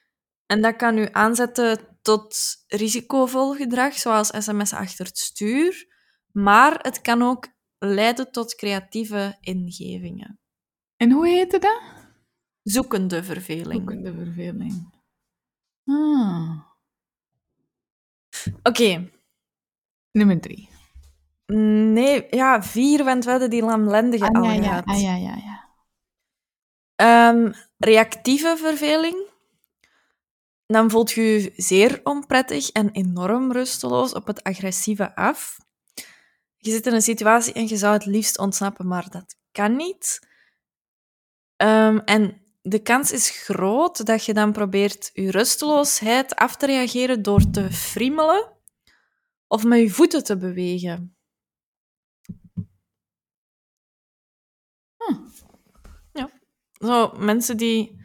En 0.45 0.61
dat 0.61 0.75
kan 0.75 0.97
u 0.97 1.07
aanzetten 1.11 1.97
tot 2.01 2.37
risicovol 2.67 3.53
gedrag, 3.53 3.93
zoals 3.93 4.27
sms 4.27 4.73
achter 4.73 5.05
het 5.05 5.17
stuur. 5.17 5.87
Maar 6.31 6.79
het 6.81 7.01
kan 7.01 7.21
ook 7.21 7.47
leiden 7.77 8.31
tot 8.31 8.55
creatieve 8.55 9.37
ingevingen. 9.39 10.39
En 10.97 11.11
hoe 11.11 11.27
heette 11.27 11.59
dat? 11.59 11.81
Zoekende 12.63 13.23
verveling. 13.23 13.79
Zoekende 13.79 14.13
verveling. 14.13 15.01
Ah. 15.85 16.61
Oké. 18.63 19.13
Nummer 20.15 20.39
drie. 20.41 20.69
Nee, 21.93 22.27
ja, 22.29 22.63
vier, 22.63 23.03
want 23.03 23.25
we 23.25 23.31
hadden 23.31 23.49
die 23.49 23.61
lamlendige 23.63 24.27
al 24.27 24.43
Ah, 24.43 24.45
ja, 24.45 24.51
ja, 24.61 24.61
gehad. 24.63 24.85
ah, 24.85 25.01
ja, 25.01 25.15
ja, 25.15 25.35
ja. 25.35 25.63
Ehm, 26.95 27.51
reactieve 27.77 28.55
verveling. 28.57 29.15
Dan 30.65 30.89
voelt 30.89 31.11
je 31.11 31.21
je 31.21 31.53
zeer 31.55 31.99
onprettig 32.03 32.69
en 32.71 32.91
enorm 32.91 33.51
rusteloos 33.51 34.13
op 34.13 34.27
het 34.27 34.43
agressieve 34.43 35.15
af. 35.15 35.57
Je 36.57 36.71
zit 36.71 36.87
in 36.87 36.93
een 36.93 37.01
situatie 37.01 37.53
en 37.53 37.67
je 37.67 37.77
zou 37.77 37.93
het 37.93 38.05
liefst 38.05 38.37
ontsnappen, 38.39 38.87
maar 38.87 39.09
dat 39.09 39.35
kan 39.51 39.75
niet. 39.75 40.27
Ehm, 41.55 41.97
en 41.97 42.41
de 42.61 42.79
kans 42.79 43.11
is 43.11 43.29
groot 43.29 44.05
dat 44.05 44.25
je 44.25 44.33
dan 44.33 44.51
probeert 44.51 45.09
je 45.13 45.31
rusteloosheid 45.31 46.35
af 46.35 46.55
te 46.55 46.65
reageren 46.65 47.21
door 47.21 47.49
te 47.51 47.71
friemelen 47.71 48.53
of 49.47 49.63
met 49.63 49.79
je 49.79 49.89
voeten 49.89 50.23
te 50.23 50.37
bewegen. 50.37 51.15
Ja. 56.11 56.29
Zo, 56.79 57.13
mensen 57.17 57.57
die... 57.57 58.03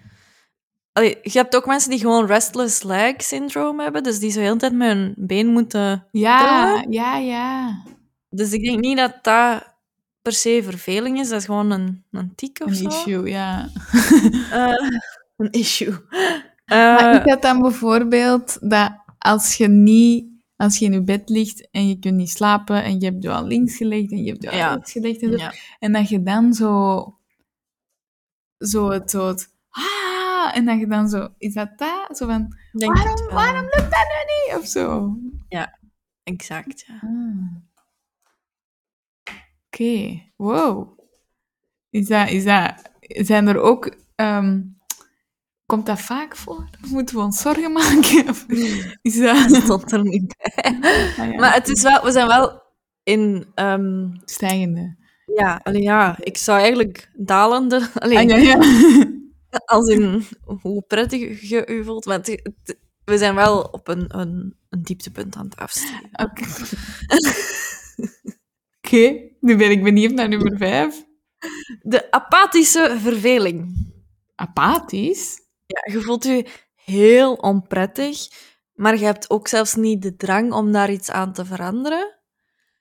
Allee, 0.93 1.19
je 1.23 1.39
hebt 1.39 1.57
ook 1.57 1.67
mensen 1.67 1.91
die 1.91 1.99
gewoon 1.99 2.27
restless 2.27 2.83
leg 2.83 3.23
syndrome 3.23 3.83
hebben, 3.83 4.03
dus 4.03 4.19
die 4.19 4.31
zo 4.31 4.39
de 4.39 4.45
hele 4.45 4.57
tijd 4.57 4.73
met 4.73 4.89
hun 4.93 5.15
been 5.17 5.47
moeten... 5.47 6.07
Ja, 6.11 6.85
ja, 6.89 7.17
ja. 7.17 7.83
Dus 8.29 8.53
ik 8.53 8.65
denk 8.65 8.81
niet 8.81 8.97
dat 8.97 9.19
dat 9.23 9.75
per 10.23 10.33
se 10.33 10.61
verveling 10.63 11.19
is, 11.21 11.29
dat 11.29 11.39
is 11.39 11.45
gewoon 11.45 11.71
een, 11.71 12.05
een 12.11 12.35
tik 12.35 12.61
of 12.65 12.69
Een 12.71 12.75
zo. 12.77 12.89
issue, 12.89 13.29
ja. 13.29 13.69
Eh, 14.51 14.91
een 15.37 15.51
issue. 15.51 15.95
Maar 16.67 17.13
Eh, 17.13 17.19
is 17.19 17.25
dat 17.25 17.43
dan 17.43 17.61
bijvoorbeeld 17.63 18.71
dat 18.71 18.93
als 19.19 19.55
je 19.57 19.69
niet... 19.69 20.30
Als 20.61 20.79
je 20.79 20.85
in 20.85 20.93
je 20.93 21.03
bed 21.03 21.29
ligt 21.29 21.71
en 21.71 21.89
je 21.89 21.99
kunt 21.99 22.17
niet 22.17 22.31
slapen 22.31 22.83
en 22.85 23.01
je 23.01 23.07
hebt 23.07 23.23
je 23.23 23.31
al 23.31 23.47
links 23.47 23.77
gelegd 23.77 24.11
en 24.11 24.23
je 24.23 24.31
hebt 24.31 24.43
je 24.43 24.51
al 24.51 24.57
Ja. 24.57 24.75
rechts 24.75 24.93
gelegd 24.93 25.23
en 25.23 25.31
zo, 25.31 25.37
ja. 25.37 25.53
En 25.79 25.93
dat 25.93 26.09
je 26.09 26.23
dan 26.23 26.55
zo... 26.55 27.19
Zo 28.59 28.91
het... 28.91 29.13
Het 29.13 29.55
ah, 29.71 30.57
en 30.57 30.65
dat 30.65 30.79
je 30.79 30.87
dan 30.87 31.09
zo... 31.09 31.29
Is 31.39 31.55
dat 31.55 31.79
dat? 31.79 32.17
Zo 32.17 32.27
van... 32.27 32.57
Denk 32.73 32.97
Waarom, 32.97 33.29
waarom 33.29 33.63
lukt 33.63 33.91
dat 33.91 34.07
nu 34.09 34.53
niet? 34.53 34.59
Of 34.59 34.67
zo. 34.67 35.17
Exact, 36.23 36.85
ja. 36.87 37.01
Ah. 37.03 37.57
Oké, 39.67 40.23
wow. 40.37 40.99
Is 41.91 42.07
dat, 42.07 42.29
is 42.31 42.45
dat, 42.45 42.91
zijn 43.01 43.47
er 43.47 43.59
ook, 43.61 43.97
ehm, 44.15 44.63
komt 45.71 45.87
dat 45.87 46.01
vaak 46.01 46.37
voor? 46.37 46.69
Moeten 46.89 47.17
we 47.17 47.23
ons 47.23 47.41
zorgen 47.41 47.73
maken? 47.73 48.29
Of 48.29 48.47
is 49.03 49.19
dat... 49.19 49.49
Dat 49.49 49.63
stond 49.63 49.93
er 49.93 50.03
niet 50.03 50.35
bij. 50.37 50.79
Ah, 51.19 51.31
ja. 51.31 51.37
Maar 51.37 51.55
het 51.55 51.69
is 51.69 51.83
wel, 51.83 52.03
we 52.05 52.11
zijn 52.11 52.27
wel 52.27 52.63
in... 53.03 53.47
ehm, 53.55 54.09
Stijgende. 54.25 54.97
ja, 55.37 55.61
allee, 55.63 55.83
ja, 55.83 56.17
ik 56.21 56.37
zou 56.37 56.59
eigenlijk 56.61 57.11
dalende... 57.17 57.89
Allee, 57.95 58.19
Ah, 58.19 58.29
ja, 58.29 58.37
ja. 58.37 58.59
Als 59.65 59.89
in 59.89 60.25
hoe 60.63 60.83
prettig 60.87 61.21
je 61.49 61.65
je 61.77 61.85
voelt. 61.85 62.05
Het- 62.05 62.27
het- 62.27 62.77
we 63.05 63.19
zijn 63.19 63.35
wel 63.35 63.61
op 63.61 63.89
een, 63.89 64.19
een, 64.19 64.57
een 64.69 64.83
dieptepunt 64.83 65.37
aan 65.37 65.45
het 65.45 65.57
afstijgen. 65.57 66.09
Oké. 66.13 66.45
Oké, 68.83 69.21
nu 69.41 69.57
ben 69.57 69.71
ik 69.71 69.83
benieuwd 69.83 70.13
naar 70.13 70.29
nummer 70.29 70.57
vijf. 70.57 71.05
De 71.83 72.11
apathische 72.11 72.97
verveling. 73.01 73.89
Apathisch? 74.35 75.39
Ja, 75.71 75.93
je 75.93 76.01
voelt 76.01 76.25
je 76.25 76.47
heel 76.75 77.35
onprettig, 77.35 78.29
maar 78.75 78.99
je 78.99 79.05
hebt 79.05 79.31
ook 79.31 79.49
zelfs 79.49 79.75
niet 79.75 80.03
de 80.03 80.17
drang 80.17 80.53
om 80.53 80.73
daar 80.73 80.91
iets 80.91 81.11
aan 81.11 81.33
te 81.33 81.45
veranderen. 81.45 82.19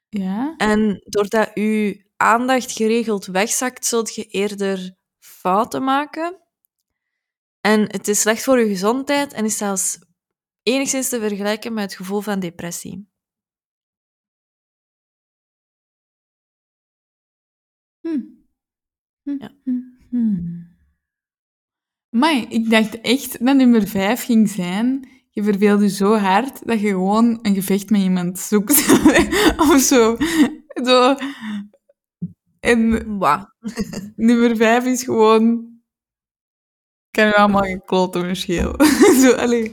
Ja. 0.09 0.53
En 0.57 1.01
doordat 1.05 1.51
je 1.53 2.05
aandacht 2.17 2.71
geregeld 2.71 3.25
wegzakt, 3.25 3.85
zult 3.85 4.15
je 4.15 4.25
eerder 4.25 4.95
fouten 5.19 5.83
maken. 5.83 6.37
En 7.61 7.81
het 7.81 8.07
is 8.07 8.21
slecht 8.21 8.43
voor 8.43 8.59
je 8.59 8.67
gezondheid 8.67 9.33
en 9.33 9.45
is 9.45 9.57
zelfs 9.57 9.99
enigszins 10.63 11.09
te 11.09 11.19
vergelijken 11.19 11.73
met 11.73 11.83
het 11.83 11.95
gevoel 11.95 12.21
van 12.21 12.39
depressie. 12.39 13.07
Hm. 18.03 18.19
Hm, 19.25 19.37
Ja. 19.39 19.49
hm, 19.65 20.68
Amai, 22.11 22.45
ik 22.49 22.69
dacht 22.69 23.01
echt 23.01 23.45
dat 23.45 23.55
nummer 23.55 23.87
vijf 23.87 24.25
ging 24.25 24.49
zijn. 24.49 25.09
Je 25.29 25.43
verveelt 25.43 25.81
je 25.81 25.89
zo 25.89 26.15
hard 26.15 26.67
dat 26.67 26.79
je 26.79 26.87
gewoon 26.87 27.39
een 27.41 27.53
gevecht 27.53 27.89
met 27.89 28.01
iemand 28.01 28.39
zoekt. 28.39 28.89
of 29.71 29.79
zo. 29.79 30.17
zo. 30.83 31.15
En 32.59 33.17
Wauw. 33.17 33.45
nummer 34.15 34.55
vijf 34.55 34.85
is 34.85 35.03
gewoon... 35.03 35.67
Kan 37.11 37.25
je 37.25 37.35
allemaal 37.35 37.63
gekloten 37.63 38.23
verschil. 38.23 38.75
zo, 39.21 39.31
allee. 39.31 39.71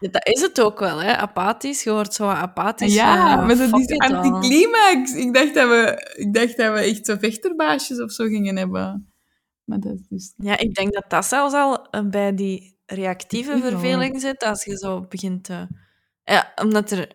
Ja, 0.00 0.08
Dat 0.08 0.26
is 0.26 0.40
het 0.40 0.60
ook 0.60 0.78
wel, 0.78 1.02
hè? 1.02 1.16
Apathisch. 1.16 1.82
Je 1.82 1.90
wordt 1.92 2.14
zo 2.14 2.28
apathisch. 2.28 2.94
Ja, 2.94 3.36
van, 3.36 3.46
maar 3.46 3.56
dat 3.56 3.80
is 3.80 3.98
anticlimax. 3.98 5.14
Ik 5.14 5.34
dacht 5.34 5.54
dat 5.54 5.68
we, 5.68 6.12
ik 6.16 6.34
dacht 6.34 6.56
dat 6.56 6.72
we 6.72 6.78
echt 6.78 7.06
zo 7.06 7.16
vechterbaasjes 7.16 8.00
of 8.00 8.12
zo 8.12 8.24
gingen 8.26 8.56
hebben. 8.56 9.11
Maar 9.72 9.80
dat 9.80 9.94
is 9.94 10.08
dus... 10.08 10.34
Ja, 10.36 10.58
ik 10.58 10.74
denk 10.74 10.92
dat 10.92 11.04
dat 11.10 11.24
zelfs 11.24 11.54
al 11.54 11.90
eh, 11.90 12.08
bij 12.08 12.34
die 12.34 12.78
reactieve 12.86 13.58
verveling 13.58 14.20
zit, 14.20 14.42
als 14.42 14.64
je 14.64 14.76
zo 14.76 15.06
begint 15.08 15.44
te... 15.44 15.68
Ja, 16.24 16.52
omdat, 16.54 16.90
er, 16.90 17.12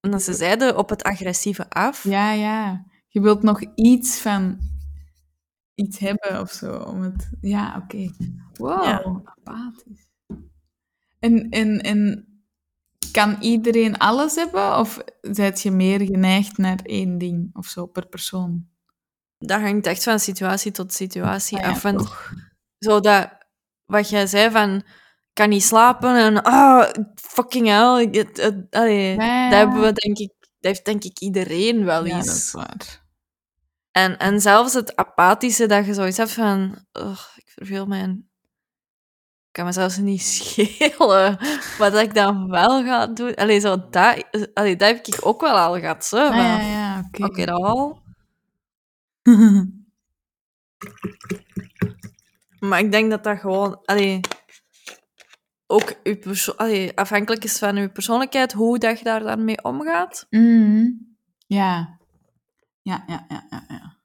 omdat 0.00 0.22
ze 0.22 0.32
zeiden 0.32 0.76
op 0.78 0.88
het 0.88 1.02
agressieve 1.02 1.70
af. 1.70 2.04
Ja, 2.04 2.32
ja. 2.32 2.84
Je 3.08 3.20
wilt 3.20 3.42
nog 3.42 3.62
iets 3.74 4.20
van 4.20 4.58
iets 5.74 5.98
hebben 5.98 6.40
of 6.40 6.50
zo. 6.50 6.76
Om 6.76 7.00
het... 7.02 7.30
Ja, 7.40 7.80
oké. 7.82 8.10
Wow, 8.52 8.84
Ja. 8.84 9.22
apathisch. 9.24 10.08
En, 11.18 11.48
en, 11.50 11.80
en 11.80 12.26
kan 13.12 13.36
iedereen 13.40 13.98
alles 13.98 14.34
hebben? 14.34 14.78
Of 14.78 15.04
zijt 15.20 15.62
je 15.62 15.70
meer 15.70 16.00
geneigd 16.00 16.58
naar 16.58 16.80
één 16.82 17.18
ding 17.18 17.50
of 17.52 17.66
zo 17.66 17.86
per 17.86 18.06
persoon? 18.06 18.68
Dat 19.38 19.60
hangt 19.60 19.86
echt 19.86 20.02
van 20.02 20.18
situatie 20.20 20.72
tot 20.72 20.92
situatie 20.92 21.58
Ah 21.58 21.64
ja, 21.64 21.70
af. 21.70 21.82
Want 21.82 21.98
toch. 21.98 22.32
zo 22.78 23.00
dat, 23.00 23.28
wat 23.84 24.08
jij 24.08 24.26
zei 24.26 24.50
van, 24.50 24.82
kan 25.32 25.48
niet 25.48 25.62
slapen 25.64 26.16
en 26.16 26.42
ah, 26.42 26.88
fucking 27.14 27.66
hell. 27.66 28.00
ik- 28.00 28.14
Het, 28.14 28.36
het, 28.36 28.66
allee, 28.70 29.14
Ja. 29.16 29.48
Dat 29.50 29.58
hebben 29.58 29.80
we, 29.80 29.92
denk 29.92 30.18
ik, 30.18 30.32
dat 30.40 30.48
heeft 30.60 30.84
denk 30.84 31.04
ik 31.04 31.18
iedereen 31.20 31.84
wel 31.84 32.04
Ja, 32.06 32.16
eens. 32.16 32.26
dat 32.26 32.34
is 32.36 32.52
waar. 32.52 33.06
En, 33.90 34.18
en 34.18 34.40
zelfs 34.40 34.74
het 34.74 34.96
apathische, 34.96 35.66
dat 35.66 35.86
je 35.86 35.94
zoiets 35.94 36.16
hebt 36.16 36.32
van... 36.32 36.84
"Ugh, 36.92 37.22
ik 37.36 37.48
verveel 37.54 37.86
mij 37.86 38.00
en 38.00 38.30
ik 39.46 39.52
kan 39.52 39.64
me 39.64 39.72
zelfs 39.72 39.96
niet 39.96 40.22
schelen 40.32 41.38
wat 41.78 41.94
ik 41.94 42.14
dan 42.14 42.48
wel 42.50 42.84
ga 42.84 43.06
doen. 43.06 43.34
Allee, 43.34 43.60
zo, 43.60 43.88
dat, 43.90 44.24
allee, 44.54 44.76
dat 44.76 44.88
heb 44.88 45.06
ik 45.06 45.18
ook 45.26 45.40
wel 45.40 45.56
al 45.58 45.78
gehad. 45.80 46.04
Zo, 46.04 46.16
Ah, 46.28 46.36
ja, 46.36 46.60
ja, 46.60 47.08
oké. 47.20 47.52
Al. 47.52 48.06
Maar 52.60 52.80
ik 52.80 52.92
denk 52.92 53.10
dat 53.10 53.24
dat 53.24 53.38
gewoon... 53.38 53.80
Allee, 53.84 54.20
ook 55.66 55.94
uw 56.02 56.16
perso- 56.18 56.52
allee, 56.52 56.96
afhankelijk 56.96 57.44
is 57.44 57.58
van 57.58 57.76
je 57.76 57.88
persoonlijkheid, 57.88 58.52
hoe 58.52 58.78
dat 58.78 58.98
je 58.98 59.04
daar 59.04 59.22
dan 59.22 59.44
mee 59.44 59.64
omgaat. 59.64 60.26
Mhm. 60.30 60.90
Ja. 61.46 61.98
Ja, 62.82 63.04
ja, 63.06 63.26
ja, 63.28 63.46
ja, 63.50 63.64
ja. 63.68 63.96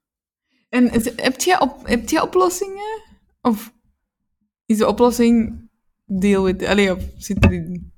En 0.69 0.91
heb 1.15 1.41
je, 1.41 1.59
op, 1.59 1.87
heb 1.87 2.09
je 2.09 2.21
oplossingen? 2.21 3.01
Of 3.41 3.73
is 4.65 4.77
de 4.77 4.87
oplossing 4.87 5.69
deal 6.05 6.43
with... 6.43 6.65
Allee, 6.65 6.95
of 6.95 7.03
zit 7.17 7.43
erin? 7.43 7.93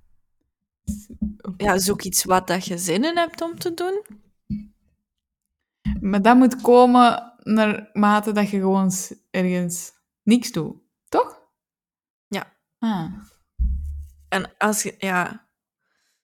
Ja, 1.58 1.78
zoek 1.78 2.02
iets 2.02 2.24
wat 2.24 2.48
dat 2.48 2.66
je 2.66 2.78
zin 2.78 3.04
in 3.04 3.18
hebt 3.18 3.42
om 3.42 3.60
te 3.60 3.74
doen. 3.74 4.06
Maar 6.02 6.22
dat 6.22 6.38
moet 6.38 6.62
komen 6.62 7.34
naar 7.44 7.90
mate 7.94 8.32
dat 8.32 8.50
je 8.50 8.60
gewoon 8.60 8.92
ergens 9.32 9.92
niks 10.24 10.52
doet. 10.52 10.76
Toch? 11.10 11.42
Ja. 12.28 12.54
Ah. 12.80 13.14
En 14.30 14.58
als 14.58 14.84
je, 14.84 14.96
ja, 14.98 15.48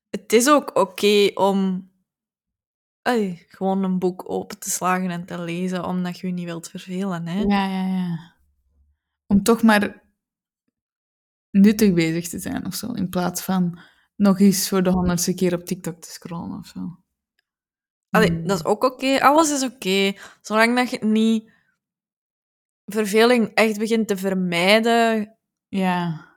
het 0.10 0.34
is 0.34 0.50
ook 0.50 0.78
oké 0.78 1.32
om 1.34 1.90
ey, 3.02 3.46
gewoon 3.48 3.84
een 3.84 4.00
boek 4.00 4.30
open 4.30 4.60
te 4.60 4.70
slagen 4.70 5.10
en 5.10 5.26
te 5.26 5.42
lezen, 5.42 5.86
omdat 5.86 6.20
je 6.20 6.28
je 6.28 6.34
niet 6.34 6.46
wilt 6.46 6.70
vervelen. 6.70 7.28
Hè? 7.28 7.42
Ja, 7.42 7.66
ja, 7.68 7.88
ja. 7.88 8.36
Om 9.28 9.44
toch 9.44 9.62
maar 9.64 10.04
nuttig 11.52 11.94
bezig 11.94 12.28
te 12.28 12.40
zijn 12.40 12.66
of 12.66 12.76
zo. 12.76 12.92
In 12.92 13.10
plaats 13.10 13.42
van 13.42 13.80
nog 14.16 14.40
eens 14.40 14.70
voor 14.70 14.84
de 14.84 14.90
honderdste 14.90 15.34
keer 15.34 15.54
op 15.54 15.66
TikTok 15.66 16.02
te 16.02 16.12
scrollen 16.12 16.58
of 16.58 16.68
zo. 16.68 17.00
Allee, 18.12 18.30
Hmm. 18.30 18.48
dat 18.48 18.58
is 18.60 18.66
ook 18.66 18.84
oké. 18.84 19.20
Alles 19.22 19.52
is 19.52 19.64
oké. 19.64 20.14
Zolang 20.42 20.76
dat 20.76 20.90
je 20.90 21.06
niet 21.06 21.52
verveling 22.86 23.48
echt 23.54 23.78
begint 23.80 24.08
te 24.08 24.18
vermijden. 24.18 25.36
Ja. 25.68 26.30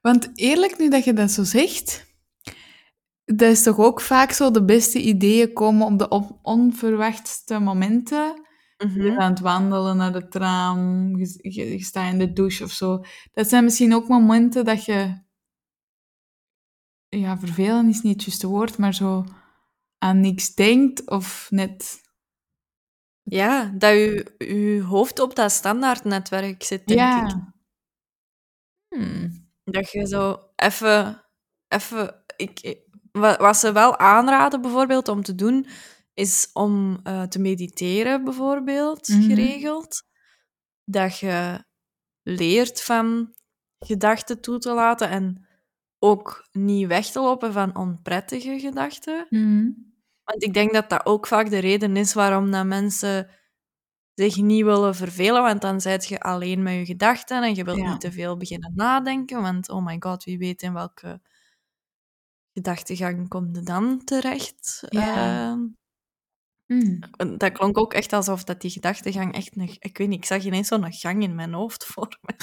Want 0.00 0.30
eerlijk, 0.34 0.78
nu 0.78 0.88
dat 0.88 1.04
je 1.04 1.12
dat 1.12 1.30
zo 1.30 1.44
zegt, 1.44 2.06
dat 3.24 3.50
is 3.50 3.62
toch 3.62 3.78
ook 3.78 4.00
vaak 4.00 4.30
zo 4.30 4.50
de 4.50 4.64
beste 4.64 5.00
ideeën 5.02 5.52
komen 5.52 5.86
op 5.86 5.98
de 5.98 6.08
onverwachtste 6.42 7.58
momenten. 7.58 8.46
Je 8.76 8.86
Mhm. 8.86 9.02
bent 9.02 9.18
aan 9.18 9.30
het 9.30 9.40
wandelen 9.40 9.96
naar 9.96 10.12
het 10.14 10.34
raam, 10.34 11.16
je, 11.16 11.38
je, 11.50 11.70
je 11.72 11.84
staat 11.84 12.12
in 12.12 12.18
de 12.18 12.32
douche 12.32 12.64
of 12.64 12.70
zo. 12.70 13.04
Dat 13.32 13.48
zijn 13.48 13.64
misschien 13.64 13.94
ook 13.94 14.08
momenten 14.08 14.64
dat 14.64 14.84
je... 14.84 15.26
Ja, 17.08 17.38
vervelen 17.38 17.88
is 17.88 18.02
niet 18.02 18.12
het 18.14 18.24
juiste 18.24 18.46
woord, 18.46 18.78
maar 18.78 18.94
zo 18.94 19.24
aan 19.98 20.20
niks 20.20 20.54
denkt 20.54 21.10
of 21.10 21.46
net... 21.50 22.06
Ja, 23.22 23.64
dat 23.74 23.90
je, 23.92 24.34
je 24.38 24.82
hoofd 24.82 25.18
op 25.18 25.34
dat 25.34 25.50
standaardnetwerk 25.52 26.62
zit, 26.62 26.86
denk 26.86 27.00
ik. 27.30 27.36
Hmm. 28.88 29.50
Dat 29.64 29.90
je 29.90 30.06
zo 30.06 30.50
even... 30.56 31.24
even 31.68 32.24
ik, 32.36 32.60
ik- 32.60 32.86
wa- 33.12 33.36
wat 33.36 33.56
ze 33.56 33.72
wel 33.72 33.98
aanraden, 33.98 34.60
bijvoorbeeld, 34.60 35.08
om 35.08 35.22
te 35.22 35.34
doen, 35.34 35.66
is 36.14 36.50
om 36.52 37.00
eh, 37.02 37.22
te 37.22 37.38
mediteren, 37.38 38.24
bijvoorbeeld, 38.24 39.08
Mhm. 39.08 39.22
geregeld. 39.22 40.02
Dat 40.84 41.18
je 41.18 41.64
leert 42.22 42.82
van 42.82 43.34
gedachten 43.78 44.40
toe 44.40 44.58
te 44.58 44.72
laten 44.72 45.08
en 45.10 45.46
ook 45.98 46.48
niet 46.52 46.86
weg 46.86 47.06
te 47.10 47.20
lopen 47.20 47.52
van 47.52 47.76
onprettige 47.76 48.58
gedachten. 48.60 49.26
Hmm. 49.28 49.87
Want 50.28 50.42
ik 50.42 50.54
denk 50.54 50.72
dat 50.72 50.88
dat 50.90 51.06
ook 51.06 51.26
vaak 51.26 51.50
de 51.50 51.58
reden 51.58 51.96
is 51.96 52.14
waarom 52.14 52.50
dat 52.50 52.66
mensen 52.66 53.30
zich 54.14 54.36
niet 54.36 54.64
willen 54.64 54.94
vervelen, 54.94 55.42
want 55.42 55.60
dan 55.60 55.80
zit 55.80 56.06
je 56.06 56.20
alleen 56.20 56.62
met 56.62 56.74
je 56.74 56.84
gedachten 56.84 57.42
en 57.42 57.54
je 57.54 57.64
wilt 57.64 57.76
Ja. 57.78 57.90
niet 57.90 58.00
te 58.00 58.12
veel 58.12 58.36
beginnen 58.36 58.72
nadenken, 58.74 59.42
want 59.42 59.68
oh 59.68 59.84
my 59.84 59.96
god, 59.98 60.24
wie 60.24 60.38
weet 60.38 60.62
in 60.62 60.72
welke 60.72 61.20
gedachtegang 62.52 63.28
komt 63.28 63.56
je 63.56 63.62
dan 63.62 64.04
terecht. 64.04 64.82
Ja. 64.88 65.50
Ehm, 65.50 65.60
Hmm. 66.66 66.98
dat 67.38 67.52
klonk 67.52 67.78
ook 67.78 67.94
echt 67.94 68.12
alsof 68.12 68.44
dat 68.44 68.60
die 68.60 68.70
gedachtegang 68.70 69.34
echt 69.34 69.56
een... 69.56 69.76
Ik 69.78 69.98
weet 69.98 70.08
niet, 70.08 70.18
ik 70.18 70.24
zag 70.24 70.44
ineens 70.44 70.68
zo'n 70.68 70.92
gang 70.92 71.22
in 71.22 71.34
mijn 71.34 71.52
hoofd 71.52 71.84
voor 71.92 72.18
me. 72.20 72.34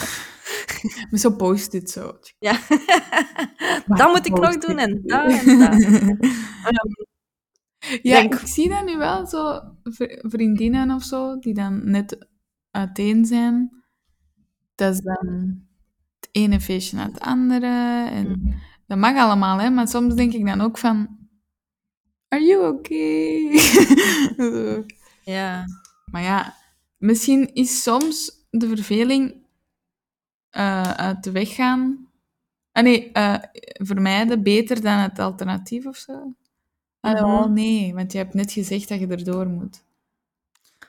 Met 1.09 1.21
zo'n 1.21 1.35
post-it 1.35 1.89
zo. 1.89 2.19
Ja. 2.39 2.59
dat 3.97 4.07
moet 4.13 4.25
ik 4.25 4.39
nog 4.39 4.57
doen 4.57 4.77
en 4.77 5.01
dat 5.03 5.31
en 5.45 5.59
dat. 5.59 5.79
Ja, 8.01 8.19
denk- 8.21 8.33
ik 8.33 8.47
zie 8.47 8.69
dat 8.69 8.85
nu 8.85 8.97
wel, 8.97 9.25
zo 9.27 9.61
vri- 9.83 10.19
vriendinnen 10.21 10.91
of 10.91 11.03
zo, 11.03 11.39
die 11.39 11.53
dan 11.53 11.89
net 11.89 12.27
uiteen 12.71 13.25
zijn. 13.25 13.83
Dat 14.75 14.93
is 14.93 14.99
dan 15.01 15.27
het 16.19 16.29
ene 16.31 16.61
feestje 16.61 16.97
naar 16.97 17.07
het 17.07 17.19
andere. 17.19 18.07
En 18.09 18.55
dat 18.87 18.97
mag 18.97 19.17
allemaal, 19.17 19.57
hè. 19.59 19.69
Maar 19.69 19.87
soms 19.87 20.15
denk 20.15 20.33
ik 20.33 20.45
dan 20.45 20.61
ook 20.61 20.77
van... 20.77 21.17
Are 22.27 22.43
you 22.43 22.67
okay? 22.75 23.59
Ja. 25.35 25.65
maar 26.11 26.21
ja, 26.21 26.55
misschien 26.97 27.53
is 27.53 27.83
soms 27.83 28.31
de 28.49 28.67
verveling 28.67 29.35
eh, 30.49 30.91
uit 30.91 31.23
de 31.23 31.31
weg 31.31 31.55
gaan. 31.55 32.09
Ah 32.71 32.83
nee, 32.83 33.11
eh, 33.11 33.35
vermijden 33.63 34.43
beter 34.43 34.81
dan 34.81 34.97
het 34.97 35.19
alternatief 35.19 35.85
of 35.85 35.97
zo? 35.97 36.33
Ah, 37.05 37.45
nee, 37.45 37.93
want 37.93 38.11
je 38.11 38.17
hebt 38.17 38.33
net 38.33 38.51
gezegd 38.51 38.89
dat 38.89 38.99
je 38.99 39.07
erdoor 39.07 39.47
moet. 39.47 39.83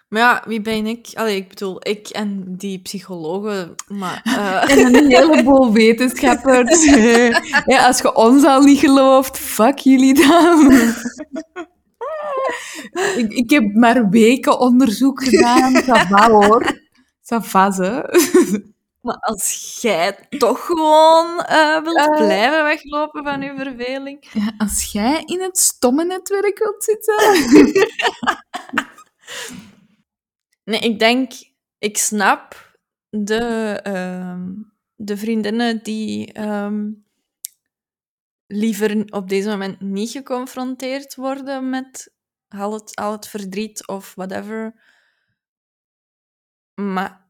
Maar 0.08 0.20
ja, 0.20 0.42
wie 0.46 0.60
ben 0.60 0.86
ik? 0.86 1.08
Allee, 1.14 1.36
ik 1.36 1.48
bedoel, 1.48 1.76
ik 1.80 2.08
en 2.08 2.56
die 2.56 2.78
psychologen, 2.78 3.74
maar... 3.88 4.20
eh, 4.68 4.78
En 4.78 4.94
een 4.94 5.10
heleboel 5.10 5.72
wetenschappers. 5.82 6.84
ja, 7.72 7.86
als 7.86 7.98
je 7.98 8.14
ons 8.14 8.44
al 8.44 8.62
niet 8.62 8.78
gelooft, 8.78 9.38
fuck 9.38 9.78
jullie 9.78 10.14
dan. 10.14 10.72
ik, 13.16 13.32
ik 13.32 13.50
heb 13.50 13.74
maar 13.74 14.08
weken 14.08 14.58
onderzoek 14.60 15.24
gedaan. 15.24 15.74
Ça 15.74 16.08
va 16.08 16.30
hoor. 16.30 16.84
Ça 17.32 17.40
va, 17.40 17.70
ze. 17.70 18.74
Maar 19.06 19.18
als 19.18 19.78
jij 19.80 20.26
toch 20.38 20.66
gewoon 20.66 21.40
eh, 21.40 21.82
wilt 21.82 21.96
Eh. 21.96 22.16
blijven 22.16 22.64
weglopen 22.64 23.24
van 23.24 23.42
je 23.42 23.54
verveling... 23.56 24.28
Ja, 24.32 24.52
als 24.58 24.92
jij 24.92 25.22
in 25.24 25.40
het 25.40 25.58
stomme 25.58 26.04
netwerk 26.04 26.58
wilt 26.58 26.84
zitten... 26.84 27.14
Nee, 30.64 30.80
ik 30.80 30.98
denk... 30.98 31.32
Ik 31.78 31.98
snap 31.98 32.76
de, 33.08 33.80
ehm, 33.82 34.52
de 34.94 35.16
vriendinnen 35.16 35.82
die 35.82 36.32
ehm, 36.32 36.90
liever 38.46 39.04
op 39.12 39.28
deze 39.28 39.48
moment 39.48 39.80
niet 39.80 40.10
geconfronteerd 40.10 41.14
worden 41.14 41.70
met 41.70 42.14
al 42.48 42.72
het, 42.72 42.96
al 42.96 43.12
het 43.12 43.28
verdriet 43.28 43.86
of 43.86 44.14
whatever. 44.14 44.74
Maar 46.74 47.25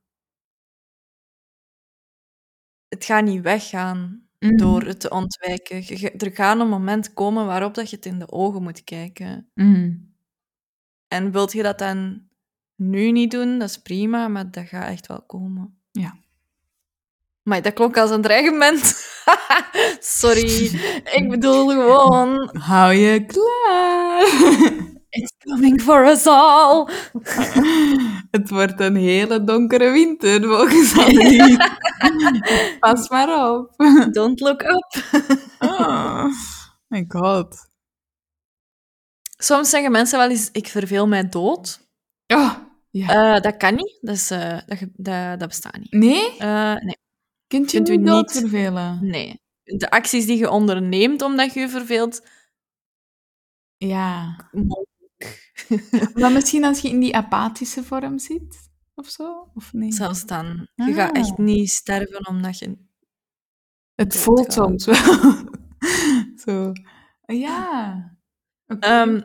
het 2.88 3.04
gaat 3.04 3.24
niet 3.24 3.42
weggaan 3.42 4.28
door 4.38 4.82
het 4.82 5.00
te 5.00 5.10
ontwijken. 5.10 5.76
Je- 5.98 6.10
er 6.10 6.30
gaat 6.34 6.60
een 6.60 6.68
moment 6.68 7.12
komen 7.12 7.46
waarop 7.46 7.74
dat 7.74 7.90
je 7.90 7.96
het 7.96 8.06
in 8.06 8.18
de 8.18 8.30
ogen 8.32 8.62
moet 8.62 8.84
kijken. 8.84 9.50
Mm. 9.54 10.14
En 11.08 11.32
wilt 11.32 11.52
je 11.52 11.62
dat 11.62 11.78
dan 11.78 12.28
nu 12.76 13.10
niet 13.12 13.30
doen, 13.30 13.58
dat 13.58 13.68
is 13.68 13.78
prima, 13.82 14.28
maar 14.28 14.50
dat 14.50 14.66
gaat 14.66 14.88
echt 14.88 15.06
wel 15.06 15.22
komen. 15.22 15.78
Ja. 15.92 16.16
Maar 17.42 17.62
dat 17.62 17.72
klonk 17.72 17.96
als 17.96 18.10
een 18.10 18.22
dreigement. 18.22 18.82
Sorry, 20.00 20.64
ik 21.18 21.26
bedoel 21.30 21.68
gewoon... 21.68 22.50
Hou 22.58 22.92
je 22.94 23.26
klaar. 23.26 24.94
It's 25.16 25.32
coming 25.38 25.80
for 25.80 26.04
us 26.06 26.26
all. 26.26 26.88
het 28.36 28.50
wordt 28.50 28.80
een 28.80 28.96
hele 28.96 29.44
donkere 29.44 29.90
winter, 29.90 30.42
volgens 30.44 30.98
Annelie. 30.98 31.56
Pas 32.80 33.08
maar 33.08 33.50
op. 33.52 33.74
Don't 34.12 34.40
look 34.40 34.62
up. 34.62 35.02
Oh, 35.58 36.24
my 36.86 37.04
god. 37.08 37.68
Soms 39.38 39.70
zeggen 39.70 39.90
mensen 39.90 40.18
wel 40.18 40.30
eens, 40.30 40.48
ik 40.52 40.66
verveel 40.68 41.06
mij 41.08 41.28
dood. 41.28 41.80
Oh, 42.26 42.52
ja. 42.90 43.34
Eh, 43.36 43.40
dat 43.42 43.56
kan 43.56 43.74
niet. 43.74 43.98
Dat, 44.00 44.14
is, 44.14 44.30
eh, 44.30 44.58
dat, 44.66 44.78
dat, 44.94 45.38
dat 45.38 45.48
bestaat 45.48 45.78
niet. 45.78 45.92
Nee? 45.92 46.36
Eh, 46.38 46.74
nee. 46.74 46.96
Kunt 47.46 47.70
je 47.70 47.76
kunt 47.76 47.88
u 47.88 47.92
niet 47.92 48.00
niet- 48.00 48.08
doodvervelen? 48.08 48.98
nee. 49.02 49.40
De 49.64 49.90
acties 49.90 50.26
die 50.26 50.38
je 50.38 50.50
onderneemt 50.50 51.22
omdat 51.22 51.54
je 51.54 51.60
je 51.60 51.68
verveelt, 51.68 52.26
Ja. 53.76 54.36
Maar 56.20 56.32
misschien 56.32 56.64
als 56.64 56.80
je 56.80 56.88
in 56.88 57.00
die 57.00 57.16
apathische 57.16 57.84
vorm 57.84 58.18
zit, 58.18 58.70
of 58.94 59.08
zo? 59.08 59.50
Of 59.54 59.72
nee? 59.72 59.92
Zelfs 59.92 60.26
dan. 60.26 60.68
Je 60.74 60.92
gaat 60.92 61.14
Ah. 61.16 61.20
echt 61.20 61.38
niet 61.38 61.70
sterven 61.70 62.26
omdat 62.28 62.58
je... 62.58 62.76
Het 63.94 64.16
voelt 64.16 64.52
soms 64.52 64.84
wel. 64.84 64.96
zo. 66.44 66.72
Ja. 67.26 68.16
Ehm, 68.80 69.20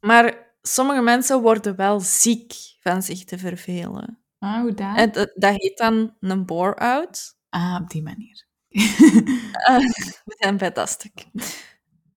maar 0.00 0.54
sommige 0.62 1.00
mensen 1.02 1.40
worden 1.42 1.76
wel 1.76 2.00
ziek 2.00 2.52
van 2.80 3.02
zich 3.02 3.24
te 3.24 3.38
vervelen. 3.38 4.18
ah, 4.38 4.60
hoe 4.60 4.74
dan? 4.74 4.96
En 4.96 5.12
dat, 5.12 5.32
dat 5.34 5.54
heet 5.56 5.78
dan 5.78 6.14
een 6.20 6.46
bore-out. 6.46 7.36
Ah, 7.48 7.78
op 7.82 7.90
die 7.90 8.02
manier. 8.02 8.46
We 10.24 10.34
zijn 10.38 10.56
bij 10.56 10.72
dat 10.72 10.88
stuk. 10.88 11.26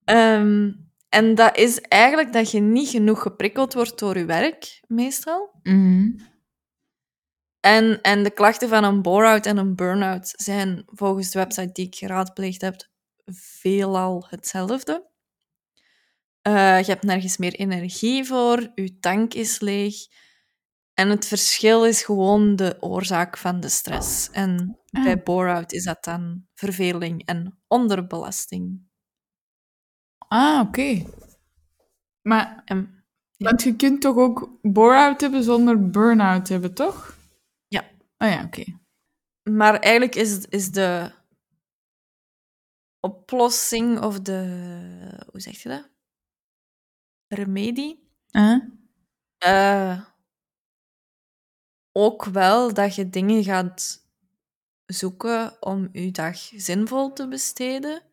Ehm, 0.03 0.71
en 1.15 1.35
dat 1.35 1.57
is 1.57 1.81
eigenlijk 1.81 2.33
dat 2.33 2.51
je 2.51 2.59
niet 2.59 2.89
genoeg 2.89 3.21
geprikkeld 3.21 3.73
wordt 3.73 3.99
door 3.99 4.17
je 4.17 4.25
werk, 4.25 4.81
meestal. 4.87 5.59
Mhm. 5.63 6.11
En, 7.59 8.01
en 8.01 8.23
de 8.23 8.29
klachten 8.31 8.69
van 8.69 8.83
een 8.83 9.01
bore-out 9.01 9.45
en 9.45 9.57
een 9.57 9.75
burn-out 9.75 10.33
zijn 10.35 10.83
volgens 10.85 11.31
de 11.31 11.39
website 11.39 11.71
die 11.71 11.85
ik 11.85 11.95
geraadpleegd 11.95 12.61
heb 12.61 12.89
veelal 13.25 14.25
hetzelfde. 14.29 15.09
Eh, 16.41 16.79
je 16.79 16.91
hebt 16.91 17.03
nergens 17.03 17.37
meer 17.37 17.53
energie 17.53 18.25
voor, 18.25 18.71
je 18.75 18.99
tank 18.99 19.33
is 19.33 19.59
leeg. 19.59 19.95
En 20.93 21.09
het 21.09 21.27
verschil 21.27 21.85
is 21.85 22.03
gewoon 22.03 22.55
de 22.55 22.77
oorzaak 22.79 23.37
van 23.37 23.59
de 23.59 23.69
stress. 23.69 24.29
En 24.31 24.79
Ah. 24.91 25.03
bij 25.03 25.23
bore-out 25.23 25.71
is 25.71 25.83
dat 25.83 26.03
dan 26.03 26.45
verveling 26.53 27.25
en 27.25 27.59
onderbelasting. 27.67 28.87
Ah, 30.27 30.67
oké. 30.67 31.05
Maar, 32.21 32.61
Ja. 32.65 32.87
want 33.37 33.63
je 33.63 33.75
kunt 33.75 34.01
toch 34.01 34.15
ook 34.17 34.49
bore-out 34.61 35.21
hebben 35.21 35.43
zonder 35.43 35.89
burn-out 35.89 36.47
hebben, 36.47 36.73
toch? 36.73 37.17
Ja. 37.67 37.83
Oh 38.17 38.27
ja, 38.29 38.43
oké. 38.43 38.63
maar 39.43 39.79
eigenlijk 39.79 40.15
is, 40.15 40.45
is 40.45 40.71
de 40.71 41.11
oplossing 42.99 43.99
of 44.01 44.19
de... 44.19 45.25
Hoe 45.31 45.41
zeg 45.41 45.61
je 45.61 45.69
dat? 45.69 45.89
Remedie? 47.27 48.09
Eh, 49.37 50.01
ook 51.91 52.23
wel 52.25 52.73
dat 52.73 52.95
je 52.95 53.09
dingen 53.09 53.43
gaat 53.43 54.07
zoeken 54.85 55.61
om 55.63 55.89
je 55.91 56.11
dag 56.11 56.37
zinvol 56.37 57.13
te 57.13 57.27
besteden. 57.27 58.03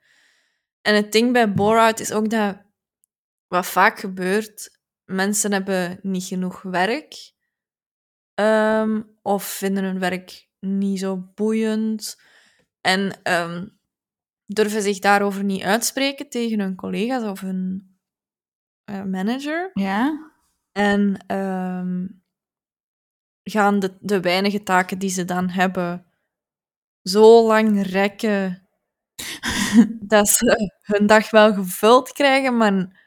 En 0.83 0.95
het 0.95 1.13
ding 1.13 1.33
bij 1.33 1.53
bore-out 1.55 2.01
is 2.01 2.13
ook 2.13 2.31
dat, 2.31 2.63
wat 3.47 3.67
vaak 3.67 3.99
gebeurt, 3.99 4.81
mensen 5.05 5.53
hebben 5.53 5.99
niet 6.03 6.25
genoeg 6.25 6.63
werk. 6.63 7.31
ehm, 8.35 9.03
of 9.23 9.45
vinden 9.45 9.85
hun 9.85 9.99
werk 9.99 10.49
niet 10.61 10.99
zo 10.99 11.17
boeiend. 11.35 12.21
En 12.81 13.23
ehm, 13.23 13.67
durven 14.47 14.83
zich 14.83 14.99
daarover 14.99 15.45
niet 15.45 15.63
uitspreken 15.63 16.29
tegen 16.29 16.61
hun 16.61 16.77
collega's 16.77 17.23
of 17.23 17.41
hun 17.41 17.91
eh, 18.85 19.05
manager. 19.05 19.71
Ja? 19.75 20.31
En 20.73 21.25
ehm, 21.27 22.07
gaan 23.43 23.79
de, 23.79 23.97
de 24.01 24.21
weinige 24.21 24.63
taken 24.63 24.99
die 24.99 25.11
ze 25.11 25.25
dan 25.25 25.49
hebben 25.49 26.07
zo 27.03 27.47
lang 27.47 27.83
rekken 27.83 28.62
dat 30.15 30.29
ze 30.29 30.73
hun 30.83 31.07
dag 31.07 31.31
wel 31.31 31.55
gevuld 31.55 32.13
krijgen, 32.13 32.57
maar 32.57 33.01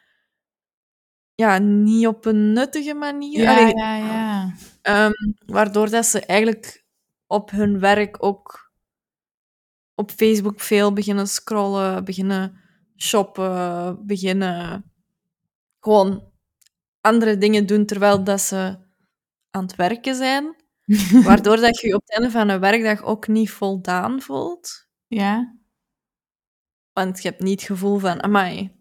ja, 1.35 1.57
niet 1.57 2.07
op 2.07 2.25
een 2.25 2.53
nuttige 2.53 2.93
manier. 2.93 3.41
Ja, 3.41 3.57
Allee, 3.57 3.75
ja, 3.75 3.95
ja. 3.95 4.53
ehm, 4.81 5.11
waardoor 5.45 5.89
dat 5.89 6.05
ze 6.05 6.25
eigenlijk 6.25 6.85
op 7.27 7.51
hun 7.51 7.79
werk 7.79 8.23
ook 8.23 8.71
op 9.95 10.11
Facebook 10.11 10.59
veel 10.59 10.93
beginnen 10.93 11.27
scrollen, 11.27 12.05
beginnen 12.05 12.59
shoppen, 12.97 14.05
beginnen 14.05 14.91
gewoon 15.79 16.31
andere 17.01 17.37
dingen 17.37 17.65
doen 17.65 17.85
terwijl 17.85 18.23
dat 18.23 18.41
ze 18.41 18.77
aan 19.51 19.63
het 19.63 19.75
werken 19.75 20.15
zijn. 20.15 20.55
Waardoor 21.27 21.57
dat 21.57 21.79
je 21.79 21.87
je 21.87 21.95
op 21.95 22.01
het 22.01 22.11
einde 22.11 22.31
van 22.31 22.49
een 22.49 22.59
werkdag 22.59 23.03
ook 23.03 23.27
niet 23.27 23.51
voldaan 23.51 24.21
voelt. 24.21 24.87
Ja? 25.07 25.55
Want 26.95 27.21
je 27.21 27.29
hebt 27.29 27.41
niet 27.41 27.59
het 27.59 27.69
gevoel 27.69 27.99
van, 27.99 28.23
amai, 28.23 28.71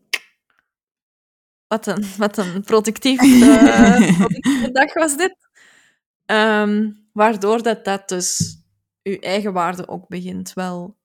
wat 1.66 1.86
een, 1.86 2.04
wat 2.16 2.36
een 2.36 2.62
productief, 2.62 3.20
eh, 3.42 4.16
productieve 4.16 4.70
dag 4.72 4.92
was 4.92 5.16
dit. 5.16 5.36
Ehm, 6.26 6.92
waardoor 7.12 7.62
dat, 7.62 7.84
dat 7.84 8.08
dus 8.08 8.58
je 9.02 9.20
eigen 9.20 9.52
waarde 9.52 9.88
ook 9.88 10.08
begint 10.08 10.52
wel 10.52 10.96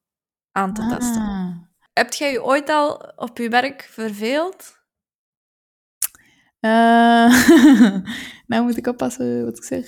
aan 0.52 0.74
te 0.74 0.88
tasten. 0.88 1.22
Ah. 1.22 1.58
Heb 1.94 2.14
jij 2.14 2.32
je 2.32 2.44
ooit 2.44 2.70
al 2.70 3.14
op 3.16 3.38
je 3.38 3.50
werk 3.50 3.82
verveeld? 3.92 4.78
Eh, 6.60 7.50
nou 8.48 8.64
moet 8.64 8.78
ik 8.78 8.88
oppassen 8.88 9.46
wat 9.46 9.58
ik 9.58 9.64
zeg. 9.64 9.88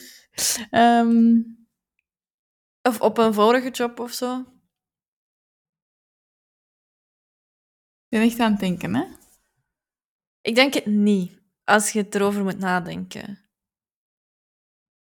Ehm, 0.70 1.36
Of 2.82 3.02
op 3.02 3.18
een 3.18 3.34
vorige 3.34 3.70
job 3.70 4.00
of 4.00 4.12
zo? 4.12 4.46
Ben 8.12 8.22
echt 8.22 8.40
aan 8.40 8.52
het 8.52 8.60
denken, 8.60 8.96
hè? 8.96 9.04
Ik 10.42 10.56
denk 10.56 10.74
het 10.74 10.86
niet, 10.86 11.42
als 11.64 11.92
je 11.92 12.00
het 12.00 12.16
erover 12.16 12.44
moet 12.44 12.58
nadenken. 12.58 13.40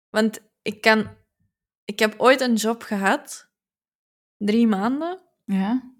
Want 0.09 0.39
ik 0.61 0.81
kan... 0.81 1.17
Ik 1.85 1.99
heb 1.99 2.19
ooit 2.19 2.41
een 2.41 2.55
job 2.55 2.81
gehad 2.81 3.49
drie 4.37 4.67
maanden. 4.67 5.19
Ja? 5.45 5.93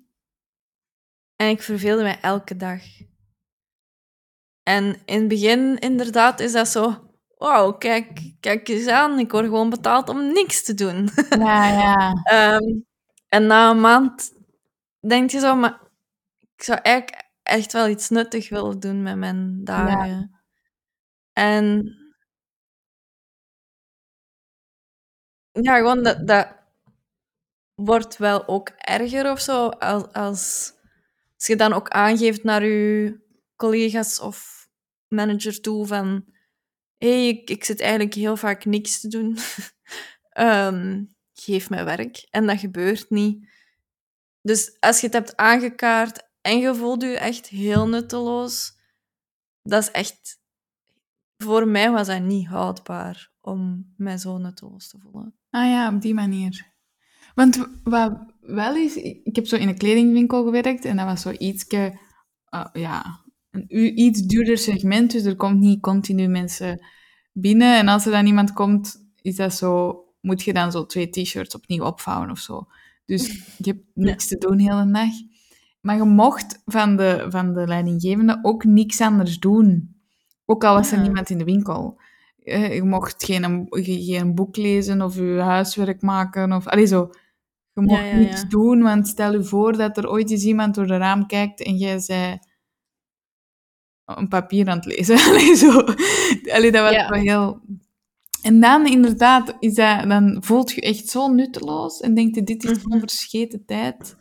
En 1.36 1.49
ik 1.49 1.62
verveelde 1.62 2.04
mij 2.04 2.20
elke 2.22 2.56
dag. 2.56 2.82
En 4.64 5.01
in 5.06 5.20
het 5.20 5.28
begin, 5.28 5.80
inderdaad, 5.80 6.39
is 6.39 6.51
dat 6.51 6.68
zo... 6.68 7.12
Wauw, 7.38 7.78
kijk, 7.78 8.34
kijk 8.39 8.68
eens 8.68 8.88
aan. 8.88 9.20
Ik 9.20 9.32
word 9.32 9.45
gewoon 9.45 9.70
betaald 9.70 10.10
om 10.10 10.34
niks 10.34 10.64
te 10.64 10.74
doen. 10.74 11.10
Ja, 11.30 11.68
ja. 11.68 12.14
Ehm, 12.24 12.80
en 13.28 13.47
na 13.47 13.70
een 13.70 13.82
maand 13.82 14.34
denk 14.99 15.30
je 15.30 15.39
zo... 15.39 15.56
Maar 15.56 15.83
ik 16.64 16.70
zou 16.70 16.82
eigenlijk 16.82 17.30
echt 17.41 17.74
wel 17.74 17.88
iets 17.88 18.09
nuttig 18.09 18.49
willen 18.49 18.80
doen 18.80 19.03
met 19.03 19.18
mijn 19.18 19.64
dagen. 19.64 20.41
En... 21.34 21.95
Ja, 25.51 25.78
gewoon 25.78 26.03
dat... 26.03 26.28
dat 26.28 26.55
wordt 27.74 28.18
wel 28.18 28.47
ook 28.47 28.70
erger 28.70 29.32
of 29.32 29.39
zo 29.39 29.68
als, 29.68 30.03
als, 30.03 30.74
als 31.36 31.47
je 31.47 31.55
dan 31.55 31.74
ook 31.74 31.89
aangeeft 31.89 32.43
naar 32.43 32.66
je 32.66 33.20
collega's 33.55 34.20
of 34.20 34.68
manager 35.07 35.61
toe 35.61 35.86
van 35.88 36.26
hé, 36.97 37.09
hey, 37.09 37.28
ik, 37.28 37.49
ik 37.49 37.64
zit 37.64 37.80
eigenlijk 37.82 38.14
heel 38.14 38.38
vaak 38.38 38.66
niks 38.66 38.99
te 38.99 39.07
doen. 39.07 39.38
Ehm, 40.30 41.03
geef 41.34 41.70
mij 41.70 41.86
werk. 41.86 42.28
En 42.30 42.47
dat 42.47 42.59
gebeurt 42.59 43.09
niet. 43.09 43.51
Dus 44.41 44.78
als 44.80 44.99
je 44.99 45.05
het 45.05 45.16
hebt 45.16 45.36
aangekaart 45.36 46.32
en 46.44 46.58
je 46.58 46.76
voelt 46.76 47.02
je 47.02 47.18
echt 47.18 47.48
heel 47.48 47.88
nutteloos, 47.88 48.78
dat 49.62 49.82
is 49.82 49.91
echt... 49.91 50.41
Voor 51.38 51.68
mij 51.68 51.91
was 51.91 52.08
dat 52.08 52.22
niet 52.22 52.48
houdbaar 52.48 53.32
om 53.41 53.94
mij 53.98 54.18
zo 54.18 54.38
nutteloos 54.38 54.89
te 54.89 55.00
voelen. 55.00 55.36
Ah 55.50 55.66
ja, 55.66 55.94
op 55.96 56.02
die 56.02 56.14
manier. 56.14 56.74
Want 57.36 57.68
wat 57.84 58.34
wel 58.39 58.76
is, 58.76 58.96
ik 59.24 59.36
heb 59.36 59.48
zo 59.48 59.56
in 59.56 59.68
een 59.68 59.78
kledingwinkel 59.78 60.44
gewerkt 60.44 60.86
en 60.86 60.98
dat 60.98 61.06
was 61.06 61.22
zo 61.22 61.32
ietske, 61.32 62.00
uh, 62.50 62.66
ja, 62.74 63.24
een 63.52 64.00
iets 64.00 64.22
duurder 64.22 64.58
segment, 64.58 65.12
dus 65.12 65.24
er 65.24 65.36
komt 65.36 65.60
niet 65.60 65.82
continu 65.82 66.28
mensen 66.28 66.86
binnen. 67.32 67.78
En 67.78 67.88
als 67.88 68.06
er 68.06 68.12
dan 68.12 68.26
iemand 68.26 68.54
komt, 68.54 69.12
is 69.22 69.36
dat 69.36 69.54
zo, 69.54 70.04
moet 70.22 70.44
je 70.44 70.54
dan 70.54 70.72
zo 70.72 70.86
twee 70.86 71.10
t-shirts 71.10 71.56
opnieuw 71.56 71.84
opvouwen 71.84 72.30
of 72.30 72.39
zo. 72.39 72.68
Dus 73.06 73.28
je 73.64 73.72
hebt 73.72 73.86
niks 73.94 74.28
te 74.28 74.38
doen 74.38 74.58
de 74.58 74.64
hele 74.64 74.91
dag. 74.91 75.12
Maar 75.84 75.96
je 75.96 76.04
mocht 76.04 76.62
van 76.66 76.96
de, 76.96 77.26
van 77.30 77.54
de 77.54 77.68
leidinggevende 77.68 78.40
ook 78.42 78.64
niks 78.64 79.02
anders 79.02 79.40
doen. 79.40 79.96
Ook 80.46 80.64
al 80.64 80.74
was 80.74 80.92
er 80.92 80.98
Ah. 80.98 81.04
niemand 81.04 81.30
in 81.30 81.38
de 81.38 81.44
winkel. 81.44 82.02
Eh, 82.44 82.74
Je 82.76 82.84
mocht 82.84 83.24
geen, 83.26 83.68
geen 83.70 84.36
boek 84.36 84.56
lezen 84.56 85.02
of 85.02 85.16
je 85.16 85.40
huiswerk 85.42 86.02
maken. 86.02 86.52
Of, 86.54 86.68
allee, 86.68 86.86
zo. 86.86 87.10
Je 87.74 87.82
mocht 87.82 88.02
ja, 88.02 88.16
niks 88.16 88.42
ja. 88.42 88.48
doen, 88.48 88.82
want 88.82 89.08
stel 89.08 89.34
je 89.34 89.44
voor 89.44 89.78
dat 89.78 89.98
er 89.98 90.10
ooit 90.10 90.32
eens 90.32 90.44
iemand 90.44 90.76
door 90.76 90.88
de 90.88 90.98
raam 90.98 91.26
kijkt 91.28 91.64
en 91.64 91.76
jij 91.78 92.00
zei 92.00 92.40
een 94.06 94.28
papier 94.28 94.68
aan 94.70 94.76
het 94.78 94.86
lezen. 94.86 95.18
Allee, 95.30 95.56
zo. 95.56 95.80
Allee, 96.52 96.72
dat 96.72 96.82
was 96.92 97.08
wel 97.10 97.20
heel... 97.20 97.62
En 98.42 98.60
dan 98.60 98.86
inderdaad, 98.86 99.56
is 99.60 99.74
dat, 99.74 100.10
dan 100.10 100.38
voelt 100.44 100.72
je 100.72 100.82
echt 100.82 101.08
zo 101.08 101.28
nutteloos 101.28 102.00
en 102.00 102.14
denk 102.14 102.36
je, 102.36 102.44
dit 102.44 102.64
is 102.64 102.72
Mhm. 102.72 102.80
gewoon 102.82 103.00
verscheten 103.00 103.66
tijd. 103.66 104.16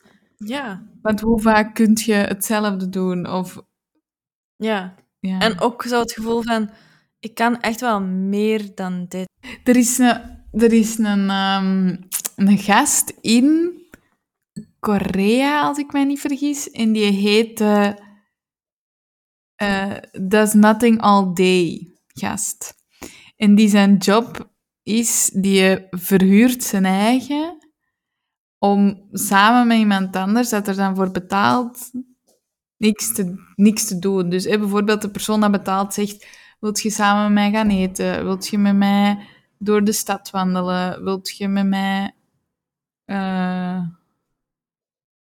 Ja. 0.45 0.83
Want 1.03 1.21
hoe 1.21 1.41
vaak 1.41 1.75
kun 1.75 1.99
je 2.05 2.13
hetzelfde 2.15 2.89
doen? 2.89 3.27
Of, 3.31 3.63
Ja. 4.57 4.95
ja. 5.21 5.39
En 5.39 5.61
ook 5.61 5.83
zo 5.83 6.01
het 6.01 6.13
gevoel 6.13 6.43
van, 6.43 6.71
ik 7.19 7.35
kan 7.35 7.61
echt 7.61 7.81
wel 7.81 8.01
meer 8.01 8.75
dan 8.75 9.07
dit. 9.09 9.29
Er 9.65 9.77
is 9.77 9.99
een, 9.99 10.21
er 10.53 10.73
is 10.73 10.99
een, 10.99 11.31
ehm, 11.31 11.97
een 12.37 12.59
gast 12.59 13.13
in 13.21 13.81
Korea, 14.79 15.63
als 15.63 15.79
ik 15.79 15.93
mij 15.93 16.05
niet 16.05 16.21
vergis, 16.21 16.71
en 16.71 16.93
die 16.93 17.13
heet 17.13 17.61
eh, 17.61 17.93
Does 20.21 20.53
Nothing 20.53 21.01
All 21.01 21.33
Day 21.35 21.93
gast. 22.07 22.75
En 23.37 23.55
die 23.55 23.69
zijn 23.69 23.97
job 23.97 24.51
is, 24.83 25.31
die 25.35 25.87
verhuurt 25.91 26.63
zijn 26.63 26.85
eigen 26.85 27.62
om 28.63 29.09
samen 29.13 29.67
met 29.67 29.79
iemand 29.79 30.17
anders, 30.17 30.49
dat 30.49 30.69
er 30.69 30.77
dan 30.77 30.97
voor 30.97 31.11
betaalt, 31.11 31.91
niks 32.77 33.15
te, 33.15 33.53
niks 33.57 33.87
te 33.87 33.99
doen. 33.99 34.29
Dus 34.29 34.45
bijvoorbeeld 34.45 35.03
de 35.03 35.11
persoon 35.11 35.41
dat 35.41 35.51
betaalt 35.51 35.95
zegt, 35.95 36.27
wilt 36.61 36.81
je 36.81 36.91
samen 36.91 37.23
met 37.23 37.33
mij 37.33 37.51
gaan 37.51 37.71
eten? 37.71 38.25
Wilt 38.25 38.49
je 38.49 38.59
met 38.59 38.77
mij 38.77 39.27
door 39.59 39.85
de 39.85 39.93
stad 39.93 40.31
wandelen? 40.31 41.05
Wilt 41.05 41.37
je 41.37 41.49
met 41.49 41.67
mij... 41.67 42.15
eh, 43.05 43.83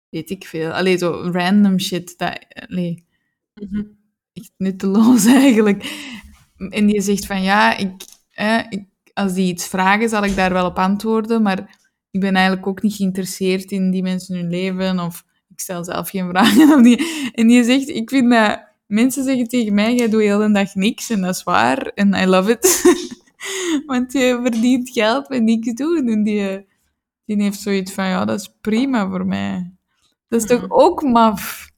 weet 0.09 0.31
ik 0.31 0.47
veel. 0.47 0.71
Allee, 0.73 0.99
zo 0.99 1.31
random 1.33 1.79
shit. 1.81 2.19
Dat, 2.19 2.47
allee, 2.69 3.07
echt 4.33 4.53
nutteloos 4.57 5.27
eigenlijk. 5.47 5.85
En 6.69 6.87
die 6.87 7.01
zegt 7.01 7.27
van, 7.27 7.43
ja, 7.43 7.77
ik, 7.77 7.93
eh, 8.31 8.65
ik, 8.69 8.89
als 9.15 9.33
die 9.33 9.53
iets 9.53 9.67
vragen, 9.67 10.09
zal 10.09 10.25
ik 10.25 10.37
daar 10.37 10.53
wel 10.53 10.67
op 10.67 10.79
antwoorden, 10.79 11.43
maar 11.43 11.83
ik 12.15 12.21
ben 12.21 12.35
eigenlijk 12.35 12.67
ook 12.67 12.83
niet 12.83 12.95
geïnteresseerd 12.95 13.71
in 13.71 13.91
die 13.91 14.03
mensen 14.03 14.37
hun 14.37 14.49
leven, 14.51 14.99
of 14.99 15.25
ik 15.49 15.61
stel 15.61 15.85
zelf 15.85 16.11
geen 16.11 16.29
vragen. 16.29 16.73
Of 16.75 16.83
die. 16.83 17.31
En 17.33 17.47
die 17.47 17.65
zegt, 17.65 17.89
ik 17.89 18.11
vind 18.11 18.31
dat... 18.31 18.73
Mensen 18.87 19.25
zeggen 19.25 19.49
tegen 19.49 19.75
mij, 19.75 19.95
jij 19.95 20.09
doet 20.09 20.21
heel 20.21 20.39
de 20.39 20.53
dag 20.53 20.75
niks, 20.75 21.11
en 21.11 21.21
dat 21.21 21.35
is 21.35 21.43
waar, 21.43 21.87
en 21.87 22.15
I 22.15 22.27
love 22.27 22.51
it. 22.51 22.83
Want 23.87 24.13
je 24.13 24.39
verdient 24.43 24.91
geld 24.91 25.29
met 25.29 25.43
niks 25.43 25.73
doen. 25.73 26.09
En 26.09 26.23
die, 26.23 26.67
die 27.25 27.43
heeft 27.43 27.61
zoiets 27.61 27.93
van, 27.93 28.05
ja, 28.07 28.25
dat 28.25 28.41
is 28.41 28.55
prima 28.61 29.09
voor 29.09 29.27
mij. 29.27 29.73
Dat 30.29 30.41
is 30.43 30.47
toch 30.49 30.61
Mhm. 30.63 30.73
ook 30.73 31.03
maf? 31.03 31.71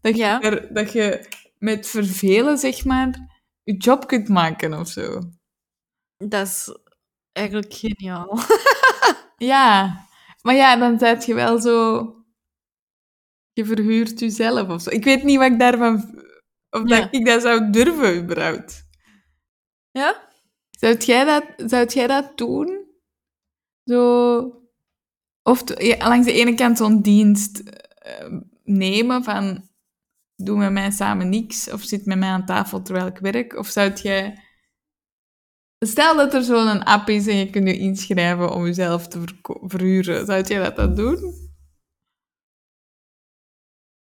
Dat 0.00 0.12
je, 0.16 0.22
Ja. 0.22 0.40
er- 0.42 0.74
dat 0.74 0.92
je 0.92 1.26
met 1.58 1.86
vervelen, 1.86 2.58
zeg 2.58 2.84
maar, 2.84 3.40
je 3.62 3.76
job 3.76 4.06
kunt 4.06 4.28
maken 4.28 4.78
of 4.78 4.88
zo. 4.88 5.20
Dat 6.16 6.46
is 6.46 6.76
eigenlijk 7.32 7.74
geniaal. 7.74 8.38
Ja, 9.36 9.96
maar 10.42 10.54
ja, 10.54 10.76
dan 10.76 10.98
zet 10.98 11.24
je 11.24 11.34
wel 11.34 11.60
zo... 11.60 12.06
Je 13.52 13.64
verhuurt 13.64 14.20
jezelf 14.20 14.68
of 14.68 14.82
zo. 14.82 14.90
Ik 14.90 15.04
weet 15.04 15.22
niet 15.22 15.38
wat 15.38 15.52
ik 15.52 15.58
daarvan... 15.58 16.22
Of 16.70 16.88
Ja. 16.88 17.00
dat 17.00 17.14
ik 17.14 17.26
dat 17.26 17.42
zou 17.42 17.70
durven, 17.70 18.16
überhaupt. 18.22 18.86
Ja? 19.90 20.28
Zou 20.70 20.96
jij 20.96 21.24
dat, 21.24 21.70
zou 21.70 21.86
jij 21.86 22.06
dat 22.06 22.38
doen? 22.38 22.86
Zo... 23.84 24.62
Of 25.42 25.62
ja, 25.82 26.08
langs 26.08 26.26
de 26.26 26.32
ene 26.32 26.54
kant 26.54 26.78
zo'n 26.78 27.02
dienst 27.02 27.58
eh, 27.58 28.38
nemen 28.64 29.24
van... 29.24 29.70
Doe 30.36 30.58
met 30.58 30.72
mij 30.72 30.90
samen 30.90 31.28
niks. 31.28 31.70
Of 31.70 31.82
zit 31.82 32.06
met 32.06 32.18
mij 32.18 32.28
aan 32.28 32.46
tafel 32.46 32.82
terwijl 32.82 33.06
ik 33.06 33.18
werk. 33.18 33.56
Of 33.56 33.66
zou 33.66 33.92
jij... 33.92 34.42
Stel 35.84 36.16
dat 36.16 36.34
er 36.34 36.42
zo'n 36.42 36.84
app 36.84 37.08
is 37.08 37.26
en 37.26 37.36
je 37.36 37.50
kunt 37.50 37.68
je 37.68 37.78
inschrijven 37.78 38.52
om 38.52 38.64
jezelf 38.64 39.08
te 39.08 39.24
verhuren. 39.66 40.26
Zou 40.26 40.42
jij 40.42 40.58
dat 40.62 40.76
dan 40.76 40.94
doen? 40.94 41.50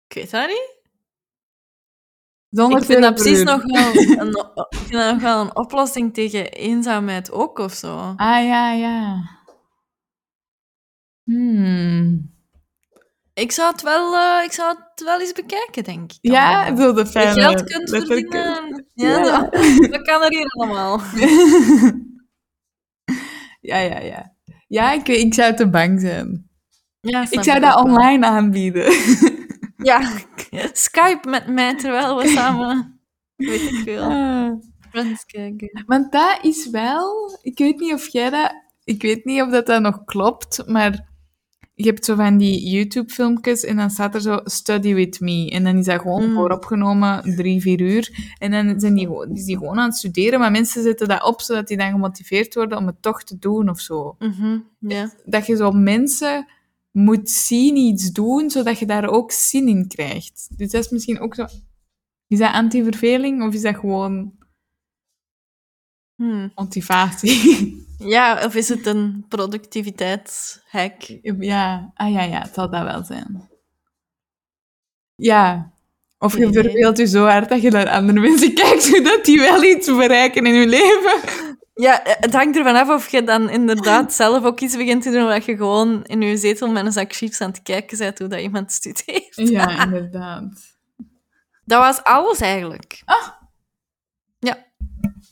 Ik 0.08 0.14
weet 0.14 0.30
dat 0.30 0.48
niet. 0.48 0.76
Zonder 2.50 2.78
Ik 2.78 2.84
vind 2.84 3.02
dat 3.02 3.14
precies 3.14 3.42
nog 3.42 3.62
wel 3.62 3.88
een, 3.94 4.28
ik 4.68 4.78
vind 4.78 4.92
dat 4.92 5.12
nog 5.12 5.22
wel 5.22 5.40
een 5.40 5.56
oplossing 5.56 6.14
tegen 6.14 6.52
eenzaamheid 6.52 7.30
ook, 7.30 7.58
of 7.58 7.72
zo. 7.72 7.96
Ah, 8.16 8.44
ja, 8.44 8.72
ja. 8.72 9.28
Hmm. 11.24 12.37
Ik 13.38 13.52
zou 13.52 13.72
het 13.72 13.82
wel, 13.82 14.16
eh, 14.16 14.44
ik 14.44 14.52
zou 14.52 14.76
het 14.76 15.04
wel 15.06 15.20
eens 15.20 15.32
bekijken, 15.32 15.84
denk 15.84 16.12
ik. 16.12 16.18
Ja, 16.20 16.64
allemaal. 16.66 16.76
zo 16.86 16.92
de 16.92 17.00
Je 17.00 17.06
fijne 17.06 17.40
geld 17.40 17.64
kunt 17.64 17.90
verdienen. 17.90 18.86
Ja, 18.94 19.18
Ja. 19.18 19.40
Dat 19.90 20.02
kan 20.02 20.22
er 20.22 20.30
hier 20.30 20.46
allemaal. 20.46 21.00
ja, 23.70 23.78
ja, 23.78 23.98
ja. 23.98 24.32
Ja, 24.68 24.92
ik, 24.92 25.08
ik 25.08 25.34
zou 25.34 25.54
te 25.54 25.68
bang 25.70 26.00
zijn. 26.00 26.50
Ja, 27.00 27.26
Ik 27.30 27.42
zou 27.44 27.60
dat 27.60 27.74
wel. 27.74 27.82
online 27.82 28.26
aanbieden. 28.26 28.92
Ja, 29.82 30.12
Skype 30.72 31.28
met 31.28 31.46
mij 31.46 31.76
terwijl 31.76 32.16
we 32.16 32.28
samen, 32.28 33.00
weet 33.36 33.60
ik 33.60 33.80
veel, 33.84 34.02
Ah. 34.02 34.52
Friends 34.90 35.24
kijken. 35.24 35.84
Want 35.86 36.12
dat 36.12 36.38
is 36.42 36.70
wel... 36.70 37.38
Ik 37.42 37.58
weet 37.58 37.78
niet 37.78 37.92
of 37.92 38.08
jij 38.08 38.30
dat... 38.30 38.54
Ik 38.84 39.02
weet 39.02 39.24
niet 39.24 39.42
of 39.42 39.50
dat, 39.50 39.66
dat 39.66 39.80
nog 39.80 40.04
klopt, 40.04 40.66
maar... 40.66 41.08
Je 41.80 41.84
hebt 41.86 42.04
zo 42.04 42.14
van 42.14 42.36
die 42.38 42.68
YouTube-filmpjes 42.70 43.64
en 43.64 43.76
dan 43.76 43.90
staat 43.90 44.14
er 44.14 44.20
zo 44.20 44.40
Study 44.44 44.94
With 44.94 45.20
Me. 45.20 45.50
En 45.50 45.64
dan 45.64 45.76
is 45.76 45.84
dat 45.84 46.00
gewoon 46.00 46.28
Mm. 46.28 46.34
vooropgenomen, 46.34 47.36
drie, 47.36 47.60
vier 47.60 47.80
uur. 47.80 48.34
En 48.38 48.50
dan 48.50 48.80
zijn 48.80 48.94
die, 48.94 49.06
gewoon- 49.06 49.30
is 49.34 49.44
die 49.44 49.56
gewoon 49.58 49.78
aan 49.78 49.88
het 49.88 49.96
studeren, 49.96 50.38
maar 50.38 50.50
mensen 50.50 50.82
zetten 50.82 51.08
dat 51.08 51.24
op 51.24 51.40
zodat 51.40 51.68
die 51.68 51.76
dan 51.76 51.90
gemotiveerd 51.90 52.54
worden 52.54 52.78
om 52.78 52.86
het 52.86 53.02
toch 53.02 53.22
te 53.24 53.38
doen 53.38 53.68
of 53.68 53.80
zo. 53.80 54.16
Mhm. 54.18 54.58
Dat 55.24 55.46
je 55.46 55.56
zo 55.56 55.70
mensen 55.72 56.46
moet 56.90 57.30
zien 57.30 57.76
iets 57.76 58.12
doen, 58.12 58.50
zodat 58.50 58.78
je 58.78 58.86
daar 58.86 59.08
ook 59.08 59.32
zin 59.32 59.68
in 59.68 59.88
krijgt. 59.88 60.48
Dus 60.56 60.70
dat 60.70 60.84
is 60.84 60.90
misschien 60.90 61.20
ook 61.20 61.34
zo... 61.34 61.46
Is 62.26 62.38
dat 62.38 62.52
anti-verveling 62.52 63.42
of 63.42 63.54
is 63.54 63.62
dat 63.62 63.76
gewoon 63.76 64.32
Hm. 66.22 66.48
motivatie? 66.54 67.36
Ja, 67.98 68.44
of 68.44 68.54
is 68.54 68.68
het 68.68 68.86
een 68.86 69.24
productiviteitshack? 69.28 70.94
Ja, 71.38 71.90
ah 71.94 72.12
ja, 72.12 72.22
ja, 72.22 72.40
het 72.40 72.54
zal 72.54 72.70
dat 72.70 72.82
wel 72.82 73.04
zijn. 73.04 73.48
Ja. 75.16 75.70
Of 76.18 76.36
je 76.36 76.44
Nee. 76.46 76.52
verveelt 76.62 76.98
je 76.98 77.06
zo 77.06 77.24
hard 77.24 77.48
dat 77.48 77.62
je 77.62 77.70
naar 77.70 77.88
andere 77.88 78.20
mensen 78.20 78.54
kijkt, 78.54 78.82
zodat 78.94 79.24
die 79.24 79.38
wel 79.40 79.62
iets 79.62 79.86
bereiken 79.86 80.46
in 80.46 80.54
hun 80.54 80.68
leven. 80.68 81.20
Ja, 81.74 82.04
eh, 82.04 82.14
het 82.20 82.32
hangt 82.34 82.56
ervan 82.56 82.76
af 82.76 82.88
of 82.88 83.08
je 83.08 83.24
dan 83.24 83.50
inderdaad 83.50 84.12
zelf 84.12 84.44
ook 84.44 84.60
iets 84.60 84.76
begint 84.76 85.02
te 85.02 85.10
doen, 85.10 85.22
of 85.24 85.30
dat 85.32 85.44
je 85.44 85.56
gewoon 85.56 86.04
in 86.04 86.20
je 86.22 86.36
zetel 86.36 86.70
met 86.70 86.86
een 86.86 86.92
zak 86.92 87.12
chips 87.14 87.40
aan 87.40 87.50
het 87.50 87.62
kijken 87.62 87.98
bent 87.98 88.18
hoe 88.18 88.28
dat 88.28 88.40
iemand 88.40 88.72
studeert. 88.72 89.34
Ja, 89.34 89.82
inderdaad. 89.84 90.76
Dat 91.64 91.80
was 91.82 92.02
alles 92.04 92.40
eigenlijk. 92.40 93.02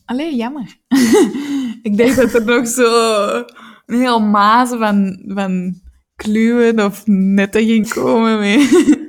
Allee, 0.06 0.34
jammer. 0.36 0.76
ik 1.88 1.96
denk 1.96 2.16
dat 2.16 2.34
er 2.34 2.44
nog 2.44 2.68
zo 2.68 2.84
een 3.86 3.98
heel 4.00 4.20
mazen 4.20 4.78
van, 4.78 5.22
van 5.26 5.80
kluwen 6.16 6.84
of 6.84 7.02
netten 7.06 7.64
ging 7.66 7.88
komen 7.88 8.38
mee. 8.38 8.68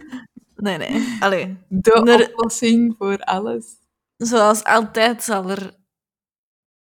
Nee, 0.59 0.77
nee. 0.77 1.17
Allee, 1.19 1.57
De 1.67 1.91
Er- 1.91 2.29
oplossing 2.31 2.95
voor 2.97 3.17
alles. 3.17 3.65
zoals 4.17 4.63
altijd 4.63 5.23
zal 5.23 5.49
er 5.49 5.75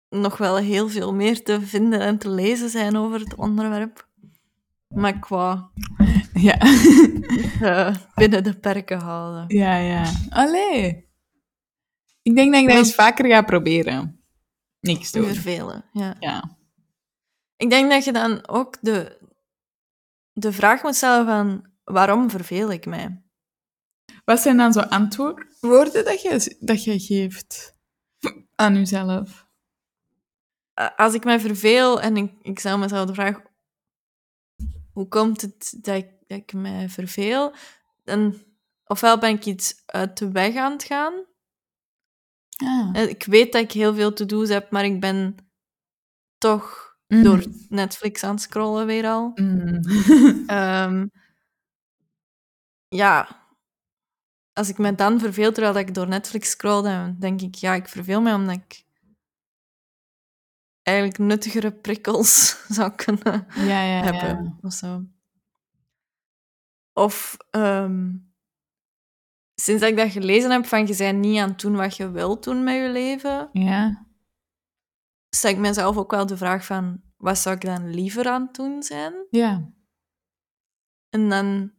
nog 0.09 0.37
wel 0.37 0.57
heel 0.57 0.89
veel 0.89 1.13
meer 1.13 1.43
te 1.43 1.61
vinden 1.61 1.99
en 1.99 2.17
te 2.17 2.29
lezen 2.29 2.69
zijn 2.69 2.97
over 2.97 3.19
het 3.19 3.35
onderwerp. 3.35 4.07
Maar 4.87 5.19
qua 5.19 5.69
Ja. 6.33 6.57
eh, 7.61 7.95
binnen 8.15 8.43
de 8.43 8.53
perken 8.59 8.99
houden. 8.99 9.45
ja, 9.57 9.75
ja. 9.77 10.11
Allee. 10.29 11.07
Ik 12.23 12.35
denk 12.35 12.51
dat 12.51 12.61
ik 12.61 12.67
dat 12.67 12.77
eens 12.77 12.95
vaker 12.95 13.25
ga 13.25 13.41
proberen. 13.41 14.23
Niks 14.79 15.11
doen. 15.11 15.25
Vervelen, 15.25 15.85
ja. 15.91 16.15
Ja. 16.19 16.57
Ik 17.55 17.69
denk 17.69 17.91
dat 17.91 18.03
je 18.03 18.13
dan 18.13 18.47
ook 18.47 18.77
de, 18.81 19.19
de 20.33 20.51
vraag 20.51 20.83
moet 20.83 20.95
stellen 20.95 21.25
van 21.25 21.71
waarom 21.83 22.29
verveel 22.29 22.71
ik 22.71 22.85
mij? 22.85 23.21
Wat 24.25 24.39
zijn 24.39 24.57
dan 24.57 24.73
zo 24.73 24.79
antwoorden 24.79 26.05
dat 26.05 26.21
je, 26.21 26.57
dat 26.59 26.83
je 26.83 26.99
geeft 26.99 27.75
aan 28.55 28.75
jezelf? 28.75 29.47
Eh, 30.73 30.89
Als 30.95 31.13
ik 31.13 31.23
mij 31.23 31.39
verveel 31.39 32.01
en 32.01 32.17
ik, 32.17 32.31
ik 32.41 32.59
stel 32.59 32.77
mezelf 32.77 33.07
de 33.07 33.13
vraag 33.13 33.41
hoe 34.93 35.07
komt 35.07 35.41
het 35.41 35.77
dat 35.81 35.95
ik, 35.95 36.09
dat 36.27 36.37
ik 36.37 36.53
mij 36.53 36.89
verveel? 36.89 37.55
Dan, 38.03 38.43
ofwel 38.85 39.19
ben 39.19 39.29
ik 39.29 39.45
iets 39.45 39.83
uit 39.85 40.17
de 40.17 40.31
weg 40.31 40.55
aan 40.55 40.71
het 40.71 40.83
gaan. 40.83 41.13
Ah. 42.65 42.89
Eh, 42.93 43.09
Ik 43.09 43.23
weet 43.23 43.51
dat 43.51 43.61
ik 43.61 43.71
heel 43.71 43.93
veel 43.93 44.13
to-do's 44.13 44.49
heb, 44.49 44.71
maar 44.71 44.85
ik 44.85 44.99
ben 44.99 45.35
toch 46.37 46.81
Mm. 47.07 47.23
door 47.23 47.43
Netflix 47.69 48.23
aan 48.23 48.31
het 48.33 48.41
scrollen 48.41 48.85
weer 48.85 49.05
al. 49.05 49.31
Mm. 49.35 49.79
Ehm, 50.47 51.07
ja, 52.87 53.45
als 54.53 54.69
ik 54.69 54.77
me 54.77 54.95
dan 54.95 55.19
verveel 55.19 55.51
terwijl 55.51 55.77
ik 55.77 55.93
door 55.93 56.07
Netflix 56.07 56.49
scroll, 56.49 56.81
dan 56.83 57.15
denk 57.19 57.41
ik, 57.41 57.55
ja, 57.55 57.73
ik 57.73 57.87
verveel 57.87 58.21
me 58.21 58.33
omdat 58.33 58.55
ik 58.55 58.85
eigenlijk 60.81 61.17
nuttigere 61.17 61.71
prikkels 61.71 62.49
zou 62.77 62.91
kunnen 62.95 63.47
ja, 63.55 63.83
ja, 63.83 64.03
hebben. 64.03 64.43
ja. 64.43 64.57
Of 64.61 64.73
zo. 64.73 65.03
Of 66.93 67.37
ehm, 67.49 68.15
sinds 69.55 69.81
dat 69.81 69.89
ik 69.91 69.97
dat 69.97 70.11
gelezen 70.11 70.51
heb 70.51 70.65
van 70.65 70.87
je 70.87 70.95
bent 70.95 71.19
niet 71.19 71.39
aan 71.39 71.49
het 71.49 71.59
doen 71.59 71.75
wat 71.75 71.95
je 71.97 72.11
wilt 72.11 72.43
doen 72.43 72.63
met 72.63 72.75
je 72.75 72.89
leven, 72.89 73.49
Ja. 73.53 74.05
stel 75.29 75.51
ik 75.51 75.57
mezelf 75.57 75.97
ook 75.97 76.11
wel 76.11 76.25
de 76.25 76.37
vraag 76.37 76.65
van 76.65 77.01
wat 77.17 77.37
zou 77.37 77.55
ik 77.55 77.61
dan 77.61 77.89
liever 77.93 78.27
aan 78.27 78.41
het 78.41 78.55
doen 78.55 78.83
zijn? 78.83 79.13
Ja. 79.29 79.71
En 81.09 81.29
dan 81.29 81.71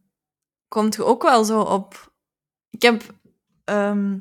komt 0.67 0.95
je 0.95 1.03
ook 1.05 1.23
wel 1.23 1.43
zo 1.43 1.61
op. 1.61 2.13
Ik 2.69 2.81
heb 2.81 3.15
ehm, 3.63 4.19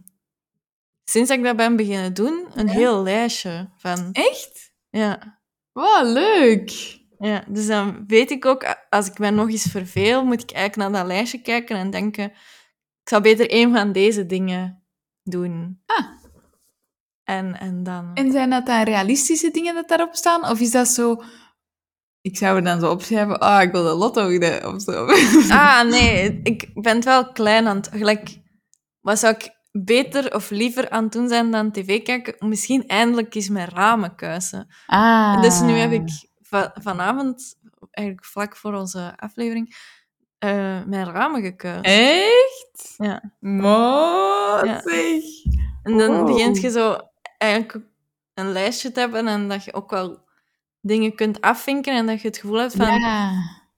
sinds 1.05 1.28
dat 1.28 1.38
ik 1.38 1.44
dat 1.44 1.57
ben 1.57 1.76
beginnen 1.76 2.14
doen, 2.14 2.46
een 2.55 2.66
Ja? 2.66 2.72
heel 2.72 3.02
lijstje 3.02 3.70
van. 3.76 4.09
Echt? 4.12 4.72
Ja, 4.90 5.40
Wow, 5.72 6.12
leuk. 6.12 6.98
ja, 7.18 7.44
dus 7.48 7.66
dan 7.66 8.05
weet 8.07 8.30
ik 8.30 8.44
ook, 8.44 8.76
als 8.90 9.07
ik 9.09 9.18
me 9.18 9.30
nog 9.30 9.48
eens 9.50 9.62
verveel, 9.70 10.24
moet 10.24 10.42
ik 10.42 10.50
eigenlijk 10.50 10.90
naar 10.92 11.00
dat 11.02 11.11
lijstje 11.12 11.42
kijken 11.42 11.76
en 11.76 11.90
denken: 11.90 12.32
ik 13.05 13.11
zou 13.11 13.22
beter 13.22 13.46
een 13.48 13.72
van 13.74 13.92
deze 13.92 14.26
dingen 14.26 14.84
doen. 15.22 15.82
Ah. 15.86 16.07
En, 17.24 17.59
en 17.59 17.82
dan. 17.82 18.11
En 18.14 18.32
zijn 18.32 18.50
dat 18.50 18.66
dan 18.66 18.82
realistische 18.82 19.50
dingen 19.50 19.74
dat 19.74 19.88
daarop 19.88 20.14
staan? 20.14 20.48
Of 20.48 20.61
is 20.61 20.70
dat 20.70 20.88
zo... 20.88 21.22
Ik 22.20 22.36
zou 22.36 22.57
er 22.57 22.64
dan 22.64 22.80
zo 22.80 22.90
opschrijven, 22.90 23.40
ah, 23.40 23.62
ik 23.62 23.72
wil 23.72 23.82
de 23.82 23.94
lotto 23.94 24.26
winnen, 24.26 24.74
of 24.74 24.82
zo. 24.82 25.07
Ah, 25.50 25.82
nee, 25.88 26.40
ik 26.42 26.70
ben 26.74 26.94
het 26.94 27.05
wel 27.05 27.32
klein 27.32 27.66
aan 27.66 27.76
het... 27.76 27.88
Gelijk, 27.92 28.40
wat 29.00 29.18
zou 29.18 29.34
ik 29.34 29.50
beter 29.72 30.34
of 30.34 30.50
liever 30.50 30.90
aan 30.90 31.05
het 31.05 31.12
doen 31.12 31.28
zijn 31.28 31.50
dan 31.50 31.72
tv 31.72 32.02
kijken? 32.02 32.48
Misschien 32.48 32.86
eindelijk 32.86 33.34
eens 33.34 33.48
mijn 33.48 33.68
ramen 33.68 34.14
kuisen. 34.14 34.74
Ah. 34.86 35.42
Dus 35.42 35.61
nu 35.61 35.72
heb 35.72 35.92
ik 35.92 36.09
va- 36.40 36.74
vanavond, 36.80 37.59
eigenlijk 37.90 38.26
vlak 38.26 38.57
voor 38.57 38.74
onze 38.74 39.12
aflevering, 39.16 39.76
eh, 40.49 40.84
mijn 40.86 41.11
ramen 41.11 41.42
gekuist. 41.42 41.84
Echt? 41.86 42.95
Ja. 42.97 43.22
Mooi, 43.40 44.66
Ja. 44.70 44.82
En 45.82 45.97
dan 45.99 46.16
Wow. 46.16 46.26
begint 46.26 46.61
je 46.61 46.70
zo 46.70 46.97
eigenlijk 47.38 47.84
een 48.34 48.53
lijstje 48.53 48.92
te 48.92 49.01
hebben 49.01 49.28
en 49.28 49.49
dat 49.49 49.64
je 49.64 49.74
ook 49.74 49.90
wel 49.90 50.18
dingen 50.80 51.14
kunt 51.14 51.40
afvinken 51.40 51.95
en 51.95 52.07
dat 52.07 52.20
je 52.20 52.28
het 52.28 52.36
gevoel 52.38 52.59
hebt 52.59 52.74
van, 52.76 53.01
Ja. 53.01 53.30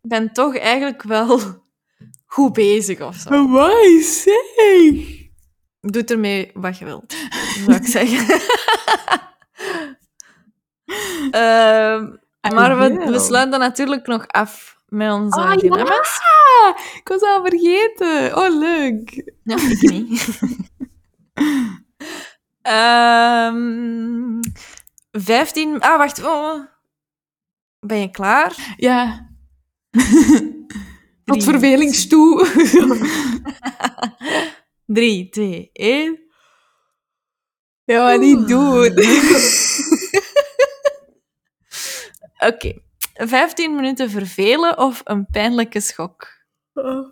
ik 0.02 0.08
ben 0.08 0.32
toch 0.32 0.56
eigenlijk 0.56 1.02
wel 1.02 1.40
goed 2.34 2.52
bezig 2.52 3.00
of 3.00 3.14
zo. 3.16 3.46
Mooi, 3.46 4.00
zeg. 4.02 5.14
Doe 5.80 6.04
ermee 6.04 6.50
wat 6.54 6.78
je 6.78 6.84
wilt, 6.84 7.16
zou 7.66 7.76
ik 7.76 7.86
zeggen. 7.86 8.38
Ehm, 11.30 12.14
maar 12.54 12.78
we, 12.78 13.10
we 13.10 13.18
sluiten 13.18 13.58
natuurlijk 13.60 14.06
nog 14.06 14.26
af 14.28 14.75
met 14.96 15.12
onze 15.12 15.40
Ah, 15.40 15.50
ja. 15.54 15.56
dilemma's. 15.56 16.20
Ik 16.96 17.08
was 17.08 17.20
al 17.22 17.44
vergeten. 17.44 18.36
Oh, 18.36 18.58
leuk. 18.58 19.32
Ja, 19.44 19.56
ik 19.56 19.90
niet. 19.90 20.28
Ehm 22.62 24.40
15... 25.12 25.80
Ah, 25.80 25.98
wacht. 25.98 26.24
Oh. 26.24 26.60
Ben 27.80 27.98
je 28.00 28.10
klaar? 28.10 28.74
Ja. 28.76 29.30
Tot 31.24 31.44
vervelingstoe. 31.44 32.46
Drie, 34.86 35.28
twee, 35.28 35.70
één. 35.72 36.20
ja, 37.84 38.02
maar 38.02 38.18
niet 38.18 38.48
doen. 38.48 38.92
Oké. 42.38 42.78
15 43.16 43.74
minuten 43.74 44.10
vervelen 44.10 44.78
of 44.78 45.00
een 45.04 45.26
pijnlijke 45.26 45.80
schok? 45.80 46.28
Oh, 46.72 47.08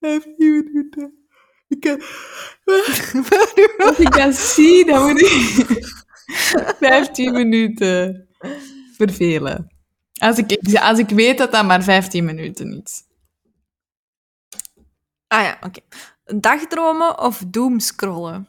15 0.00 0.34
minuten. 0.38 1.14
Ik 1.68 1.80
kan... 1.84 2.02
Als 3.86 3.98
ik 3.98 4.12
dat 4.12 4.34
zie, 4.34 4.84
dan 4.84 5.02
moet 5.06 5.20
ik... 5.20 5.98
15 6.78 7.32
minuten 7.32 8.28
vervelen. 8.96 9.74
Als 10.20 10.38
ik, 10.38 10.78
als 10.78 10.98
ik 10.98 11.08
weet 11.08 11.38
dat 11.38 11.52
dat 11.52 11.64
maar 11.64 11.82
15 11.82 12.24
minuten 12.24 12.82
is. 12.82 13.02
Ah 15.26 15.42
ja, 15.42 15.58
oké. 15.60 15.80
Dagdromen 16.40 17.18
of 17.20 17.44
doomscrollen? 17.46 18.48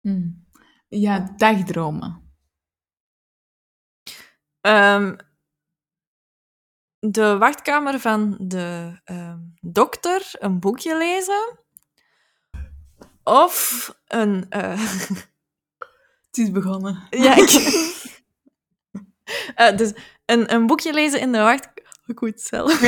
Hmm. 0.00 0.46
Ja, 0.88 1.32
dagdromen. 1.36 2.21
Ehm, 4.62 5.16
de 6.98 7.38
wachtkamer 7.38 8.00
van 8.00 8.36
de 8.40 9.00
ehm, 9.04 9.38
dokter 9.60 10.30
een 10.38 10.60
boekje 10.60 10.96
lezen. 10.96 11.58
Of 13.24 13.88
een... 14.06 14.46
eh, 14.48 14.80
Het 16.26 16.38
is 16.38 16.50
begonnen. 16.50 17.06
ja, 17.10 17.34
ik... 17.36 17.50
Eh, 19.54 19.76
dus 19.76 19.92
een, 20.24 20.52
een 20.54 20.66
boekje 20.66 20.92
lezen 20.92 21.20
in 21.20 21.32
de 21.32 21.38
wacht... 21.38 21.68
Ik 22.06 22.20
moet 22.20 22.30
het 22.30 22.40
zelf. 22.42 22.72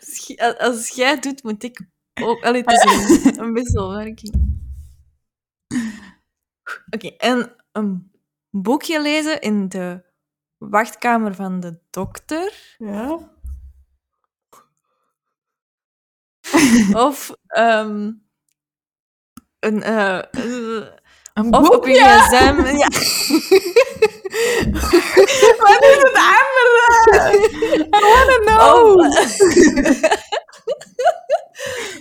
Als, 0.00 0.26
jij- 0.26 0.58
als 0.58 0.88
jij 0.88 1.20
doet, 1.20 1.42
moet 1.42 1.62
ik 1.62 1.80
ook... 2.22 2.44
Allee, 2.44 2.62
het 2.66 2.72
is 2.72 3.24
een, 3.24 3.38
een 3.40 3.52
wisselwerking. 3.52 4.34
Oké, 6.90 7.06
en 7.08 7.54
een 7.72 8.10
boekje 8.50 9.00
lezen 9.02 9.40
in 9.40 9.68
de 9.68 10.04
wachtkamer 10.58 11.34
van 11.34 11.60
de 11.60 11.78
dokter. 11.90 12.74
Ja? 12.78 13.34
Of 17.06 17.32
ehm, 17.46 18.12
een, 19.58 19.82
eh, 19.82 20.18
eh, 20.18 20.86
Een 21.36 21.54
Of 21.54 21.68
op 21.68 21.86
je 21.86 21.94
gsm. 21.94 22.64
Ja. 22.82 22.88
Wat 25.62 25.82
is 25.82 25.96
het 25.96 26.16
andere? 26.16 26.86
I 27.84 28.00
wanna 28.00 28.38
know. 28.44 28.98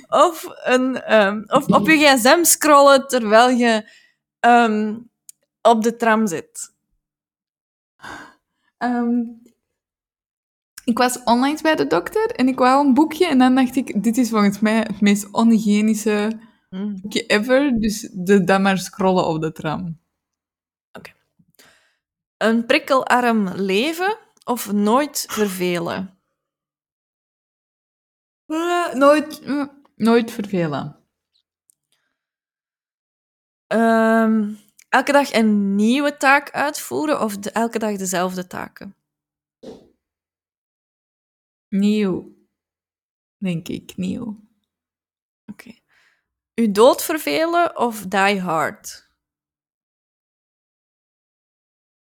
Of, 0.09 0.45
of, 0.45 0.45
een, 0.63 1.01
ehm, 1.01 1.43
of 1.47 1.67
op 1.67 1.87
je 1.87 1.97
gsm 1.97 2.43
scrollen 2.43 3.07
terwijl 3.07 3.49
je 3.49 3.89
ehm, 4.39 4.97
op 5.61 5.83
de 5.83 5.95
tram 5.95 6.27
zit. 6.27 6.74
Ehm, 8.85 9.21
ik 10.83 10.97
was 10.97 11.23
onlangs 11.23 11.61
bij 11.61 11.75
de 11.75 11.87
dokter 11.87 12.29
en 12.29 12.47
ik 12.47 12.57
wou 12.57 12.87
een 12.87 12.93
boekje 12.93 13.27
en 13.27 13.37
dan 13.37 13.55
dacht 13.55 13.75
ik, 13.75 14.03
dit 14.03 14.17
is 14.17 14.29
volgens 14.29 14.59
mij 14.59 14.77
het 14.77 15.01
meest 15.01 15.31
onhygiënische 15.31 16.39
Mm. 16.75 17.01
boekje 17.01 17.25
ever, 17.25 17.79
dus 17.79 18.09
de, 18.13 18.43
dan 18.43 18.61
maar 18.61 18.77
scrollen 18.77 19.27
op 19.27 19.41
de 19.41 19.51
tram. 19.51 20.03
Een 22.37 22.65
prikkelarm 22.65 23.49
leven 23.49 24.17
of 24.43 24.71
nooit 24.71 25.25
vervelen? 25.29 26.19
Eh, 28.45 28.93
nooit, 28.93 29.41
eh, 29.41 29.67
nooit 29.95 30.31
vervelen. 30.31 30.99
Ehm, 33.67 34.53
elke 34.95 35.11
dag 35.11 35.33
een 35.33 35.75
nieuwe 35.75 36.17
taak 36.17 36.51
uitvoeren 36.51 37.21
of 37.21 37.37
de- 37.37 37.51
elke 37.51 37.79
dag 37.79 37.97
dezelfde 37.97 38.47
taken? 38.47 38.95
Nieuw. 41.67 42.33
Denk 43.37 43.67
ik, 43.67 43.97
nieuw. 43.97 44.43
Oké. 45.51 45.71
U 46.61 46.71
dood 46.71 47.03
vervelen 47.03 47.77
of 47.77 48.05
die 48.05 48.39
hard? 48.39 49.03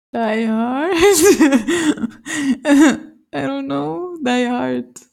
Die 0.09 0.47
hard. 0.47 0.97
I 3.37 3.41
don't 3.45 3.67
know. 3.67 4.23
Die 4.23 4.47
hard. 4.47 5.11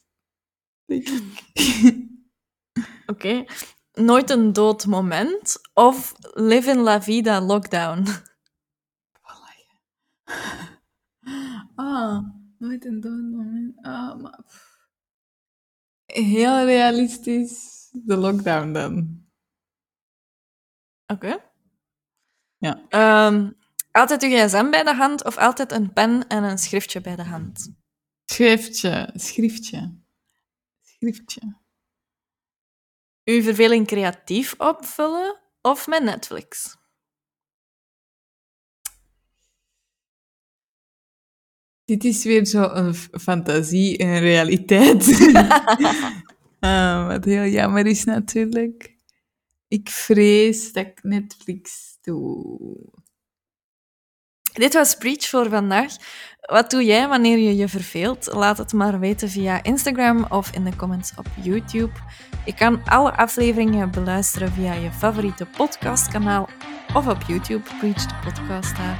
Ik. 0.87 1.09
Nooit 3.95 4.31
een 4.31 4.53
dood 4.53 4.87
moment 4.87 5.57
of 5.75 6.15
live 6.21 6.71
in 6.71 6.79
la 6.79 7.03
vida 7.03 7.41
lockdown? 7.41 8.05
Ah, 11.77 12.19
nooit 12.59 12.85
een 12.85 13.01
dood 13.01 13.23
moment. 13.23 13.75
Ah, 13.83 14.21
maar... 14.21 14.41
Heel 16.05 16.65
realistisch. 16.65 17.89
De 17.93 18.17
lockdown 18.17 18.73
dan. 18.73 19.25
Oké. 21.07 21.39
Ja. 22.59 22.85
Ehm, 22.89 23.51
altijd 23.91 24.23
uw 24.23 24.29
gsm 24.29 24.71
bij 24.71 24.83
de 24.83 24.95
hand 24.95 25.25
of 25.25 25.37
altijd 25.37 25.73
een 25.73 25.93
pen 25.93 26.29
en 26.29 26.43
een 26.43 26.59
schriftje 26.59 27.01
bij 27.01 27.17
de 27.17 27.25
hand? 27.25 27.75
Schriftje. 28.25 29.11
Schriftje. 29.15 29.99
Schriftje. 30.83 31.64
Uw 33.25 33.43
verveling 33.43 33.87
creatief 33.87 34.55
opvullen 34.59 35.41
of 35.63 35.87
met 35.87 36.03
Netflix? 36.03 36.77
Dit 41.85 42.05
is 42.05 42.25
weer 42.25 42.47
zo 42.47 42.63
een 42.63 42.95
fantasie 42.95 43.99
en 43.99 44.19
realiteit. 44.19 45.07
Ah, 46.65 47.07
wat 47.07 47.25
heel 47.25 47.45
jammer 47.47 47.87
is 47.87 48.05
natuurlijk. 48.05 48.97
Ik 49.69 49.89
vrees 49.89 50.73
dat 50.73 50.87
ik 50.87 51.03
Netflix 51.03 51.97
doe. 52.01 53.03
Dit 54.55 54.75
was 54.75 54.95
Preach 54.95 55.29
voor 55.29 55.49
vandaag. 55.49 55.93
Wat 56.41 56.71
doe 56.71 56.85
jij 56.85 57.09
wanneer 57.09 57.39
je 57.39 57.57
je 57.57 57.69
verveelt? 57.69 58.29
Laat 58.33 58.59
het 58.59 58.73
maar 58.73 58.99
weten 58.99 59.29
via 59.29 59.63
Instagram 59.63 60.27
of 60.29 60.51
in 60.51 60.65
de 60.65 60.77
comments 60.77 61.13
op 61.17 61.27
YouTube. 61.43 61.93
Je 62.45 62.55
kan 62.55 62.81
alle 62.85 63.17
afleveringen 63.17 63.91
beluisteren 63.91 64.53
via 64.53 64.73
je 64.73 64.93
favoriete 64.93 65.47
podcastkanaal 65.47 66.49
of 66.95 67.07
op 67.07 67.23
YouTube, 67.27 67.63
Preach 67.79 68.07
de 68.07 68.15
podcast 68.25 68.77
daar. 68.77 68.99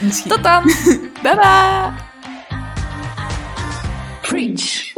Misschien. 0.00 0.30
Tot 0.30 0.42
dan! 0.42 0.70
Tada! 1.22 1.94
Preach. 4.22 4.92